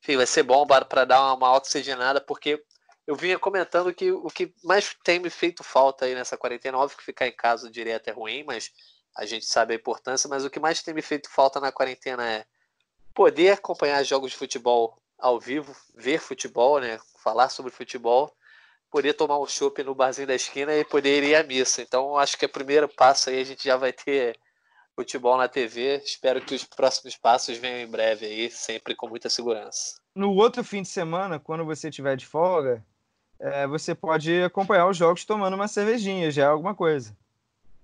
enfim, 0.03 0.17
vai 0.17 0.27
ser 0.27 0.43
bom 0.43 0.67
para 0.67 1.05
dar 1.05 1.33
uma 1.33 1.57
oxigenada, 1.57 2.21
porque 2.21 2.63
eu 3.07 3.15
vinha 3.15 3.39
comentando 3.39 3.95
que 3.95 4.11
o 4.11 4.29
que 4.29 4.53
mais 4.65 4.97
tem 5.05 5.21
me 5.21 5.31
feito 5.31 5.63
falta 5.63 6.05
aí 6.05 6.15
nessa 6.15 6.37
quarentena, 6.37 6.77
óbvio 6.77 6.99
que 6.99 7.05
ficar 7.05 7.29
em 7.29 7.33
casa 7.33 7.71
direto 7.71 8.09
é 8.09 8.13
ruim, 8.13 8.43
mas 8.43 8.73
a 9.17 9.25
gente 9.25 9.47
sabe 9.47 9.75
a 9.75 9.77
importância, 9.77 10.29
mas 10.29 10.45
o 10.45 10.51
que 10.51 10.59
mais 10.59 10.83
tem 10.83 10.93
me 10.93 11.03
feito 11.03 11.31
falta 11.31 11.61
na 11.61 11.71
quarentena 11.71 12.29
é 12.29 12.45
poder 13.15 13.53
acompanhar 13.53 14.03
jogos 14.03 14.33
de 14.33 14.37
futebol 14.37 14.99
ao 15.19 15.39
vivo, 15.39 15.75
ver 15.95 16.19
futebol, 16.19 16.81
né, 16.81 16.99
falar 17.23 17.49
sobre 17.49 17.71
futebol, 17.71 18.35
poder 18.91 19.15
tomar 19.15 19.39
um 19.39 19.47
chopp 19.47 19.85
no 19.85 19.95
barzinho 19.95 20.27
da 20.27 20.35
esquina 20.35 20.75
e 20.75 20.85
poder 20.85 21.23
ir 21.23 21.37
à 21.37 21.45
missa. 21.45 21.81
Então, 21.81 22.17
acho 22.17 22.37
que 22.37 22.45
é 22.45 22.49
o 22.49 22.53
primeiro 22.53 22.89
passo 22.89 23.31
aí 23.31 23.41
a 23.41 23.45
gente 23.45 23.65
já 23.65 23.77
vai 23.77 23.93
ter 23.93 24.37
futebol 24.95 25.37
na 25.37 25.49
TV. 25.49 26.03
Espero 26.05 26.41
que 26.41 26.55
os 26.55 26.65
próximos 26.65 27.17
passos 27.17 27.59
venham 27.59 27.81
em 27.81 27.87
breve 27.87 28.27
aí, 28.27 28.51
sempre 28.51 28.95
com 28.95 29.09
muita 29.09 29.29
segurança. 29.29 29.97
No 30.15 30.33
outro 30.35 30.63
fim 30.63 30.83
de 30.83 30.89
semana, 30.89 31.39
quando 31.39 31.65
você 31.65 31.91
tiver 31.91 32.17
de 32.17 32.27
folga, 32.27 32.85
é, 33.41 33.67
você 33.67 33.95
pode 33.95 34.43
acompanhar 34.43 34.89
os 34.89 34.97
jogos 34.97 35.25
tomando 35.25 35.55
uma 35.55 35.69
cervejinha, 35.69 36.31
já 36.31 36.45
é 36.45 36.47
alguma 36.47 36.75
coisa. 36.75 37.17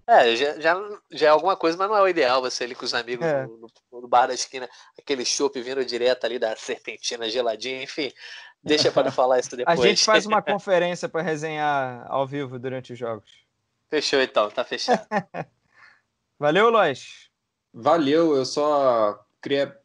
É, 0.07 0.35
já, 0.37 0.59
já, 0.59 1.01
já 1.11 1.27
é 1.27 1.31
alguma 1.31 1.55
coisa, 1.55 1.77
mas 1.77 1.89
não 1.89 1.97
é 1.97 2.01
o 2.01 2.09
ideal 2.09 2.41
você 2.41 2.65
ir 2.65 2.75
com 2.75 2.85
os 2.85 2.95
amigos 2.95 3.27
é. 3.27 3.47
no, 3.47 3.59
no, 3.59 4.01
no, 4.01 4.09
bar 4.09 4.27
da 4.27 4.33
esquina, 4.33 4.67
aquele 4.99 5.23
chopp 5.23 5.61
vindo 5.61 5.85
direto 5.85 6.25
ali 6.25 6.39
da 6.39 6.57
serpentina 6.57 7.29
geladinha, 7.29 7.83
enfim. 7.83 8.11
Deixa 8.63 8.91
para 8.91 9.11
falar 9.13 9.39
isso 9.39 9.55
depois. 9.55 9.79
A 9.79 9.87
gente 9.87 10.03
faz 10.03 10.25
uma 10.25 10.41
conferência 10.43 11.09
para 11.11 11.21
resenhar 11.21 12.07
ao 12.09 12.27
vivo 12.27 12.59
durante 12.59 12.95
os 12.95 12.99
jogos. 12.99 13.29
Fechou 13.91 14.21
então, 14.21 14.51
tá 14.51 14.65
fechado. 14.65 15.07
Valeu, 16.39 16.71
Lois. 16.71 17.29
Valeu, 17.73 18.37
eu 18.37 18.45
só 18.45 19.25
queria 19.43 19.77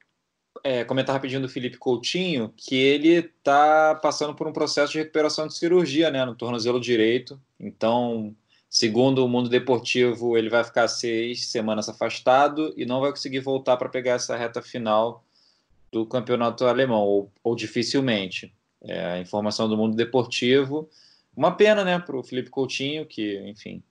é, 0.63 0.83
comentar 0.83 1.15
rapidinho 1.15 1.41
do 1.41 1.49
Felipe 1.49 1.77
Coutinho, 1.77 2.53
que 2.55 2.75
ele 2.75 3.09
está 3.09 3.95
passando 3.95 4.35
por 4.35 4.47
um 4.47 4.53
processo 4.53 4.93
de 4.93 4.99
recuperação 4.99 5.47
de 5.47 5.57
cirurgia 5.57 6.11
né, 6.11 6.23
no 6.23 6.35
tornozelo 6.35 6.79
direito. 6.79 7.39
Então, 7.59 8.35
segundo 8.69 9.25
o 9.25 9.27
mundo 9.27 9.49
deportivo, 9.49 10.37
ele 10.37 10.49
vai 10.49 10.63
ficar 10.63 10.87
seis 10.87 11.47
semanas 11.47 11.89
afastado 11.89 12.73
e 12.77 12.85
não 12.85 13.01
vai 13.01 13.09
conseguir 13.09 13.39
voltar 13.39 13.77
para 13.77 13.89
pegar 13.89 14.13
essa 14.13 14.37
reta 14.37 14.61
final 14.61 15.23
do 15.91 16.05
campeonato 16.05 16.65
alemão, 16.65 17.01
ou, 17.01 17.31
ou 17.43 17.55
dificilmente. 17.55 18.53
É, 18.81 19.05
a 19.05 19.19
informação 19.19 19.69
do 19.69 19.77
mundo 19.77 19.95
deportivo. 19.95 20.89
Uma 21.35 21.55
pena 21.55 21.83
né, 21.83 21.99
para 21.99 22.17
o 22.17 22.23
Felipe 22.23 22.49
Coutinho, 22.49 23.05
que, 23.05 23.39
enfim, 23.47 23.81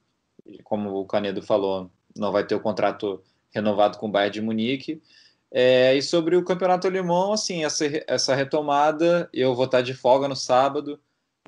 como 0.65 0.91
o 0.95 1.07
Canedo 1.07 1.43
falou, 1.43 1.91
não 2.17 2.33
vai 2.33 2.47
ter 2.47 2.55
o 2.55 2.61
contrato 2.61 3.23
renovado 3.51 3.99
com 3.99 4.07
o 4.07 4.11
Bayern 4.11 4.33
de 4.33 4.41
Munique. 4.41 5.03
É, 5.51 5.95
e 5.95 6.03
sobre 6.03 6.35
o 6.37 6.45
campeonato 6.45 6.87
alemão, 6.87 7.33
assim, 7.33 7.65
essa, 7.65 7.85
essa 8.07 8.35
retomada, 8.35 9.29
eu 9.33 9.55
vou 9.55 9.67
estar 9.67 9.83
de 9.83 9.93
folga 9.93 10.27
no 10.27 10.35
sábado, 10.37 10.99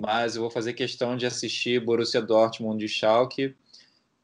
mas 0.01 0.37
eu 0.37 0.43
vou 0.43 0.51
fazer 0.51 0.75
questão 0.75 1.17
de 1.17 1.25
assistir 1.25 1.81
Borussia 1.83 2.21
Dortmund 2.21 2.85
e 2.85 2.89
Schalke. 2.89 3.55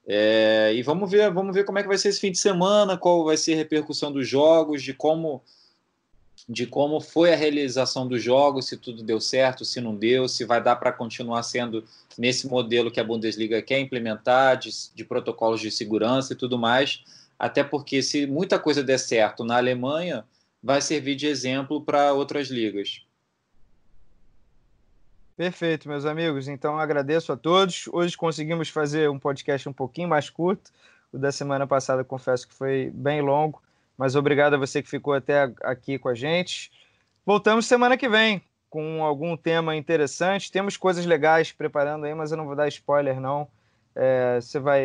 É, 0.07 0.73
e 0.75 0.83
vamos 0.83 1.11
ver, 1.11 1.33
vamos 1.33 1.55
ver 1.55 1.65
como 1.65 1.79
é 1.79 1.83
que 1.83 1.89
vai 1.89 1.97
ser 1.97 2.09
esse 2.09 2.21
fim 2.21 2.33
de 2.33 2.39
semana, 2.39 2.99
qual 2.99 3.25
vai 3.25 3.37
ser 3.37 3.55
a 3.55 3.57
repercussão 3.57 4.13
dos 4.13 4.29
jogos, 4.29 4.83
de 4.83 4.93
como 4.93 5.43
de 6.51 6.67
como 6.67 7.01
foi 7.01 7.33
a 7.33 7.37
realização 7.37 8.09
dos 8.09 8.21
jogos, 8.21 8.67
se 8.67 8.77
tudo 8.77 9.05
deu 9.05 9.21
certo, 9.21 9.65
se 9.65 9.81
não 9.81 9.95
deu, 9.95 10.27
se 10.27 10.45
vai 10.45 10.61
dar 10.61 10.75
para 10.75 10.91
continuar 10.91 11.45
sendo 11.45 11.85
nesse 12.19 12.49
modelo 12.49 12.91
que 12.91 12.99
a 12.99 13.05
Bundesliga 13.05 13.63
quer 13.63 13.79
implementar, 13.79 14.57
de, 14.57 14.69
de, 14.93 15.05
protocolos 15.05 15.61
de 15.61 15.71
segurança 15.71 16.33
e 16.33 16.37
tudo 16.37 16.59
mais. 16.59 17.05
Até 17.39 17.63
porque, 17.63 18.03
se 18.03 18.27
muita 18.27 18.59
coisa 18.59 18.83
der 18.83 18.99
certo 18.99 19.45
na 19.45 19.59
Alemanha, 19.59 20.25
vai 20.61 20.83
servir 20.83 21.15
de 21.15 21.29
exemplo 21.29 21.81
para 21.81 22.13
outras 22.13 22.49
ligas. 22.49 23.07
Perfeito, 25.37 25.89
meus 25.89 26.05
amigos. 26.05 26.49
Então, 26.49 26.81
agradeço 26.81 27.31
a 27.31 27.37
todos. 27.37 27.89
Hoje 27.93 28.17
conseguimos 28.17 28.69
fazer 28.69 29.09
um 29.09 29.21
podcast 29.21 29.69
um 29.69 29.73
pouquinho 29.73 30.09
mais 30.09 30.29
curto. 30.29 30.73
O 31.13 31.19
da 31.19 31.31
semana 31.31 31.65
passada, 31.65 32.03
confesso 32.03 32.49
que 32.49 32.55
foi 32.55 32.91
bem 32.93 33.23
longo 33.23 33.63
mas 34.01 34.17
obrigado 34.17 34.55
a 34.55 34.57
você 34.57 34.83
que 34.83 34.89
ficou 34.89 35.13
até 35.13 35.53
aqui 35.61 35.99
com 35.99 36.09
a 36.09 36.15
gente. 36.15 36.73
Voltamos 37.27 37.67
semana 37.67 37.99
que 37.99 38.09
vem 38.09 38.41
com 38.71 39.05
algum 39.05 39.37
tema 39.37 39.77
interessante. 39.77 40.51
Temos 40.51 40.75
coisas 40.75 41.05
legais 41.05 41.53
preparando 41.53 42.07
aí, 42.07 42.15
mas 42.15 42.31
eu 42.31 42.39
não 42.39 42.47
vou 42.47 42.57
dar 42.57 42.67
spoiler, 42.69 43.21
não. 43.21 43.47
É, 43.95 44.41
você 44.41 44.59
vai 44.59 44.83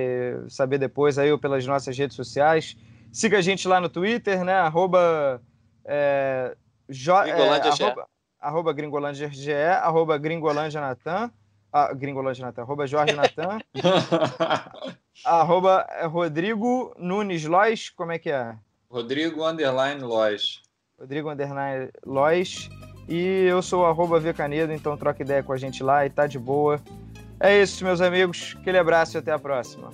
saber 0.50 0.80
depois 0.80 1.18
aí 1.18 1.32
ou 1.32 1.40
pelas 1.40 1.66
nossas 1.66 1.98
redes 1.98 2.14
sociais. 2.14 2.76
Siga 3.10 3.38
a 3.38 3.42
gente 3.42 3.70
lá 3.70 3.80
no 3.80 3.88
Twitter, 3.88 4.44
né? 4.44 4.56
Arroba 4.56 5.42
É, 5.86 6.54
jo, 6.90 7.14
é, 7.14 7.32
arroba, 7.32 8.08
arroba 8.38 8.74
Gringolândia 8.74 9.32
arroba 9.82 10.18
Gringolândia 10.18 10.82
Natan, 10.82 11.32
ah, 11.72 11.94
Gringolândia 11.94 12.48
Natan, 12.48 12.64
arroba 12.64 12.86
Jorge 12.86 13.16
Natan, 13.16 13.60
arroba 15.24 15.88
Rodrigo 16.04 16.94
Nunes 17.00 17.46
Lois, 17.46 17.90
como 17.90 18.12
é 18.12 18.20
que 18.20 18.30
é? 18.30 18.58
Rodrigo 18.96 19.46
Underline 19.46 20.02
Lois. 20.02 20.62
Rodrigo 20.98 21.30
Underline 21.30 21.90
Lois. 22.06 22.70
E 23.10 23.44
eu 23.46 23.62
sou 23.62 23.86
arroba 23.86 24.22
Vcanedo, 24.22 24.72
então 24.72 24.96
troca 24.96 25.22
ideia 25.22 25.44
com 25.44 25.52
a 25.52 25.58
gente 25.58 25.84
lá 25.84 26.06
e 26.06 26.10
tá 26.10 26.26
de 26.26 26.40
boa. 26.40 26.80
É 27.38 27.62
isso, 27.62 27.84
meus 27.84 28.00
amigos. 28.00 28.56
Aquele 28.58 28.78
abraço 28.78 29.18
e 29.18 29.20
até 29.20 29.34
a 29.34 29.38
próxima. 29.38 29.90